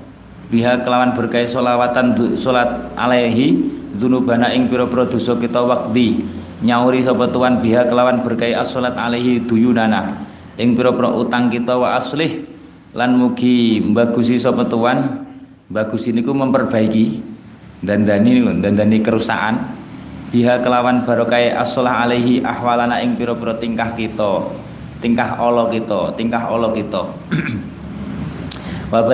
biha 0.49 0.81
kelawan 0.81 1.13
berkait 1.13 1.45
solawatan 1.45 2.17
salat 2.33 2.89
alaihi 2.97 3.55
dzunubana 3.93 4.53
ing 4.53 4.65
pira-pira 4.65 5.05
dosa 5.05 5.37
kita 5.37 5.61
waqti 5.61 6.25
nyauri 6.59 6.99
sapa 6.99 7.31
tuan 7.31 7.63
biha 7.63 7.87
kelawan 7.87 8.21
berkai 8.23 8.51
as-salat 8.51 8.95
alaihi 8.95 9.43
duyunana. 9.47 10.27
Ing 10.59 10.75
pira-pira 10.75 11.07
utang 11.15 11.47
kita 11.47 11.79
wa 11.79 11.95
aslih. 11.95 12.43
Lan 12.91 13.15
mugi 13.15 13.79
bagusi 13.93 14.35
sapa 14.35 14.65
tuan 14.65 15.29
ini 15.69 16.19
ku 16.25 16.33
memperbaiki 16.33 17.21
dan 17.85 18.03
dani 18.03 18.43
dan 18.59 18.73
dani 18.75 18.97
kerusakan. 18.99 19.77
Biha 20.29 20.61
kelawan 20.61 21.07
barokai 21.07 21.49
as-salah 21.53 22.05
alaihi 22.05 22.43
ahwalana 22.43 23.01
ing 23.01 23.17
pira-pira 23.17 23.57
tingkah 23.57 23.97
kita 23.97 24.45
tingkah 24.99 25.39
Allah 25.39 25.71
kita 25.71 26.13
tingkah 26.19 26.43
Allah 26.43 26.69
kita. 26.75 27.01
Wa 28.91 29.05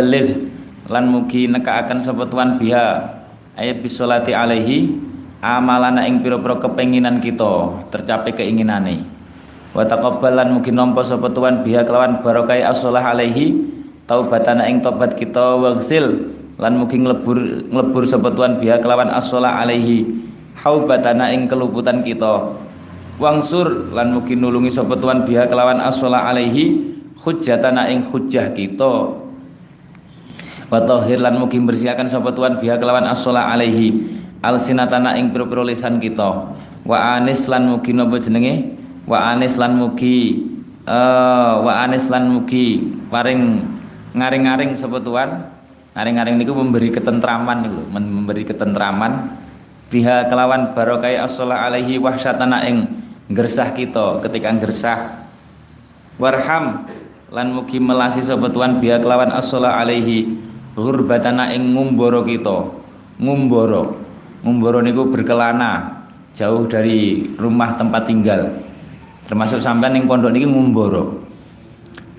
lan 0.85 1.09
mugi 1.09 1.49
nekaaken 1.49 2.01
sapa 2.01 2.29
tuan 2.29 2.61
biha. 2.61 3.17
Ayat 3.55 3.79
bisolati 3.79 4.35
alaihi 4.35 4.91
amalana 5.39 6.03
ing 6.03 6.19
pira-pira 6.19 6.59
kepenginan 6.59 7.23
kita 7.23 7.71
tercapai 7.87 8.35
keinginane. 8.35 9.07
Wa 9.71 9.87
taqabbalan 9.87 10.55
mungkin 10.59 10.75
nampa 10.75 11.03
sapa 11.03 11.31
tuan 11.31 11.63
biha 11.63 11.83
kelawan 11.87 12.19
barokai 12.19 12.63
as-shalah 12.63 13.03
alaihi 13.03 13.55
taubatana 14.07 14.67
ing 14.67 14.83
tobat 14.83 15.15
kita 15.15 15.55
wagsil 15.59 16.31
lan 16.55 16.79
mungkin 16.79 17.03
nglebur 17.03 17.67
nglebur 17.67 18.03
sapa 18.07 18.31
tuan 18.31 18.59
biha 18.59 18.79
kelawan 18.79 19.11
as-shalah 19.11 19.59
alaihi 19.59 20.07
haubatana 20.59 21.31
ing 21.31 21.47
keluputan 21.47 22.03
kita. 22.03 22.55
Wangsur 23.15 23.95
lan 23.95 24.11
mungkin 24.11 24.43
nulungi 24.43 24.67
sapa 24.67 24.99
tuan 24.99 25.23
biha 25.23 25.47
kelawan 25.47 25.79
as-shalah 25.79 26.27
alaihi 26.27 26.95
hujjatana 27.23 27.87
ing 27.87 28.11
hujjah 28.11 28.51
kita 28.51 29.24
wa 30.69 30.79
tahhir 30.81 31.21
lan 31.21 31.37
mungkin 31.37 31.69
bersihkan 31.69 32.09
sapa 32.09 32.33
tuan 32.33 32.57
biha 32.57 32.77
kelawan 32.81 33.05
as-shalah 33.05 33.53
alaihi. 33.53 34.21
Alsinatana 34.45 35.17
ing 35.17 35.33
pira-pira 35.33 35.65
lisan 35.65 35.97
kita. 35.97 36.53
Wa 36.85 37.17
anis 37.17 37.49
lan 37.49 37.65
mugi 37.65 37.97
napa 37.97 38.21
jenenge? 38.21 38.77
Wa 39.09 39.33
anis 39.33 39.57
lan 39.57 39.81
mugi 39.81 40.37
uh, 40.85 41.65
wa 41.65 41.81
anis 41.81 42.05
lan 42.13 42.29
mugi 42.29 42.77
paring 43.09 43.41
ngaring-ngaring 44.13 44.77
sapa 44.77 45.01
tuan 45.01 45.49
ngaring-ngaring 45.97 46.37
niku 46.37 46.53
memberi 46.53 46.93
ketentraman 46.93 47.57
niku 47.65 47.81
memberi 47.89 48.45
ketentraman. 48.45 49.41
Biha 49.89 50.29
kelawan 50.29 50.77
barokai 50.77 51.17
as-shalah 51.17 51.65
alaihi 51.65 51.97
wahsyatana 51.97 52.69
ing 52.69 52.85
gersah 53.33 53.73
kita 53.73 54.21
ketika 54.21 54.53
gersah. 54.61 55.25
Warham 56.21 56.85
lan 57.33 57.47
mugi 57.49 57.81
melasi 57.81 58.21
sapa 58.21 58.53
tuan 58.53 58.77
biha 58.77 59.01
kelawan 59.01 59.33
as-shalah 59.33 59.81
alaihi 59.81 60.37
ghurbatana 60.75 61.55
ing 61.55 61.71
ngumboro 61.71 62.21
kita 62.27 62.69
ngumboro 63.19 64.05
Ngumboro 64.45 64.77
niku 64.77 65.09
berkelana 65.09 66.05
jauh 66.37 66.69
dari 66.69 67.25
rumah 67.33 67.73
tempat 67.73 68.05
tinggal. 68.05 68.45
Termasuk 69.25 69.57
sampai 69.57 69.89
ning 69.89 70.05
pondok 70.05 70.29
niki 70.29 70.45
ngumboro. 70.45 71.17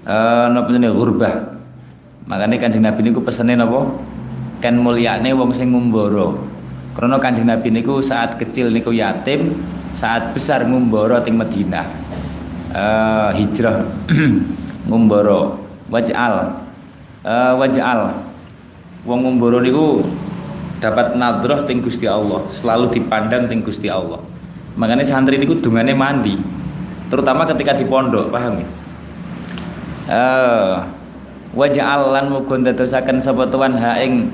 Eh 0.03 0.47
napa 0.51 0.67
jenenge 0.75 0.91
gurbah. 0.91 1.55
Makanya 2.27 2.59
Kanjeng 2.59 2.83
Nabi 2.83 3.07
niku 3.07 3.23
pesene 3.23 3.55
napa? 3.55 3.87
Ken 4.59 4.83
mulyane 4.83 5.31
wong 5.39 5.55
sing 5.55 5.71
ngumboro. 5.71 6.35
Karena 6.99 7.15
Kanjeng 7.23 7.47
Nabi 7.47 7.71
niku 7.71 8.03
saat 8.03 8.35
kecil 8.43 8.75
niku 8.75 8.91
yatim, 8.91 9.63
saat 9.95 10.35
besar 10.35 10.67
ngumboro 10.67 11.23
ting 11.23 11.39
Madinah. 11.39 11.87
Uh, 12.75 13.31
hijrah 13.39 13.87
ngumboro 14.91 15.63
waj'al 15.87 16.59
uh, 17.23 17.55
waj'al 17.55 18.11
wong 19.07 19.23
ngumboro 19.23 19.63
niku 19.63 20.03
dapat 20.83 21.15
nadroh 21.15 21.65
ting 21.65 21.81
Gusti 21.81 22.05
Allah 22.11 22.45
selalu 22.51 22.91
dipandang 22.93 23.47
ting 23.47 23.63
Gusti 23.63 23.87
Allah. 23.87 24.21
Makanya 24.77 25.07
santri 25.07 25.41
niku 25.41 25.57
dungane 25.57 25.97
mandi 25.97 26.37
terutama 27.09 27.47
ketika 27.49 27.73
di 27.79 27.87
pondok 27.87 28.29
paham 28.35 28.61
ya? 28.61 28.69
Uh, 30.07 30.75
waja'al 31.55 32.13
lan 32.13 32.27
mugun 32.35 32.67
dadosaken 32.67 33.23
sapa 33.23 33.49
tuan 33.49 33.79
ha 33.79 33.97
ing 34.03 34.29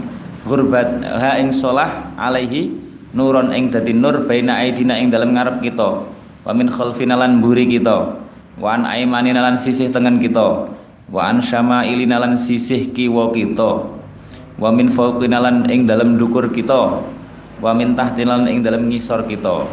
gurbat 0.48 1.04
ha 1.04 1.38
solah 1.54 2.12
alaihi 2.18 2.72
nuron 3.14 3.52
ing 3.54 3.70
dadi 3.70 3.94
nur 3.94 4.24
baina 4.24 4.58
aidina 4.64 4.98
ing 4.98 5.12
dalam 5.12 5.36
ngarep 5.36 5.62
kita. 5.62 6.08
Wa 6.42 6.50
min 6.50 6.66
khalfina 6.66 7.14
lan 7.14 7.38
buri 7.38 7.68
kita. 7.70 8.18
Wa 8.58 8.74
an 8.74 8.88
aimanina 8.88 9.44
lan 9.44 9.54
sisih 9.54 9.94
tengen 9.94 10.18
kita. 10.18 10.66
Wa 11.12 11.30
an 11.30 11.38
syama'ilina 11.38 12.18
lan 12.18 12.34
sisih 12.34 12.90
kiwa 12.90 13.30
kita 13.30 14.01
wa 14.60 14.68
min 14.72 14.92
fawqina 14.92 15.40
lan 15.40 15.64
ing 15.68 15.88
dalam 15.88 16.20
dukur 16.20 16.52
kita. 16.52 17.00
Wa 17.62 17.70
min 17.70 17.94
tahtina 17.94 18.42
lan 18.42 18.50
ing 18.50 18.66
dalam 18.66 18.90
ngisor 18.90 19.22
kita. 19.30 19.70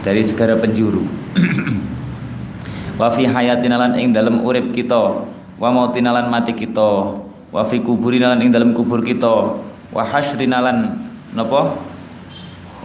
Dari 0.00 0.24
segala 0.24 0.56
penjuru. 0.56 1.04
Wa 2.98 3.12
fi 3.12 3.28
hayatina 3.28 3.76
lan 3.76 3.92
ing 4.00 4.16
dalam 4.16 4.40
urip 4.40 4.72
kita. 4.72 5.28
Wa 5.60 5.68
mautina 5.68 6.16
lan 6.16 6.32
mati 6.32 6.56
kita. 6.56 7.20
Wa 7.52 7.62
fi 7.68 7.84
kuburina 7.84 8.32
lan 8.32 8.40
ing 8.40 8.50
dalam 8.50 8.72
kubur 8.72 9.04
kita. 9.04 9.60
Wa 9.92 10.02
hasrina 10.08 10.64
lan 10.64 10.98
napa? 11.36 11.76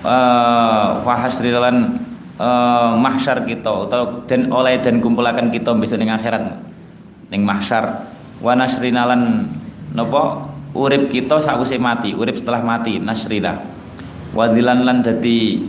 Uh, 0.04 1.00
wa 1.08 1.14
hasrina 1.16 1.64
lan 1.64 2.04
uh, 2.36 3.00
mahsyar 3.00 3.48
kita. 3.48 3.90
Atau 3.90 4.28
dan 4.28 4.52
oleh 4.52 4.76
dan 4.84 5.00
kumpulakan 5.00 5.56
kita 5.56 5.72
besok 5.72 6.04
ning 6.04 6.12
akhirat. 6.12 6.52
Ning 7.32 7.48
mahsyar. 7.48 8.12
Wa 8.44 8.54
nasrina 8.60 9.08
lan 9.08 9.50
napa 9.96 10.53
urip 10.74 11.10
kita 11.14 11.38
sakwise 11.38 11.78
mati 11.78 12.18
urip 12.18 12.38
setelah 12.38 12.66
mati 12.66 12.98
nasrina 12.98 13.62
wadilan 14.34 14.82
lan 14.84 15.06
dadi 15.06 15.62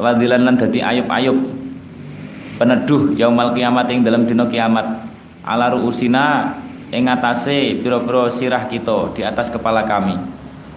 wadilan 0.00 0.42
lan 0.44 0.56
dadi 0.56 0.80
ayub-ayub. 0.80 1.38
Peneduh 2.56 3.12
yaumal 3.20 3.52
kiamat 3.52 3.84
yang 3.92 4.00
dalam 4.00 4.24
dino 4.24 4.48
kiamat. 4.48 5.04
Ala 5.44 5.70
ruusina 5.76 6.56
ing 6.88 7.04
atase 7.06 7.76
pira-pira 7.84 8.32
sirah 8.32 8.64
kita 8.64 9.12
di 9.12 9.22
atas 9.22 9.52
kepala 9.52 9.84
kami. 9.84 10.16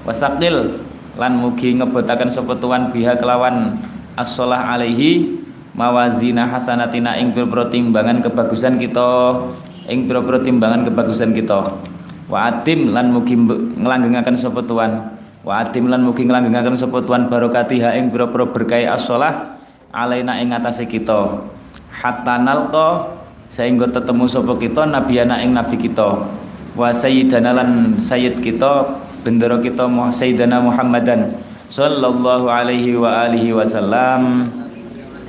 Wasaqil 0.04 0.76
lan 1.16 1.40
mugi 1.40 1.76
ngebotaken 1.80 2.30
sapa 2.30 2.60
tuan 2.60 2.92
biha 2.92 3.16
kelawan 3.16 3.80
as-shalah 4.20 4.76
alaihi 4.76 5.40
mawazina 5.72 6.52
hasanatina 6.52 7.16
ing 7.16 7.32
pira-pira 7.32 7.72
timbangan 7.72 8.20
kebagusan 8.20 8.76
kita 8.76 9.40
ing 9.88 10.04
pira-pira 10.04 10.44
timbangan 10.44 10.84
kebagusan 10.84 11.32
kita 11.32 11.80
wa 12.30 12.46
atim 12.46 12.94
lan 12.94 13.10
mugi 13.10 13.34
nglanggengaken 13.76 14.38
sapa 14.38 14.62
tuan 14.62 15.18
wa 15.42 15.66
atim 15.66 15.90
lan 15.90 16.06
mugi 16.06 16.30
nglanggengaken 16.30 16.78
sapa 16.78 17.02
tuan 17.02 17.26
barokatiha 17.26 17.98
ing 17.98 18.14
pira-pira 18.14 18.46
berkah 18.46 18.94
as-shalah 18.94 19.60
alaina 19.94 20.38
ing 20.42 20.54
atase 20.54 20.86
kita. 20.86 21.42
Hatta 21.90 22.38
nalqa 22.40 23.18
sehingga 23.50 23.90
tetemu 23.90 24.30
sapa 24.30 24.54
kita 24.56 24.86
nabiyana 24.86 25.42
ing 25.42 25.58
nabi 25.58 25.76
kita. 25.76 26.30
Wa 26.78 26.94
sayyidana 26.94 27.52
lan 27.52 27.70
sayyid 27.98 28.40
kita 28.40 28.86
bendera 29.26 29.58
kita 29.60 29.90
sayyidana 29.90 30.62
Muhammadan 30.64 31.42
sallallahu 31.68 32.46
alaihi 32.48 32.96
wa 32.96 33.26
alihi 33.26 33.52
wasallam. 33.52 34.54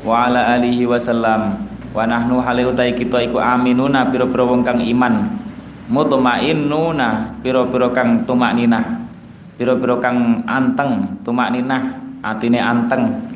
Wa 0.04 0.28
ala 0.28 0.56
alihi 0.56 0.84
wasallam. 0.84 1.64
Wa 1.90 2.06
nahnu 2.06 2.38
hale 2.38 2.62
utai 2.70 2.94
kita 2.94 3.18
iku 3.24 3.42
aminuna 3.42 4.06
pira-pira 4.06 4.46
wong 4.46 4.62
kang 4.62 4.78
iman 4.78 5.39
mutmainnuna 5.90 7.42
pira-pira 7.42 7.90
kang 7.90 8.24
tumakninah. 8.24 9.10
Pira-pira 9.58 9.98
kang 9.98 10.46
anteng 10.46 11.20
tumakninah. 11.26 11.98
Atine 12.20 12.60
anteng. 12.62 13.32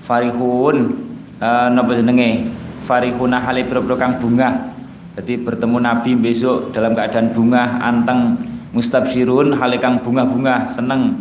Farihun 0.00 0.94
uh, 1.42 1.68
napa 1.68 1.92
jenenge? 1.98 2.48
Farihuna 2.86 3.42
hale 3.42 3.66
boro 3.66 3.98
kang 3.98 4.22
bunga 4.22 4.76
jadi 5.16 5.40
bertemu 5.40 5.80
Nabi 5.80 6.12
besok 6.12 6.76
dalam 6.76 6.92
keadaan 6.92 7.32
bunga 7.32 7.80
anteng. 7.80 8.36
Mustabsyirun 8.76 9.56
hale 9.56 9.80
kang 9.80 10.04
bunga-bunga 10.04 10.68
seneng. 10.68 11.16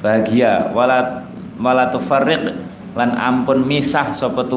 Bahagia. 0.00 0.72
Wala 0.72 1.28
wala 1.60 1.92
tufarriq 1.92 2.48
lan 2.96 3.12
ampun 3.12 3.68
misah 3.68 4.08
sapa 4.16 4.48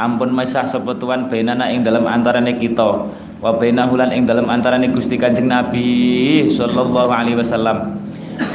ampun 0.00 0.30
misah 0.32 0.64
sapa 0.64 0.96
tuan 0.96 1.28
ing 1.28 1.84
dalam 1.84 2.08
antarane 2.08 2.56
kita 2.56 3.04
wa 3.44 3.52
bainahu 3.60 4.00
lan 4.00 4.08
ing 4.08 4.24
dalam 4.24 4.48
antarane 4.48 4.88
Gusti 4.88 5.20
Kanjeng 5.20 5.52
Nabi 5.52 6.48
sallallahu 6.48 7.12
alaihi 7.12 7.36
wasallam. 7.36 8.00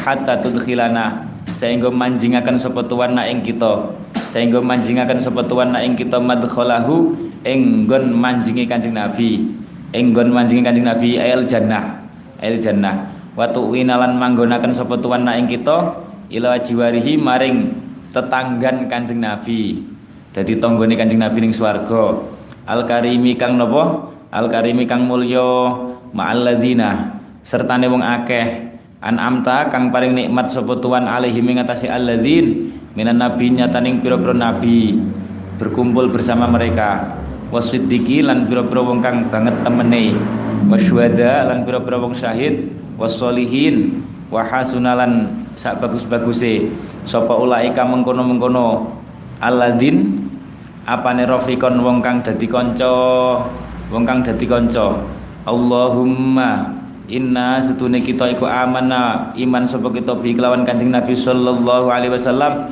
Hatta 0.02 0.42
tudkhilana 0.42 1.30
sehingga 1.54 1.94
manjingaken 1.94 2.58
sapa 2.58 2.82
tuan 2.90 3.14
na 3.14 3.30
ing 3.30 3.46
kita. 3.46 3.94
Sehingga 4.34 4.58
manjingaken 4.58 5.22
sapa 5.22 5.46
tuan 5.46 5.78
ing 5.78 5.94
kita 5.94 6.18
madkhalahu 6.18 7.14
ing 7.46 7.86
nggon 7.86 8.18
manjingi 8.18 8.66
Kanjeng 8.66 8.98
Nabi. 8.98 9.46
Ing 9.94 10.10
nggon 10.10 10.34
manjingi 10.34 10.66
Kanjeng 10.66 10.90
Nabi 10.90 11.22
ayal 11.22 11.46
jannah 11.46 12.02
ayal 12.42 12.58
jannah. 12.58 13.14
Wa 13.38 13.46
tuwinalan 13.54 14.18
manggonaken 14.18 14.74
sapa 14.74 14.98
tuan 14.98 15.30
ing 15.30 15.46
kita 15.46 16.02
ila 16.34 16.58
jiwarihi 16.58 17.14
maring 17.14 17.78
tetanggan 18.10 18.90
Kanjeng 18.90 19.22
Nabi. 19.22 19.86
Dadi 20.34 20.58
tanggane 20.58 20.98
Kanjeng 20.98 21.22
Nabi 21.22 21.46
ning 21.46 21.54
swarga. 21.54 22.26
Al 22.66 22.90
karimi 22.90 23.38
kang 23.38 23.58
napa 23.58 24.18
al 24.30 24.46
karimi 24.50 24.86
kang 24.86 25.10
mulya 25.10 25.74
ma'al 26.14 26.46
ladina 26.46 27.20
sertane 27.42 27.90
wong 27.90 28.02
akeh. 28.06 28.70
An 29.00 29.16
amta 29.16 29.72
kang 29.72 29.96
paring 29.96 30.12
nikmat 30.12 30.52
sapa 30.52 30.76
tuan 30.84 31.08
alaihi 31.08 31.40
mengatasi 31.40 31.88
alladzin 31.88 32.76
minan 33.00 33.16
nabi 33.16 33.48
nyataning 33.48 34.04
pira-pira 34.04 34.36
nabi 34.36 35.00
berkumpul 35.56 36.12
bersama 36.12 36.52
mereka. 36.52 37.16
Wasiddiqi 37.50 38.22
lan 38.22 38.46
pira-pira 38.52 38.84
wong 38.84 39.00
kang 39.00 39.32
banget 39.32 39.56
temene. 39.64 40.20
Wasyuhada 40.68 41.48
lan 41.48 41.64
pira-pira 41.64 41.96
wong 41.96 42.12
syahid. 42.12 42.76
Wasolihin 43.00 44.04
wa 44.28 44.44
hasunalan 44.44 45.48
sak 45.56 45.80
bagus-baguse. 45.80 46.68
Sapa 47.08 47.40
ulaika 47.40 47.88
mengkono-mengkono 47.88 49.00
aladin 49.40 50.28
apane 50.84 51.24
rafiqon 51.24 51.80
wong 51.80 52.04
kang 52.04 52.20
dadi 52.20 52.46
kanca 52.52 52.92
wong 53.90 54.06
kang 54.06 54.22
dadi 54.22 54.46
kanca 54.46 55.02
Allahumma 55.50 56.78
inna 57.10 57.58
setune 57.58 58.06
kita 58.06 58.30
iku 58.38 58.46
amanah 58.46 59.34
iman 59.34 59.66
sapa 59.66 59.90
kita 59.90 60.14
bi 60.22 60.38
kelawan 60.38 60.62
Kanjeng 60.62 60.94
Nabi 60.94 61.18
sallallahu 61.18 61.90
alaihi 61.90 62.14
wasallam 62.14 62.70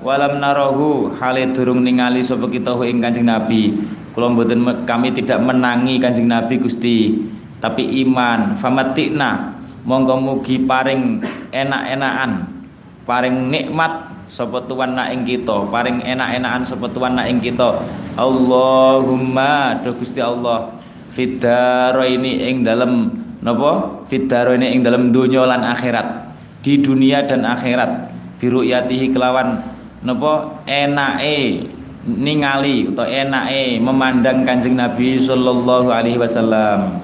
walam 0.00 0.40
narahu 0.40 1.12
hale 1.20 1.52
durung 1.52 1.84
ningali 1.84 2.24
sapa 2.24 2.48
kita 2.48 2.72
ing 2.88 3.04
Kanjeng 3.04 3.28
Nabi. 3.28 3.76
Kula 4.16 4.34
mboten 4.34 4.64
kami 4.82 5.14
tidak 5.14 5.38
menangi 5.44 6.00
Kanjeng 6.00 6.26
Nabi 6.26 6.58
Gusti 6.58 7.12
tapi 7.60 8.02
iman. 8.08 8.56
Famatikna 8.56 9.52
monggo 9.84 10.16
mugi 10.16 10.64
paring 10.64 11.20
enak-enakan 11.52 12.58
paring 13.04 13.48
nikmat 13.48 14.17
sapa 14.28 14.60
tuan 14.68 14.94
nak 14.94 15.10
ing 15.10 15.24
kita? 15.24 15.66
Paring 15.72 16.04
enak-enakan 16.04 16.62
sapa 16.62 16.86
tuan 16.92 17.16
nak 17.16 17.26
ing 17.26 17.40
kita? 17.40 17.80
Allahumma 18.14 19.80
do 19.82 19.96
Gusti 19.96 20.20
Allah. 20.20 20.70
Fidaro 21.08 22.04
ini 22.04 22.46
ing 22.46 22.62
dalam 22.62 23.10
napa? 23.40 24.04
Fidaro 24.06 24.54
ini 24.54 24.76
ing 24.76 24.84
dalam 24.84 25.10
dunia 25.10 25.48
lan 25.48 25.64
akhirat. 25.64 26.30
Di 26.60 26.78
dunia 26.78 27.24
dan 27.24 27.48
akhirat. 27.48 28.12
Biru 28.38 28.62
yatihi 28.62 29.10
kelawan 29.10 29.64
napa? 30.04 30.62
Enake 30.68 31.66
ningali 32.04 32.88
atau 32.94 33.04
enake 33.08 33.82
memandang 33.82 34.46
Kanjeng 34.46 34.78
Nabi 34.78 35.18
sallallahu 35.18 35.88
alaihi 35.90 36.20
wasallam. 36.20 37.02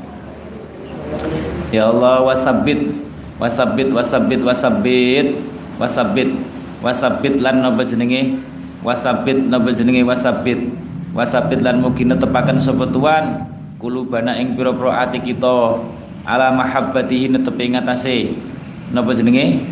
Ya 1.75 1.91
Allah 1.91 2.23
wasabbit 2.23 2.95
wasabbit 3.41 3.91
wasabbit 3.91 4.41
wasabbit 4.47 5.27
wasabbit 5.81 6.31
wasabbit 6.85 7.41
lan 7.41 7.65
napa 7.65 7.81
jenenge? 7.89 8.37
Wasabbit 8.85 9.49
napa 9.49 9.73
jenenge? 9.73 10.05
Wasabbit. 10.05 10.61
Wasabbit 11.17 11.65
lan 11.65 11.81
mugi 11.81 12.05
netepaken 12.05 12.61
sapa 12.61 12.85
tuan 12.93 13.49
kulubana 13.81 14.37
ing 14.37 14.53
pira-pira 14.53 15.09
ati 15.09 15.25
kita. 15.25 15.81
Ala 16.29 16.53
mahabbatihi 16.53 17.33
netepi 17.33 17.73
ing 17.73 17.81
atase. 17.81 18.37
Napa 18.93 19.17
jenenge? 19.17 19.65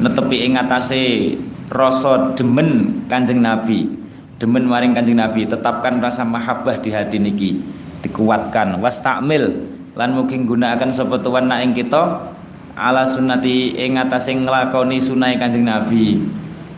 Netepi 0.00 0.48
ing 0.48 0.56
atase 0.56 1.36
rasa 1.68 2.32
demen 2.32 3.04
Kanjeng 3.12 3.44
Nabi. 3.44 3.92
Demen 4.40 4.64
maring 4.64 4.96
Kanjeng 4.96 5.20
Nabi. 5.20 5.44
Tetapkan 5.44 6.00
rasa 6.00 6.24
mahabbah 6.24 6.80
di 6.80 6.88
hati 6.88 7.20
niki. 7.20 7.60
Dikuatkan. 8.00 8.80
Wastakmil. 8.80 9.76
Lan 9.96 10.12
mugi 10.12 10.40
gunakaken 10.40 10.92
sapa 10.92 11.20
tuan 11.20 11.52
ing 11.60 11.76
kita. 11.76 12.32
Ala 12.76 13.08
sunnati 13.08 13.72
ing 13.72 13.96
atase 13.96 14.36
nglakoni 14.36 15.00
sunai 15.00 15.40
Kanjeng 15.40 15.64
Nabi 15.64 16.20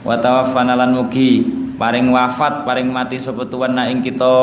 wa 0.09 0.17
tawaffana 0.17 0.73
lan 0.73 0.97
mugi. 0.97 1.45
Paring 1.77 2.11
wafat 2.11 2.65
paring 2.65 2.89
mati 2.89 3.21
sapa 3.21 3.45
tuan 3.45 3.77
ing 3.77 4.01
kita. 4.01 4.35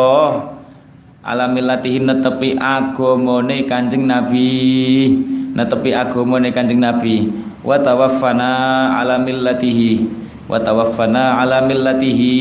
Ala 1.26 1.49
millatihi 1.49 2.05
netepi 2.05 2.53
agamane 2.53 3.66
Kanjeng 3.66 4.05
Nabi. 4.05 5.09
Netepi 5.57 5.89
agamane 5.91 6.53
Kanjeng 6.53 6.80
Nabi. 6.80 7.28
Wa 7.66 7.82
tawaffana 7.82 8.93
ala 9.01 9.18
millatihi. 9.18 10.05
Wa 10.45 10.61
tawaffana 10.61 11.41
ala 11.41 11.66
millatihi. 11.66 12.38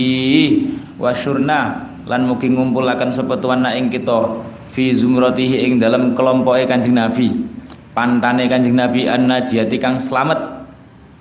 Wa 1.00 1.10
syurna 1.10 1.90
lan 2.04 2.28
mugi 2.28 2.52
ngumpulaken 2.52 3.10
sapa 3.10 3.40
tuan 3.40 3.66
ing 3.72 3.90
kita. 3.90 4.46
Fi 4.70 4.94
zumratihi 4.94 5.64
ing 5.64 5.82
dalam 5.82 6.14
kelompoke 6.14 6.68
Kanjeng 6.70 6.94
Nabi. 6.94 7.34
Pantane 7.96 8.46
Kanjeng 8.46 8.78
Nabi 8.78 9.10
an-najiyati 9.10 9.80
kang 9.82 9.98
slamet 9.98 10.53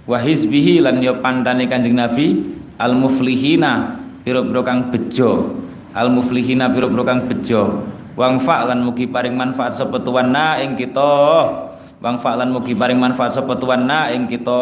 wa 0.04 0.18
hizbihi 0.20 0.84
lan 0.84 0.99
yo 0.99 1.24
pantane 1.24 1.68
Kanjeng 1.68 1.95
Nabi 1.95 2.43
al 2.76 2.95
muflihina 2.97 3.99
pira-pira 4.24 4.62
kang 4.64 4.89
bejo. 4.89 5.60
Al 5.93 6.10
muflihina 6.10 6.72
pira-pira 6.72 7.04
kang 7.06 7.30
bejo. 7.30 7.86
Wangfa 8.14 8.70
lan 8.70 8.86
mugi 8.86 9.10
paring 9.10 9.34
manfaat 9.34 9.74
sapa 9.74 9.97
na 10.22 10.62
ing 10.62 10.78
kita. 10.78 11.14
Lan 12.04 12.49
mugi 12.54 12.78
paring 12.78 12.99
manfaat 12.99 13.34
sapa 13.34 13.58
na 13.78 14.10
ing 14.14 14.30
kita. 14.30 14.62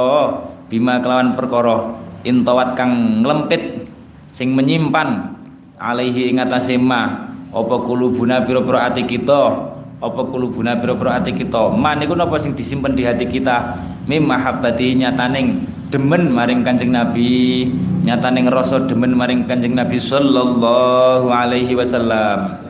Bima 0.71 1.03
kelawan 1.03 1.35
perkara 1.35 1.99
intawat 2.23 2.79
kang 2.79 3.19
nglempit 3.19 3.91
sing 4.31 4.55
menyimpan 4.55 5.35
alaihi 5.75 6.31
ing 6.31 6.39
atase 6.39 6.79
ma. 6.79 7.27
Apa 7.51 7.83
kulubuna 7.83 8.47
pira-pira 8.47 8.87
ati 8.87 9.03
kita? 9.03 9.51
Apa 9.99 10.21
kulubuna 10.31 10.79
pira-pira 10.79 11.19
ati 11.19 11.35
kita? 11.35 11.75
Man 11.75 11.99
niku 11.99 12.15
napa 12.15 12.39
sing 12.39 12.55
disimpen 12.55 12.95
di 12.95 13.03
hati 13.03 13.27
kita 13.27 13.90
mim 14.05 14.25
mahabbati 14.25 14.97
nyataning 14.97 15.67
demen 15.91 16.31
maring 16.31 16.63
Kanjeng 16.63 16.95
Nabi 16.95 17.67
nyataning 18.01 18.47
rasa 18.47 18.81
demen 18.87 19.13
maring 19.13 19.45
Kanjeng 19.45 19.75
Nabi 19.75 19.99
sallallahu 19.99 21.27
alaihi 21.29 21.75
wasallam. 21.75 22.63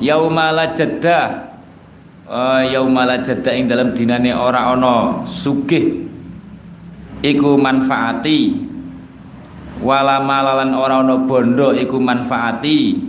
Yaumala 0.00 0.72
jaddah 0.74 1.54
uh, 2.26 2.64
jaddah 3.20 3.52
ing 3.52 3.68
dalam 3.70 3.92
dinane 3.94 4.32
ora 4.34 4.74
ana 4.74 5.22
sugih 5.24 6.08
iku 7.22 7.56
manfaati. 7.56 8.68
Wala 9.80 10.20
malalan 10.20 10.76
ora 10.76 11.00
ana 11.00 11.16
bondo 11.24 11.72
iku 11.72 11.96
manfaati. 11.96 13.08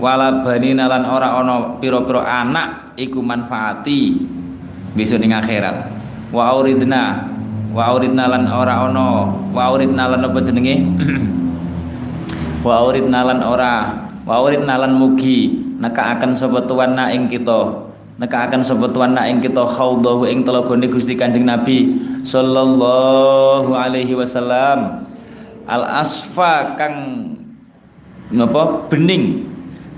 Wala 0.00 0.40
banina 0.44 0.88
ora 0.88 1.36
ana 1.40 1.76
pira-pira 1.80 2.24
anak 2.24 2.96
iku 2.96 3.20
manfaati. 3.20 4.00
Besok 4.96 5.22
ning 5.22 5.36
akhirat 5.36 5.89
wa 6.30 6.56
auridna. 6.56 7.26
Wa 7.70 7.94
auridna 7.94 8.26
lan 8.26 8.50
ora 8.50 8.90
ana 8.90 9.30
wa 9.30 9.62
auridna 9.70 10.10
lan 10.10 10.26
apa 10.26 10.38
jenenge? 10.42 10.82
Wa 12.66 12.84
auridna 12.84 13.24
lan 13.24 13.40
ora. 13.40 13.94
Wa 14.26 14.42
auridna 14.42 14.74
lan 14.76 14.98
mugi. 14.98 15.70
Akan 15.80 16.36
sapa 16.36 16.60
tuanna 16.66 17.08
ing 17.08 17.24
kita. 17.30 17.88
Akan 18.20 18.60
sapa 18.60 18.84
tuanna 18.90 19.24
ing 19.30 19.40
kita. 19.40 19.64
Khaudhahu 19.64 20.28
ing 20.28 20.44
telagane 20.44 20.90
Gusti 20.92 21.16
Kanjeng 21.16 21.48
Nabi 21.48 21.96
sallallahu 22.20 23.72
alaihi 23.72 24.12
wasallam. 24.12 25.08
Al 25.64 26.04
asfa 26.04 26.76
kang 26.76 26.96
napa? 28.28 28.90
Bening. 28.92 29.48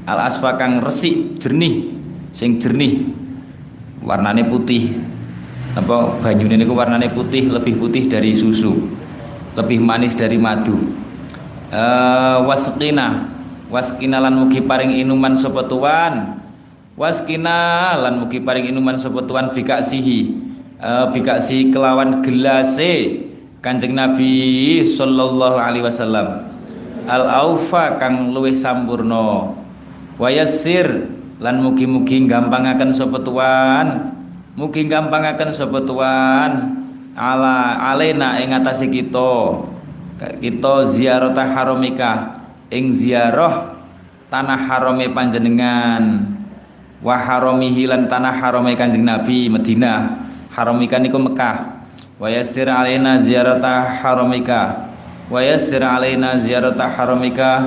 Al 0.07 0.31
asfa 0.31 0.55
kang 0.55 0.79
resik 0.87 1.43
jernih. 1.43 1.91
Sing 2.31 2.63
jernih. 2.63 3.11
Warnane 4.07 4.47
putih 4.47 5.12
apa 5.73 6.21
banyune 6.21 6.61
niku 6.61 6.77
warnane 6.77 7.09
putih 7.09 7.49
lebih 7.49 7.81
putih 7.81 8.09
dari 8.09 8.37
susu. 8.37 8.93
Lebih 9.57 9.81
manis 9.81 10.17
dari 10.17 10.37
madu. 10.37 10.77
Uh, 11.73 12.45
wasqina. 12.49 13.29
Waskina 13.73 14.21
lan 14.21 14.37
mugi 14.37 14.61
paring 14.61 14.93
inuman 15.01 15.33
sapa 15.33 15.65
tuan. 15.65 16.45
Waskina 16.93 17.97
lan 17.97 18.21
mugi 18.21 18.41
paring 18.45 18.69
inuman 18.69 19.01
sapa 19.01 19.25
tuan 19.25 19.49
bikaksihi 19.49 20.37
uh, 20.77 21.09
bikaksi 21.09 21.73
kelawan 21.73 22.21
gelase 22.21 23.25
Kanjeng 23.65 23.97
Nabi 23.97 24.85
sallallahu 24.85 25.57
alaihi 25.57 25.89
wasallam. 25.89 26.53
Al 27.09 27.25
aufa 27.27 27.97
kang 27.97 28.31
luwih 28.31 28.55
sampurno 28.55 29.57
wayasir 30.21 31.09
lan 31.43 31.65
mugi-mugi 31.65 32.29
gampangaken 32.29 32.93
sapa 32.93 33.19
tuan 33.25 33.87
mugi 34.57 34.85
gampangaken 34.89 35.53
sapa 35.57 35.81
tuan 35.85 36.53
ala 37.17 37.79
alena 37.93 38.41
ing 38.41 38.53
atase 38.53 38.89
kita. 38.89 39.65
Kita 40.23 40.87
ziarah 40.87 41.35
haramika 41.35 42.41
ing 42.71 42.95
ziarah 42.95 43.75
tanah 44.31 44.61
harame 44.71 45.11
panjenengan. 45.11 46.31
Wa 47.03 47.19
haramihi 47.19 47.91
lan 47.91 48.07
tanah 48.07 48.39
harame 48.39 48.79
Kanjeng 48.79 49.03
Nabi 49.03 49.51
Madinah. 49.51 50.23
Haramika 50.55 51.03
niku 51.03 51.19
Mekah. 51.19 51.83
Wa 52.23 52.31
yassir 52.31 52.71
alaina 52.71 53.19
ziyarata 53.19 53.99
haramika 53.99 54.93
wa 55.33 55.41
yassir 55.43 55.83
alaina 55.83 56.39
ziyarata 56.39 56.87
haramika 56.87 57.67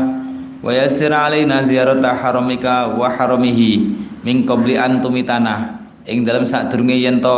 wa 0.64 0.72
yassir 0.72 1.12
alaina 1.12 1.60
ziyarata 1.60 2.16
haramika 2.16 2.88
wa 2.94 3.10
haramihi 3.12 4.00
min 4.24 4.48
qabli 4.48 4.80
an 4.80 5.04
tumitana 5.04 5.85
ing 6.06 6.22
dalam 6.22 6.46
sadurunge 6.46 6.94
yen 7.02 7.18
to 7.18 7.38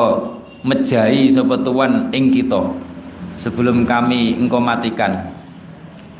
mejahi 0.68 1.32
sapa 1.32 1.56
tuan 1.64 2.12
ing 2.12 2.36
kita 2.36 2.60
sebelum 3.40 3.88
kami 3.88 4.36
engkau 4.36 4.60
matikan. 4.60 5.32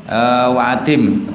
Uh, 0.08 0.56
wa 0.56 0.72
adim. 0.72 1.28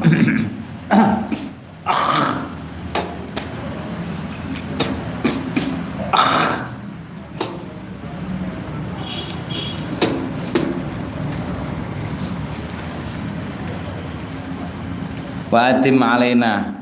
Wa 15.53 15.69
atim 15.69 16.01
alaina. 16.01 16.73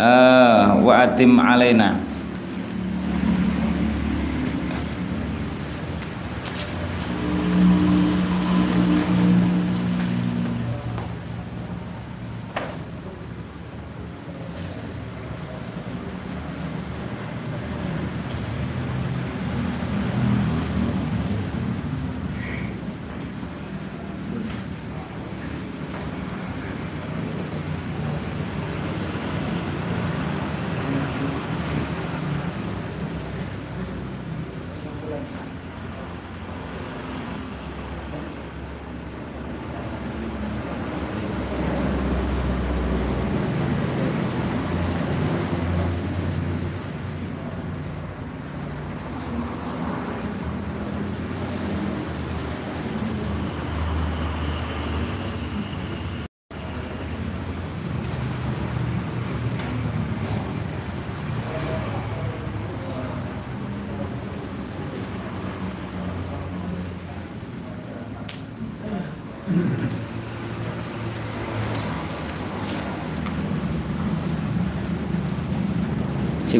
Uh, 0.00 0.80
wa 0.80 1.04
atim 1.04 1.36
alaina 1.36 2.13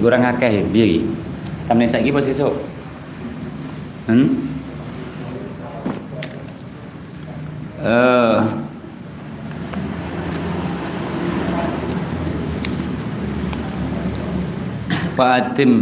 kurang 0.05 0.21
akeh 0.21 0.61
ya 0.61 0.63
piye 0.69 0.85
iki? 0.85 1.01
Tamne 1.65 1.89
saiki 1.89 2.13
apa 2.13 2.21
sesuk? 2.21 2.53
Hmm? 4.05 4.37
Uh, 7.81 8.37
Pak 15.17 15.57
Adim 15.57 15.73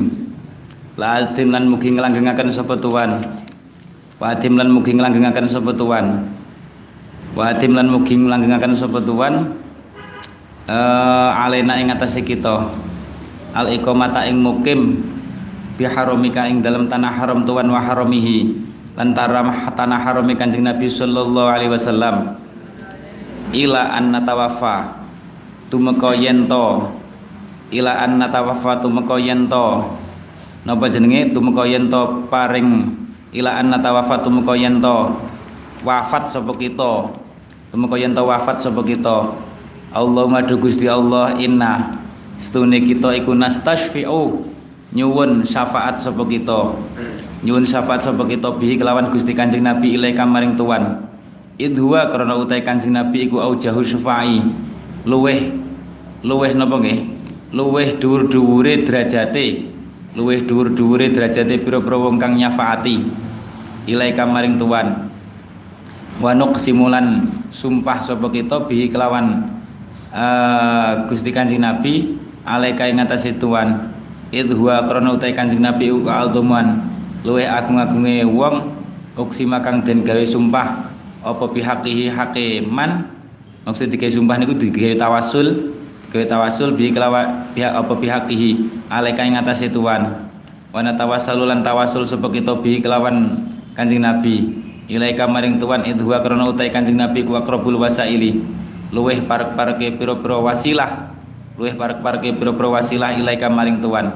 La 0.94 1.18
Adim 1.18 1.50
lan 1.50 1.66
mugi 1.66 1.90
nglanggengaken 1.90 2.54
sapa 2.54 2.78
tuan? 2.78 3.18
Adim 4.22 4.54
lan 4.54 4.70
mugi 4.70 4.94
nglanggengaken 4.94 5.50
sapa 5.50 5.74
tuan? 5.74 6.30
Wa 7.34 7.50
Adim 7.50 7.74
lan 7.74 7.90
mugi 7.90 8.14
nglanggengaken 8.14 8.78
sapa 8.78 9.02
tuan? 9.02 9.58
Uh, 10.70 11.30
alena 11.34 11.74
ing 11.82 11.90
atase 11.90 12.22
kita 12.22 12.70
al 13.52 13.68
iqamata 13.72 14.24
ing 14.28 14.40
mukim 14.40 15.00
bi 15.76 15.84
haramika 15.84 16.48
ing 16.48 16.60
dalam 16.60 16.88
tanah 16.88 17.12
haram 17.12 17.44
tuan 17.44 17.68
wa 17.68 17.80
haramihi 17.80 18.52
lantaram 18.96 19.48
tanah 19.72 20.00
harami 20.00 20.36
kanjeng 20.36 20.64
Nabi 20.64 20.88
sallallahu 20.88 21.48
alaihi 21.48 21.72
wasallam. 21.72 22.36
Ila 23.52 23.92
an 23.96 24.12
natawafa 24.16 25.02
tumeka 25.72 26.12
yen 26.16 26.44
to. 26.48 26.92
Ila 27.72 28.04
an 28.04 28.20
natawaffa 28.20 28.84
tumeka 28.84 29.16
yen 29.16 29.48
to. 29.48 29.96
Napa 30.68 30.92
jenenge? 30.92 31.32
Tumeka 31.32 31.64
yen 31.64 31.88
to 31.88 32.28
paring. 32.28 32.92
Ila 33.32 33.56
an 33.56 33.72
natawaffa 33.72 34.20
tumeka 34.20 34.52
yen 34.52 34.84
to. 34.84 35.16
Wafat 35.80 36.28
sapa 36.28 36.52
kita? 36.52 37.08
Tumeka 37.72 37.96
yen 37.96 38.12
to 38.12 38.28
wafat 38.28 38.60
sapa 38.60 38.84
kita? 38.84 39.32
Allahumma 39.92 40.44
Gusti 40.44 40.84
Allah 40.84 41.32
inna 41.40 41.96
setune 42.42 42.82
kita 42.82 43.14
iku 43.14 43.38
nastashfi'u. 43.38 44.50
Nyuwun 44.92 45.46
syafaat 45.46 46.02
sapa 46.02 46.26
kita. 46.26 46.74
Nyuwun 47.46 47.64
syafaat 47.64 48.04
sapa 48.04 48.26
kita 48.28 48.52
bihi 48.58 48.76
kelawan 48.76 49.08
Gusti 49.08 49.32
Kanjeng 49.32 49.64
Nabi 49.64 49.94
ilaika 49.96 50.26
maring 50.26 50.58
tuan. 50.58 51.06
Idhuwa 51.56 52.10
karena 52.10 52.34
utai 52.36 52.60
Kanjeng 52.60 52.92
Nabi 52.92 53.30
iku 53.30 53.40
aujahu 53.40 53.80
syafai 53.80 54.42
luweh 55.08 55.54
luweh 56.26 56.52
napa 56.52 56.76
nggih? 56.82 57.00
Luweh 57.56 57.96
dhuwur-dhuwure 57.96 58.84
derajate. 58.84 59.70
Luweh 60.12 60.44
dhuwur-dhuwure 60.44 61.08
derajate 61.08 61.56
pira-pira 61.56 61.96
wong 61.96 62.20
kang 62.20 62.36
nyafaati. 62.36 63.00
Ilaika 63.88 64.28
maring 64.28 64.60
tuan. 64.60 65.08
Wa 66.20 66.36
nuqsimulan 66.36 67.32
sumpah 67.48 68.04
sapa 68.04 68.28
kita 68.28 68.68
bihi 68.68 68.92
kelawan 68.92 69.56
uh, 70.12 71.08
Gusti 71.08 71.32
Kanjeng 71.32 71.64
Nabi 71.64 72.21
alaika 72.42 72.90
ing 72.90 72.98
atase 73.02 73.34
tuan 73.38 73.94
idhuwa 74.32 74.88
karena 74.88 75.14
utai 75.14 75.36
Kanjeng 75.36 75.62
Nabi 75.62 75.92
uku 75.92 76.08
altuman 76.08 76.80
luweh 77.22 77.46
agung-agunge 77.46 78.26
wong 78.26 78.82
uksima 79.14 79.60
kang 79.60 79.84
den 79.84 80.02
gawe 80.02 80.24
sumpah. 80.24 80.90
Apa 81.22 81.46
bihaqihi 81.54 82.10
hakiman? 82.10 83.06
Maksud 83.62 83.94
digawe 83.94 84.10
sumpah 84.10 84.36
niku 84.42 84.58
digawe 84.58 84.98
tawasul. 84.98 85.78
Gawe 86.10 86.24
tawasul 86.26 86.74
bi 86.74 86.90
kelawa 86.90 87.48
pihak 87.54 87.72
apa 87.72 87.92
bihaqihi 87.94 88.50
alaika 88.90 89.24
ing 89.24 89.38
atase 89.38 89.72
tuan 89.72 90.28
wa 90.72 90.80
natawassalu 90.84 91.48
lan 91.48 91.64
tawasul 91.64 92.04
sapa 92.04 92.28
kita 92.28 92.58
bi 92.58 92.82
kelawan 92.82 93.38
Kanjeng 93.72 94.02
Nabi. 94.02 94.60
Ilaika 94.90 95.30
maring 95.30 95.56
tuan 95.62 95.86
idhuwa 95.86 96.20
karena 96.20 96.50
utai 96.50 96.68
Kanjeng 96.68 96.98
Nabi 96.98 97.22
ku 97.22 97.38
akrabul 97.38 97.78
wasaili. 97.78 98.42
Luweh 98.92 99.24
parek-pareke 99.24 99.96
pira-pira 99.96 100.36
wasilah 100.36 101.11
luweh 101.56 101.76
parek-pareke 101.76 102.36
pira-pira 102.40 102.68
wasilah 102.80 103.12
ilaika 103.16 103.52
maring 103.52 103.84
tuan. 103.84 104.08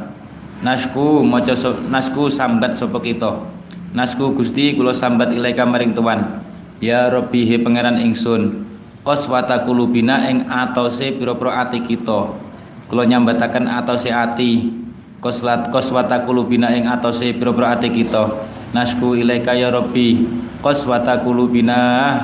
Nasku 0.65 1.21
maca 1.21 1.53
nasku 1.93 2.33
sambat 2.33 2.73
sapa 2.73 2.97
kita? 3.05 3.45
Nasku 3.93 4.33
Gusti 4.33 4.73
kula 4.73 4.97
sambat 4.97 5.37
ilaika 5.37 5.69
maring 5.69 5.93
tuan. 5.93 6.41
Ya 6.81 7.09
Rabbi 7.13 7.45
he 7.45 7.57
pangeran 7.61 8.01
ingsun 8.01 8.65
qaswata 9.05 9.65
kulubina 9.65 10.29
ing 10.33 10.49
atose 10.49 11.13
pira-pira 11.13 11.61
ati 11.65 11.85
kita. 11.85 12.33
Kula 12.89 13.05
nyambataken 13.05 13.69
atose 13.69 14.09
ati. 14.09 14.85
Qaslat 15.17 15.73
qaswata 15.73 16.23
kulubina 16.29 16.73
ing 16.77 16.89
atose 16.89 17.33
pira-pira 17.37 17.77
ati 17.77 17.89
kita. 17.93 18.49
Nasku 18.73 19.17
ilaika 19.17 19.53
ya 19.53 19.69
Rabbi 19.73 20.25
qaswata 20.65 21.21
kulubina 21.21 22.17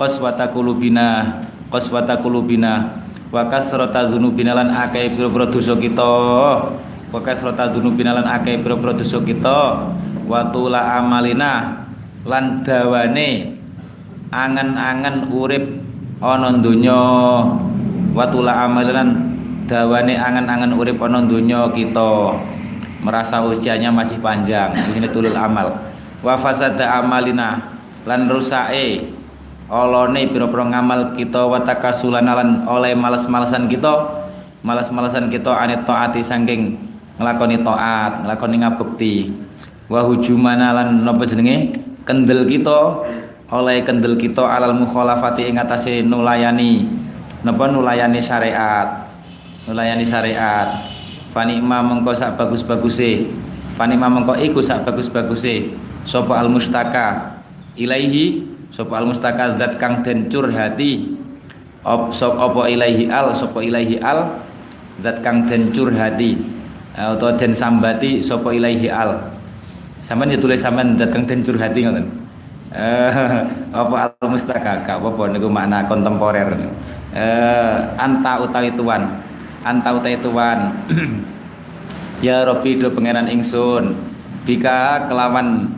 qaswata 0.00 0.48
kulubina 0.52 1.40
qaswata 1.68 2.16
kulubina 2.20 3.03
wa 3.34 3.50
kasrata 3.50 4.06
dzunubina 4.06 4.54
lan 4.54 4.70
akeh 4.70 5.10
pira-pira 5.18 5.50
dosa 5.50 5.74
kita. 5.74 6.06
Wa 7.10 7.18
kasrata 7.18 7.66
dzunubina 7.66 8.14
lan 8.14 8.30
akeh 8.30 8.62
pira-pira 8.62 8.94
dosa 8.94 9.18
kita. 9.26 9.90
Wa 10.30 10.54
amalina 10.54 11.82
lan 12.22 12.62
dawane 12.62 13.58
angen-angen 14.30 15.34
urip 15.34 15.66
ana 16.22 16.54
donya. 16.62 17.02
Wa 18.14 18.30
amalina 18.30 19.02
dawane 19.66 20.14
angen-angen 20.14 20.70
urip 20.78 21.02
ana 21.02 21.18
donya 21.26 21.66
kita. 21.74 22.38
Merasa 23.02 23.42
usianya 23.42 23.90
masih 23.90 24.22
panjang. 24.22 24.70
Ini 24.94 25.10
tulul 25.10 25.34
amal. 25.34 25.74
Wa 26.22 26.38
fasada 26.38 27.02
amalina 27.02 27.74
lan 28.06 28.30
rusake 28.30 29.10
olone 29.68 30.28
pira-pira 30.28 30.64
ngamal 30.68 31.16
kita 31.16 31.48
wa 31.48 31.60
takasulan 31.64 32.24
lan 32.24 32.68
oleh 32.68 32.92
males-malesan 32.92 33.64
kita 33.64 34.24
males-malesan 34.64 35.28
kita 35.28 35.52
anit 35.52 35.84
taati 35.84 36.24
saking 36.24 36.74
nglakoni 37.20 37.62
taat, 37.62 38.24
nglakoni 38.26 38.56
ngabekti. 38.64 39.14
Wa 39.86 40.02
hujumana 40.02 40.72
lan 40.72 41.04
napa 41.04 41.28
jenenge? 41.28 41.78
Kendel 42.08 42.48
kita 42.48 43.04
oleh 43.52 43.84
kendel 43.84 44.16
kita 44.16 44.40
alal 44.40 44.72
mukhalafati 44.72 45.52
ing 45.52 45.60
atase 45.60 46.00
nulayani 46.00 46.88
napa 47.44 47.68
nulayani 47.68 48.18
syariat. 48.18 49.04
Nulayani 49.68 50.04
syariat. 50.04 50.88
Fani 51.30 51.60
ma 51.60 51.84
mengko 51.84 52.16
sak 52.16 52.40
bagus-baguse. 52.40 53.28
Fani 53.76 53.94
ma 54.00 54.08
mengko 54.08 54.36
iku 54.40 54.64
sak 54.64 54.88
bagus-baguse. 54.88 55.76
Sapa 56.04 56.40
al 56.40 56.48
mustaka 56.52 57.40
ilaihi 57.76 58.53
sapa 58.74 58.98
al 58.98 59.06
mustaka 59.06 59.54
zat 59.54 59.78
kang 59.78 60.02
den 60.02 60.26
curhati. 60.26 61.14
Op 61.86 62.10
sop 62.10 62.34
apa 62.42 62.66
ilaihi 62.66 63.06
al 63.06 63.30
sapa 63.30 63.62
ilaihi 63.62 64.02
al 64.02 64.42
zat 64.98 65.22
kang 65.22 65.46
den 65.46 65.70
curhati. 65.70 66.42
Atau 66.98 67.30
den 67.38 67.54
sambati 67.54 68.18
sapa 68.18 68.50
ilaihi 68.50 68.90
al. 68.90 69.30
Sampean 70.02 70.34
ya 70.34 70.38
tulis 70.42 70.58
sampean 70.58 70.98
datang 70.98 71.22
den 71.22 71.46
curhati 71.46 71.86
ngoten. 71.86 72.06
Eh 72.74 73.14
apa 73.78 74.10
al 74.10 74.26
mustaka 74.26 74.82
gak 74.82 74.98
apa-apa 74.98 75.38
niku 75.38 75.46
makna 75.46 75.86
kontemporer. 75.86 76.50
Eh 77.14 77.78
anta 77.94 78.42
utawi 78.42 78.74
tuan. 78.74 79.22
Anta 79.62 79.94
utawi 79.94 80.18
tuan. 80.18 80.58
Ya 82.22 82.40
Rabbi 82.40 82.80
do 82.80 82.88
pangeran 82.88 83.28
ingsun. 83.28 83.92
Bika 84.48 85.04
kelawan 85.04 85.68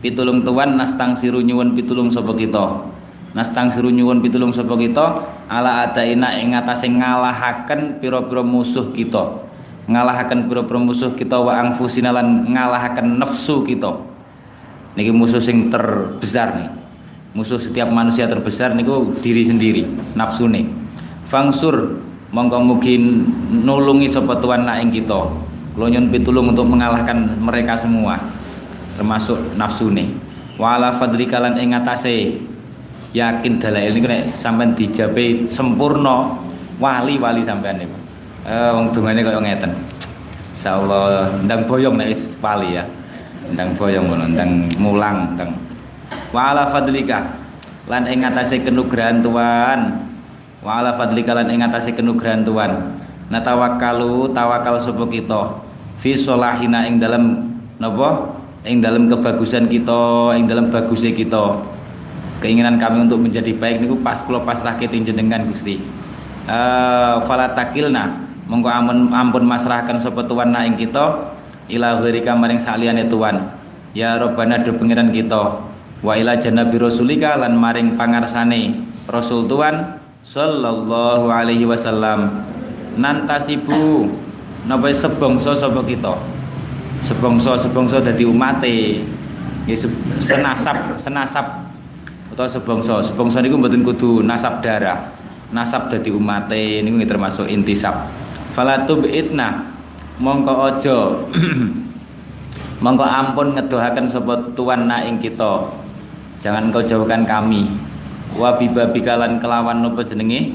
pitulung 0.00 0.44
tuan 0.44 0.76
nastang 0.76 1.16
siru 1.16 1.40
nyuwun 1.40 1.72
pitulung 1.72 2.12
sapa 2.12 2.32
kita. 2.36 2.88
Nastang 3.36 3.68
siru 3.68 3.92
nyuwun 3.92 4.24
pitulung 4.24 4.52
sapa 4.52 4.72
kita 4.76 5.24
ala 5.46 5.88
adaina 5.88 6.36
ing 6.40 6.56
ngatasé 6.56 6.88
ngalahaken 6.88 8.00
pira-pira 8.00 8.40
musuh 8.40 8.92
kita. 8.92 9.44
Ngalahaken 9.86 10.50
pira-pira 10.50 10.80
musuh 10.80 11.12
kita 11.14 11.36
wa 11.38 11.52
angfusina 11.52 12.10
lan 12.10 12.48
ngalahaken 12.48 13.20
nafsu 13.20 13.62
kita. 13.64 13.92
Niki 14.96 15.12
musuh 15.12 15.40
sing 15.40 15.68
terbesar 15.68 16.56
nih. 16.56 16.70
Musuh 17.36 17.60
setiap 17.60 17.92
manusia 17.92 18.24
terbesar 18.24 18.72
niku 18.72 19.12
diri 19.20 19.44
sendiri 19.44 19.84
nafsu 20.16 20.48
nih 20.48 20.86
fangsur 21.26 22.00
mongko 22.30 22.58
mugi 22.62 22.96
nulungi 23.50 24.08
sapa 24.08 24.38
tuan 24.38 24.64
nak 24.64 24.80
ing 24.80 24.90
kita. 24.94 25.20
Kula 25.76 25.92
pitulung 26.08 26.56
untuk 26.56 26.64
mengalahkan 26.64 27.36
mereka 27.36 27.76
semua 27.76 28.16
termasuk 28.96 29.36
nafsu 29.60 29.92
nih 29.92 30.08
wala 30.56 30.90
fadlika 30.96 31.36
lan 31.36 31.60
ing 31.60 31.76
yakin 33.16 33.56
dalail 33.56 33.96
niku 33.96 34.08
nek 34.12 34.36
sampean 34.36 34.76
dijabe 34.76 35.48
sempurna 35.48 36.36
wali-wali 36.76 37.40
sampean 37.40 37.80
niku. 37.80 37.96
Eh 38.44 38.70
wong 38.76 38.92
dungane 38.92 39.24
kaya 39.24 39.40
ngeten. 39.40 39.72
Insyaallah 40.52 41.40
ndang 41.48 41.64
boyong 41.64 41.96
nek 41.96 42.12
wis 42.12 42.36
pali 42.36 42.76
ya. 42.76 42.84
Ndang 43.56 43.72
boyong 43.72 44.04
ngono 44.12 44.24
ndang 44.36 44.50
mulang 44.76 45.32
ndang. 45.32 45.56
Wala 46.36 46.68
fadlika 46.68 47.24
lan 47.88 48.04
ing 48.04 48.20
atase 48.28 48.60
kenugrahan 48.60 49.24
Tuhan. 49.24 49.80
Wala 50.60 50.92
fadlika 50.92 51.32
lan 51.32 51.48
ing 51.48 51.64
kenugrahan 51.96 52.44
Tuhan. 52.44 52.72
Nah 53.32 53.40
tawakkalu 53.40 54.30
tawakal 54.36 54.76
sapa 54.76 55.08
kita? 55.08 55.64
Fi 55.96 56.12
solahina 56.12 56.84
ing 56.84 57.00
dalam 57.00 57.56
napa 57.80 58.35
ing 58.66 58.82
dalam 58.82 59.06
kebagusan 59.06 59.70
kita 59.70 60.34
ing 60.34 60.50
dalam 60.50 60.68
bagusnya 60.68 61.14
kita. 61.14 61.62
Keinginan 62.42 62.76
kami 62.76 63.08
untuk 63.08 63.22
menjadi 63.22 63.54
baik 63.56 63.80
niku 63.80 63.96
pas 64.02 64.20
kula 64.20 64.44
pasrahke 64.44 64.90
jenengan 64.90 65.46
Gusti. 65.48 65.80
Uh, 66.46 67.22
fala 67.26 67.56
takilna 67.56 68.22
monggo 68.46 68.70
ampun 68.70 69.10
ampun 69.10 69.42
masrahkan 69.46 69.96
sapa 69.96 70.26
tuan 70.26 70.52
na 70.52 70.66
ing 70.66 70.76
kita. 70.76 71.32
Ila 71.66 71.98
ghairika 71.98 72.36
maring 72.38 72.62
saliyane 72.62 73.10
tuan 73.10 73.56
ya 73.96 74.18
robbana 74.20 74.60
do 74.60 74.74
pengiran 74.76 75.08
kita. 75.14 75.62
Wa 76.04 76.12
ila 76.18 76.36
janabi 76.36 76.76
rasulika 76.76 77.40
lan 77.40 77.56
maring 77.56 77.96
pangarsane 77.96 78.84
rasul 79.08 79.48
tuan 79.48 79.96
sallallahu 80.26 81.30
alaihi 81.30 81.64
wasallam. 81.64 82.44
Nantasibu. 82.98 84.10
Napa 84.66 84.90
sebangsa 84.90 85.54
sapa 85.54 85.78
kita 85.86 86.35
sebangsa 87.02 87.58
sebangsa 87.58 88.00
dadi 88.00 88.24
umate. 88.24 89.02
Senasab 90.22 90.94
senasab 90.94 91.46
atau 92.30 92.46
sebangsa. 92.46 93.02
Sebangsa 93.02 93.42
niku 93.42 93.58
mboten 93.58 93.82
kudu 93.82 94.22
nasab 94.22 94.62
darah 94.62 95.10
nasab 95.50 95.90
dadi 95.90 96.10
umate 96.14 96.82
niku 96.82 97.02
termasuk 97.06 97.46
intisab. 97.50 98.06
Falatub 98.54 99.04
itna 99.06 99.74
mongko 100.22 100.52
ojo 100.70 100.96
mongko 102.84 103.04
ampun 103.04 103.58
ngedohaken 103.58 104.06
sapa 104.06 104.34
tuan 104.54 104.86
na 104.86 105.02
ing 105.02 105.18
kita. 105.18 105.66
Jangan 106.38 106.70
kau 106.70 106.84
jauhkan 106.84 107.26
kami. 107.26 107.66
Wa 108.36 108.54
bibabikalan 108.54 109.40
kelawan 109.40 109.82
nopo 109.82 110.04
jenenge? 110.04 110.54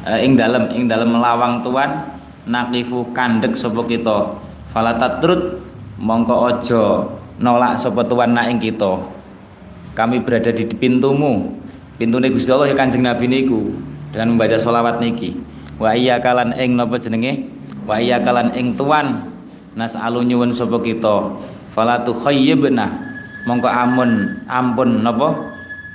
Uh, 0.00 0.16
ing 0.16 0.32
dalem 0.32 0.70
ing 0.72 0.88
dalem 0.88 1.18
lawang 1.18 1.60
tuan 1.60 2.08
nakifu 2.48 3.12
kandek 3.12 3.52
sapa 3.52 3.84
kita 3.84 4.32
falatatrut 4.70 5.58
mongko 6.00 6.34
ojo 6.50 6.82
nolak 7.40 7.80
sapa 7.80 8.04
tuan 8.06 8.36
nak 8.36 8.52
kita. 8.60 9.00
Kami 9.90 10.22
berada 10.22 10.54
di 10.54 10.64
pintumu 10.64 11.50
pintune 11.98 12.30
Gusti 12.30 12.48
Allah 12.54 12.70
ya 12.70 12.76
Kanjeng 12.78 13.04
Nabi 13.04 13.26
niku 13.26 13.74
dengan 14.14 14.36
membaca 14.36 14.56
sholawat 14.56 15.02
niki. 15.02 15.34
Wa 15.80 15.96
iya 15.96 16.20
kalan 16.22 16.54
ing 16.54 16.78
napa 16.78 17.00
jenenge? 17.00 17.48
Wa 17.88 17.98
iya 17.98 18.22
kalan 18.22 18.54
ing 18.54 18.78
tuan 18.78 19.28
nas'alu 19.74 20.24
nyuwun 20.24 20.54
sapa 20.54 20.78
kita. 20.78 21.34
Fala 21.74 22.00
tukhayyibna 22.06 22.86
mongko 23.48 23.68
amun 23.68 24.40
ampun 24.46 25.02
napa? 25.02 25.28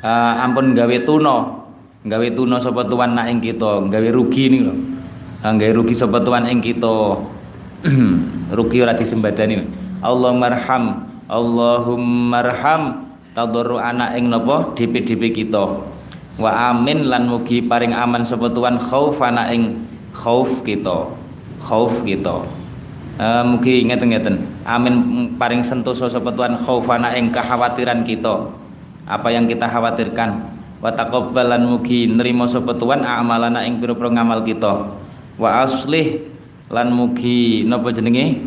Uh, 0.05 0.33
ampun 0.37 0.77
gawe 0.77 0.97
tuna 1.01 1.65
gawe 2.05 2.27
tuna 2.37 2.61
sapa 2.61 2.85
tuan 2.85 3.17
nak 3.17 3.31
kita 3.41 3.89
gawe 3.89 4.09
rugi 4.13 4.53
nih 4.53 4.61
lho. 4.69 4.75
Uh, 5.41 5.53
gawe 5.55 5.71
rugi 5.73 5.95
sapa 5.97 6.21
tuan 6.21 6.45
ing 6.45 6.61
kita 6.61 7.17
rugi 8.57 8.81
ora 8.81 8.97
disembadani. 8.97 9.65
Allah 10.01 10.33
marham 10.33 11.15
Allahumma 11.25 12.45
arham. 12.45 12.83
Tadarru 13.35 13.75
anak 13.75 14.15
ing 14.15 14.31
napa? 14.31 14.71
Dp-dp 14.79 15.43
kita. 15.43 15.83
Wa 16.39 16.71
amin 16.71 17.11
lan 17.11 17.27
mugi 17.27 17.59
paring 17.59 17.91
aman 17.91 18.23
sapa 18.23 18.47
tuan 18.47 18.79
khaufana 18.79 19.51
ing 19.51 19.83
khauf 20.15 20.63
kita. 20.63 21.11
Khauf 21.59 21.99
kita. 22.07 22.47
Uh, 23.19 23.43
mugi 23.43 23.83
ngeten-ngeten. 23.83 24.39
Amin 24.63 24.95
paring 25.35 25.59
sentosa 25.59 26.07
sapa 26.07 26.31
tuan 26.31 26.55
khaufana 26.55 27.11
ing 27.19 27.33
kekhawatiran 27.35 28.07
kita. 28.07 28.55
Apa 29.03 29.35
yang 29.35 29.51
kita 29.51 29.67
khawatirkan? 29.67 30.55
Wa 30.79 30.95
taqabbalan 30.95 31.67
mugi 31.67 32.07
nerima 32.07 32.47
sapa 32.47 32.71
tuan 32.79 33.03
amalana 33.03 33.67
ing 33.67 33.83
pira-pira 33.83 34.15
ngamal 34.15 34.47
kita. 34.47 34.95
Wa 35.35 35.67
aslih 35.67 36.23
lan 36.69 36.87
mugi 36.93 37.65
napa 37.65 37.93
jenenge? 37.93 38.41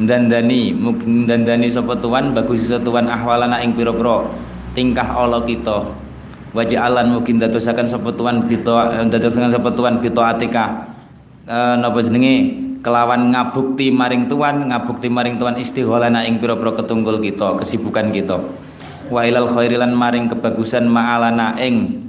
Dandani 0.00 0.72
mugi 0.72 1.28
dandani 1.28 1.68
sapa 1.68 1.98
tuan 1.98 2.32
bagus 2.32 2.64
sapa 2.64 2.80
tuan 2.80 3.10
ahwalana 3.10 3.60
ing 3.60 3.76
pira-pira 3.76 4.24
tingkah 4.72 5.04
Allah 5.04 5.42
kita. 5.44 5.92
Alan 6.50 7.14
mungkin 7.14 7.38
dadosaken 7.38 7.86
sapa 7.86 8.10
tuan 8.16 8.50
bito 8.50 8.74
eh, 8.74 9.06
dadosaken 9.06 9.54
sapa 9.54 9.70
tuan 9.70 10.02
bito 10.02 10.18
atika. 10.18 10.88
E, 11.46 11.56
napa 11.78 11.98
jenenge? 12.02 12.66
Kelawan 12.80 13.28
ngabukti 13.28 13.92
maring 13.92 14.24
tuan 14.24 14.72
ngabukti 14.72 15.12
maring 15.12 15.36
tuan 15.36 15.60
istigholana 15.60 16.24
ing 16.24 16.40
pira-pira 16.40 16.72
ketunggul 16.74 17.20
kita 17.20 17.60
kesibukan 17.60 18.08
kita. 18.08 18.40
Wa 19.12 19.28
ilal 19.28 19.46
khairilan 19.46 19.92
maring 19.92 20.32
kebagusan 20.32 20.88
ma'alana 20.88 21.60
ing 21.60 22.00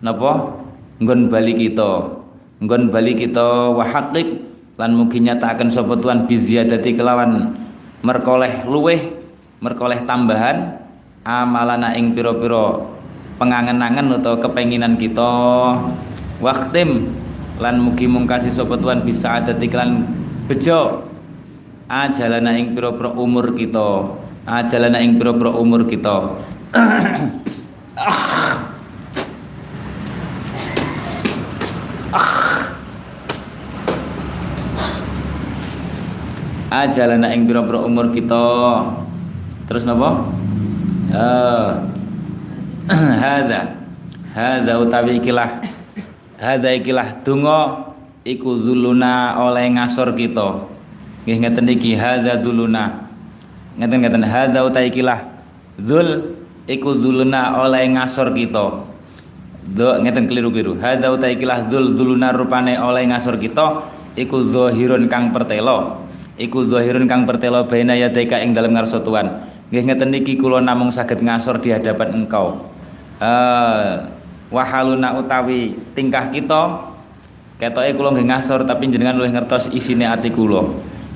napa? 0.00 0.54
Nggon 1.02 1.28
bali 1.32 1.56
kita. 1.58 2.14
Nggon 2.62 2.94
bali 2.94 3.18
kita 3.18 3.74
wa 3.74 3.84
haqiq 3.84 4.49
lan 4.80 4.96
mugi 4.96 5.20
nyatakaken 5.20 5.68
sapa 5.68 5.92
tuan 6.00 6.24
biziyadati 6.24 6.96
kelawan 6.96 7.52
merkoleh 8.00 8.64
luweh 8.64 9.12
merkoleh 9.60 10.08
tambahan 10.08 10.80
amalana 11.20 11.92
ing 12.00 12.16
pira-pira 12.16 12.80
pengangen-angen 13.36 14.20
atau 14.20 14.40
kepenginan 14.40 14.96
kita. 14.96 15.28
Waktim 16.40 17.12
lan 17.60 17.84
mugi 17.84 18.08
mungkasi 18.08 18.48
sapa 18.48 18.80
Tuhan 18.80 19.04
bisa 19.04 19.44
ada 19.44 19.52
tiklan 19.52 20.08
bejo. 20.48 21.04
Ajalana 21.84 22.56
ing 22.56 22.72
pira-pira 22.72 23.12
umur 23.12 23.52
kita. 23.52 24.16
Ajalana 24.48 25.04
ing 25.04 25.20
pira-pira 25.20 25.52
umur 25.52 25.84
kita 25.84 26.40
ajalana 36.70 37.34
ing 37.34 37.50
pira-pira 37.50 37.82
umur 37.82 38.14
kita. 38.14 38.40
Terus 39.66 39.82
napa? 39.84 40.10
Uh, 41.10 41.74
hadza 43.18 43.74
hadza 44.30 44.78
utawi 44.78 45.18
ikilah. 45.18 45.58
Hadza 46.38 46.70
ikilah 46.70 47.18
donga 47.26 47.90
iku 48.22 48.54
zuluna 48.62 49.34
oleh 49.42 49.74
ngasor 49.74 50.14
kita. 50.14 50.70
Nggih 51.26 51.38
ngeten 51.42 51.66
iki. 51.66 51.98
Hadza 51.98 52.38
zuluna 52.38 53.10
ngeten 53.74 54.06
ngeten. 54.06 54.22
Hadza 54.22 54.62
utawi 54.62 54.86
ikilah. 54.94 55.18
Zul 55.82 56.38
iku 56.70 56.94
zuluna 56.94 57.58
oleh 57.58 57.90
ngasor 57.90 58.38
kita. 58.38 58.86
Do 59.66 59.98
ngeten 59.98 60.30
keliru-keliru. 60.30 60.78
Hadza 60.78 61.10
utawi 61.10 61.34
ikilah 61.34 61.66
zul 61.66 61.98
zuluna 61.98 62.30
rupane 62.30 62.78
oleh 62.78 63.02
ngasor 63.10 63.34
kita 63.34 63.82
iku 64.14 64.46
zahirun 64.46 65.10
kang 65.10 65.34
pertelo 65.34 66.09
iku 66.40 66.64
zahirun 66.64 67.04
kang 67.04 67.28
pertelo 67.28 67.68
baina 67.68 67.92
yadaika 67.92 68.40
ing 68.40 68.56
dalem 68.56 68.72
ngarsa 68.72 69.04
Tuhan. 69.04 69.28
Nggih 69.68 69.84
ngeten 69.86 70.10
iki 70.16 70.40
kula 70.40 70.64
namung 70.64 70.88
saged 70.88 71.20
ngasor 71.20 71.60
di 71.60 71.70
hadapan 71.70 72.24
engkau. 72.24 72.72
Uh, 73.20 74.08
wahaluna 74.48 75.20
utawi 75.20 75.76
tingkah 75.92 76.32
kita 76.32 76.90
ketoke 77.60 77.92
kula 77.92 78.16
nggih 78.16 78.26
ngasor 78.32 78.64
tapi 78.64 78.88
jenengan 78.88 79.20
luwih 79.20 79.30
ngertos 79.36 79.68
isine 79.70 80.08
ati 80.08 80.32
kula. 80.32 80.64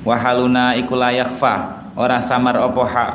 Wahaluna 0.05 0.77
iku 0.77 0.93
layakfa 0.93 1.89
ora 1.97 2.21
samar 2.21 2.61
apa 2.61 2.83
ha, 2.85 3.05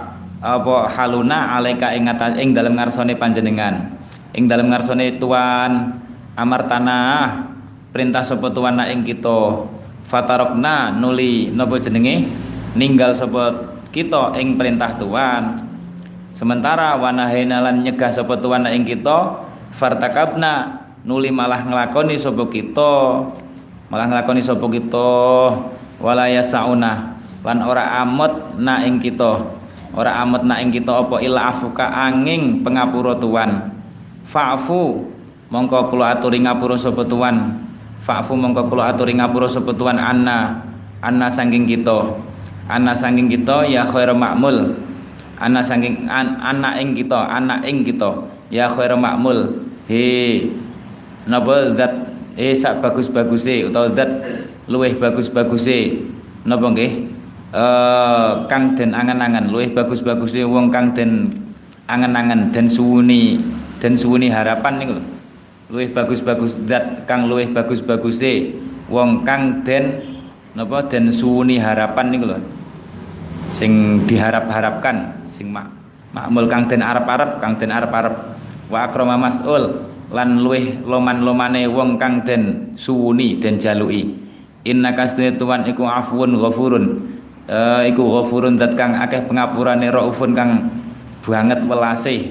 apa 0.42 0.90
haluna 0.98 1.54
alaika 1.54 1.94
ing 1.94 2.10
ing 2.36 2.50
dalem 2.50 2.74
ngarsane 2.74 3.14
panjenengan. 3.14 3.96
Ing 4.34 4.50
dalem 4.50 4.68
ngarsane 4.68 5.16
tuan 5.22 6.02
amar 6.34 6.66
tanah 6.66 7.46
perintah 7.94 8.26
sapa 8.26 8.50
tuan 8.50 8.76
ing 8.90 9.06
kita 9.06 9.70
fatarokna 10.10 10.98
nuli 10.98 11.54
napa 11.54 11.78
jenenge? 11.78 12.26
Ninggal 12.74 13.14
sapa 13.14 13.70
kita 13.94 14.34
ing 14.38 14.58
perintah 14.58 14.94
tuan 14.98 15.66
sementara 16.34 16.98
wanahena 16.98 17.62
lan 17.62 17.82
nyegah 17.86 18.10
sapa 18.10 18.38
tuan 18.38 18.66
ing 18.66 18.86
kita 18.86 19.46
fartakabna 19.74 20.82
nuli 21.06 21.30
malah 21.30 21.62
nglakoni 21.62 22.18
sapa 22.18 22.42
kita. 22.50 23.22
Malah 23.90 24.06
nglakoni 24.06 24.42
sapa 24.42 24.66
kita. 24.66 25.10
Wala 26.02 26.26
yasauna 26.30 27.18
lan 27.46 27.58
ora 27.62 28.02
amot 28.02 28.58
na 28.58 28.82
ing 28.82 28.98
kita. 28.98 29.46
Ora 29.90 30.22
amot 30.22 30.46
na 30.46 30.62
ing 30.62 30.70
kita 30.70 31.06
apa 31.06 31.18
ila 31.18 31.50
afuka 31.50 31.90
angin 31.90 32.62
pengapura 32.62 33.18
tuan 33.18 33.74
fa'fu 34.22 35.10
mongko 35.50 35.90
kula 35.90 36.14
aturi 36.14 36.38
ngapura 36.46 36.78
sapa 36.78 37.02
tuan 37.02 37.58
fa'fu 38.10 38.34
mongko 38.34 38.66
kula 38.66 38.90
aturi 38.90 39.14
ngapura 39.14 39.46
sapa 39.46 39.70
tuan 39.70 40.02
anna. 40.02 40.66
Anna 40.98 41.30
sangking 41.30 41.70
kita. 41.70 42.18
Anna 42.66 42.90
sangking 42.90 43.30
kita 43.30 43.70
ya 43.70 43.86
khairu 43.86 44.18
ma'mul 44.18 44.90
anak 45.40 45.64
saking 45.64 46.04
an, 46.06 46.36
anak 46.38 46.76
ing 46.78 46.92
kita 46.92 47.16
anak 47.16 47.64
ing 47.64 47.82
kita. 47.82 48.28
Ya 48.52 48.68
khair 48.68 48.92
makmul. 48.94 49.64
He. 49.88 50.46
Napa 51.26 51.72
zat? 51.74 52.12
Eh 52.38 52.54
sak 52.54 52.78
bagus-baguse 52.78 53.66
utawa 53.66 53.90
zat 53.96 54.10
luweh 54.70 54.94
bagus-baguse. 54.94 56.06
Napa 56.46 56.70
nggih? 56.70 57.10
Uh, 57.50 58.46
kang 58.46 58.78
den 58.78 58.94
angan-angan 58.94 59.50
luweh 59.50 59.74
bagus-baguse 59.74 60.46
wong 60.46 60.70
kang 60.70 60.94
den 60.94 61.34
angan-angan 61.90 62.54
den 62.54 62.70
suwuni. 62.70 63.40
Den 63.80 63.96
suwuni 63.96 64.28
harapan 64.28 64.76
niku 64.76 64.92
lho 65.00 65.19
luwih 65.70 65.94
bagus-bagus 65.94 66.58
zat 66.66 67.06
kang 67.06 67.30
luwih 67.30 67.54
bagus-baguse. 67.54 68.58
Wong 68.90 69.22
kang 69.22 69.62
den 69.62 70.02
napa 70.58 70.82
den 70.90 71.14
suwuni 71.14 71.62
harapan 71.62 72.10
niku 72.10 72.26
lho. 72.26 72.38
Sing 73.46 74.02
diharap-harapkan 74.06 75.26
sing 75.30 75.50
mak 75.50 75.70
makmul 76.10 76.50
kang 76.50 76.66
den 76.66 76.82
arep-arep 76.82 77.38
kang 77.38 77.54
den 77.54 77.70
arep-arep. 77.70 78.14
Wa 78.66 78.90
akrama 78.90 79.14
mas'ul 79.14 79.86
lan 80.10 80.42
luweh 80.42 80.82
loman-lomane 80.82 81.70
wong 81.70 82.02
kang 82.02 82.26
den 82.26 82.74
suwuni 82.74 83.38
den 83.38 83.62
jaluki. 83.62 84.18
Inna 84.66 84.92
kasdene 84.92 85.38
tuan 85.38 85.64
iku 85.64 85.86
afwun 85.86 86.34
ghafurun. 86.34 87.14
Uh, 87.50 87.82
iku 87.86 88.02
ghafurun 88.20 88.58
dat 88.58 88.74
kang 88.74 88.98
akeh 88.98 89.26
pengapurane 89.26 89.90
raufun 89.90 90.34
kang 90.34 90.70
banget 91.26 91.62
welase 91.66 92.30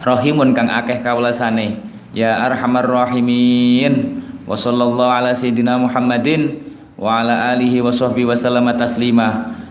rahimun 0.00 0.56
kang 0.56 0.70
akeh 0.70 1.02
kawelasane 1.04 1.89
ya 2.14 2.46
arhamar 2.46 2.86
rahimin. 2.86 4.22
Wa 4.46 4.58
sallallahu 4.58 5.10
ala 5.10 5.30
sayidina 5.30 5.78
muhammadin 5.78 6.58
wa 6.98 7.22
ala 7.22 7.54
alihi 7.54 7.78
wa 7.78 7.94
sahbihi 7.94 8.26
wa 8.26 8.34
sallama 8.34 8.74
taslima. 8.74 9.28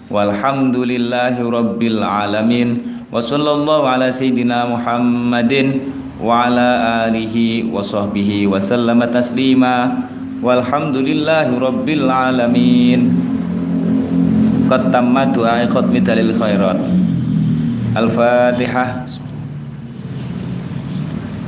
Walhamdulillahi 0.10 1.44
rabbil 1.44 2.02
alamin. 2.02 3.04
Wa 3.10 3.20
sallallahu 3.22 3.86
ala 3.90 4.10
sayyidina 4.10 4.70
muhammadin 4.70 5.94
wa 6.22 6.46
ala 6.48 7.06
alihi 7.10 7.70
wa 7.70 7.84
sahbihi 7.84 8.50
wa 8.50 8.58
sallama 8.58 9.10
taslima. 9.10 10.08
Walhamdulillahi 10.40 11.54
rabbil 11.60 12.08
alamin. 12.08 13.12
Qad 14.70 14.94
tamma 14.94 15.28
du'a 15.28 15.66
khatmi 15.68 16.00
dalil 16.00 16.32
khairat. 16.38 16.78
Al-fatihah 17.98 19.10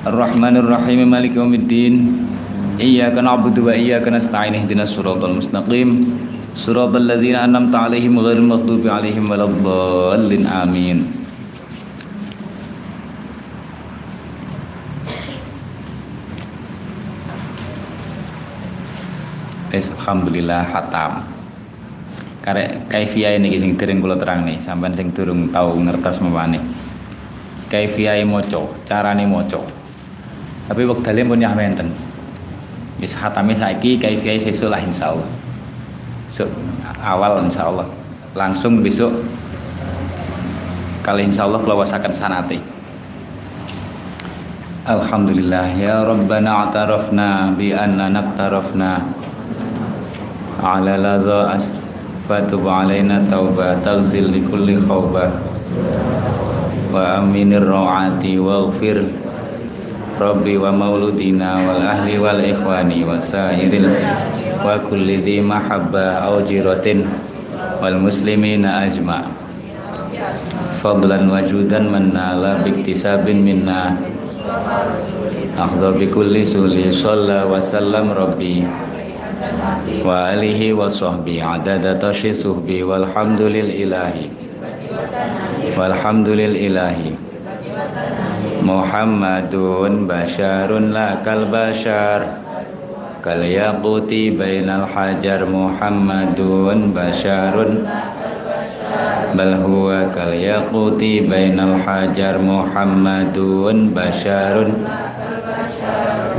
Ar-Rahmanir 0.02 0.66
Rahim 0.66 1.06
Maliki 1.06 1.38
Yawmiddin 1.38 2.26
Iyyaka 2.82 3.22
na'budu 3.22 3.70
wa 3.70 3.78
iyyaka 3.78 4.10
nasta'in 4.10 4.58
ihdinas 4.58 4.98
siratal 4.98 5.38
mustaqim 5.38 6.18
siratal 6.58 7.06
ladzina 7.06 7.46
an'amta 7.46 7.86
'alaihim 7.86 8.18
ghairil 8.18 8.50
maghdubi 8.50 8.90
'alaihim 8.90 9.30
waladdallin 9.30 10.50
amin 10.50 11.06
Es 19.70 19.94
alhamdulillah 19.94 20.68
khatam. 20.68 21.24
Karek 22.42 22.90
kaifia 22.90 23.38
ini 23.38 23.56
sing 23.56 23.78
dereng 23.78 24.02
kula 24.04 24.18
terang 24.20 24.44
nih, 24.44 24.58
sampean 24.60 24.92
sing 24.92 25.14
durung 25.16 25.48
tau 25.54 25.78
ngertos 25.78 26.20
via 26.20 26.60
Kaifiyah 27.72 28.20
cara 28.52 28.68
carane 28.84 29.24
maca. 29.24 29.81
Tapi 30.68 30.82
wektale 30.86 31.22
pun 31.26 31.40
nyah 31.40 31.54
menten. 31.56 31.90
Wis 33.02 33.18
hatame 33.18 33.56
saiki 33.56 33.98
kaifiai 33.98 34.38
sesuk 34.38 34.70
lah 34.70 34.78
insyaallah. 34.78 35.26
so 36.32 36.48
awal 37.02 37.42
insyaallah. 37.44 37.88
Langsung 38.38 38.80
besok 38.80 39.12
kali 41.04 41.28
insyaallah 41.28 41.60
kelawasakan 41.60 42.14
sanati. 42.14 42.62
Alhamdulillah 44.82 45.78
ya 45.78 46.02
Rabbana 46.02 46.66
atarafna 46.66 47.54
bi 47.54 47.70
anna 47.70 48.10
naktarafna 48.10 49.06
ala 50.58 50.98
ladha 50.98 51.54
as 51.54 51.70
fatub 52.26 52.66
alaina 52.66 53.22
tauba 53.30 53.78
tagzil 53.86 54.34
li 54.34 54.42
kulli 54.42 54.82
khawba 54.82 55.38
wa 56.90 57.22
aminir 57.22 57.62
ra'ati 57.62 58.42
waghfir 58.42 59.06
Rabbi 60.22 60.54
wa 60.54 60.70
mauludina 60.70 61.58
wal 61.66 61.82
ahli 61.82 62.22
wal 62.22 62.38
ikhwani 62.38 63.02
wa 63.02 63.18
sairil 63.18 63.90
wa 64.62 64.78
kulli 64.86 65.18
dhi 65.18 65.42
mahabba 65.42 66.22
au 66.30 66.46
jiratin 66.46 67.10
wal 67.82 67.98
muslimina 67.98 68.86
ajma. 68.86 69.26
Fadlan 70.78 71.26
wajudan 71.26 71.90
man 71.90 72.14
nala 72.14 72.62
biktisabin 72.62 73.42
minna. 73.42 73.98
Ahdha 75.58 75.90
bi 75.98 76.06
kulli 76.06 76.46
suli 76.46 76.94
shalla 76.94 77.50
wa 77.50 77.58
sallam 77.58 78.14
rabbi. 78.14 78.62
Wa 80.06 80.38
alihi 80.38 80.70
wa 80.78 80.86
sahbi 80.86 81.42
adada 81.42 81.98
tashi 81.98 82.30
suhbi 82.30 82.86
walhamdulil 82.86 83.74
ilahi. 83.74 84.30
Walhamdulil 85.74 86.54
ilahi. 86.54 87.11
Muhammadun 88.72 90.08
basharun 90.08 90.96
la 90.96 91.20
kal 91.20 91.52
bashar. 91.52 92.40
Kal 93.20 93.44
yaquti 93.44 94.32
bainal 94.32 94.88
hajar 94.88 95.44
Muhammadun 95.44 96.96
basharun. 96.96 97.84
Bal 99.36 99.54
huwa 99.60 100.08
kal 100.16 100.32
yaquti 100.32 101.28
bainal 101.28 101.84
hajar 101.84 102.40
Muhammadun 102.40 103.92
basharun. 103.92 104.88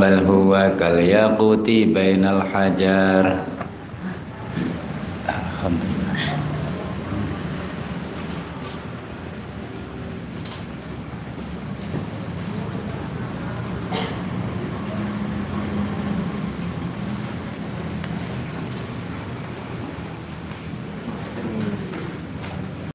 Bal 0.00 0.18
huwa 0.24 0.72
kal 0.80 0.96
yaquti 0.96 1.92
bainal 1.92 2.40
hajar 2.48 3.51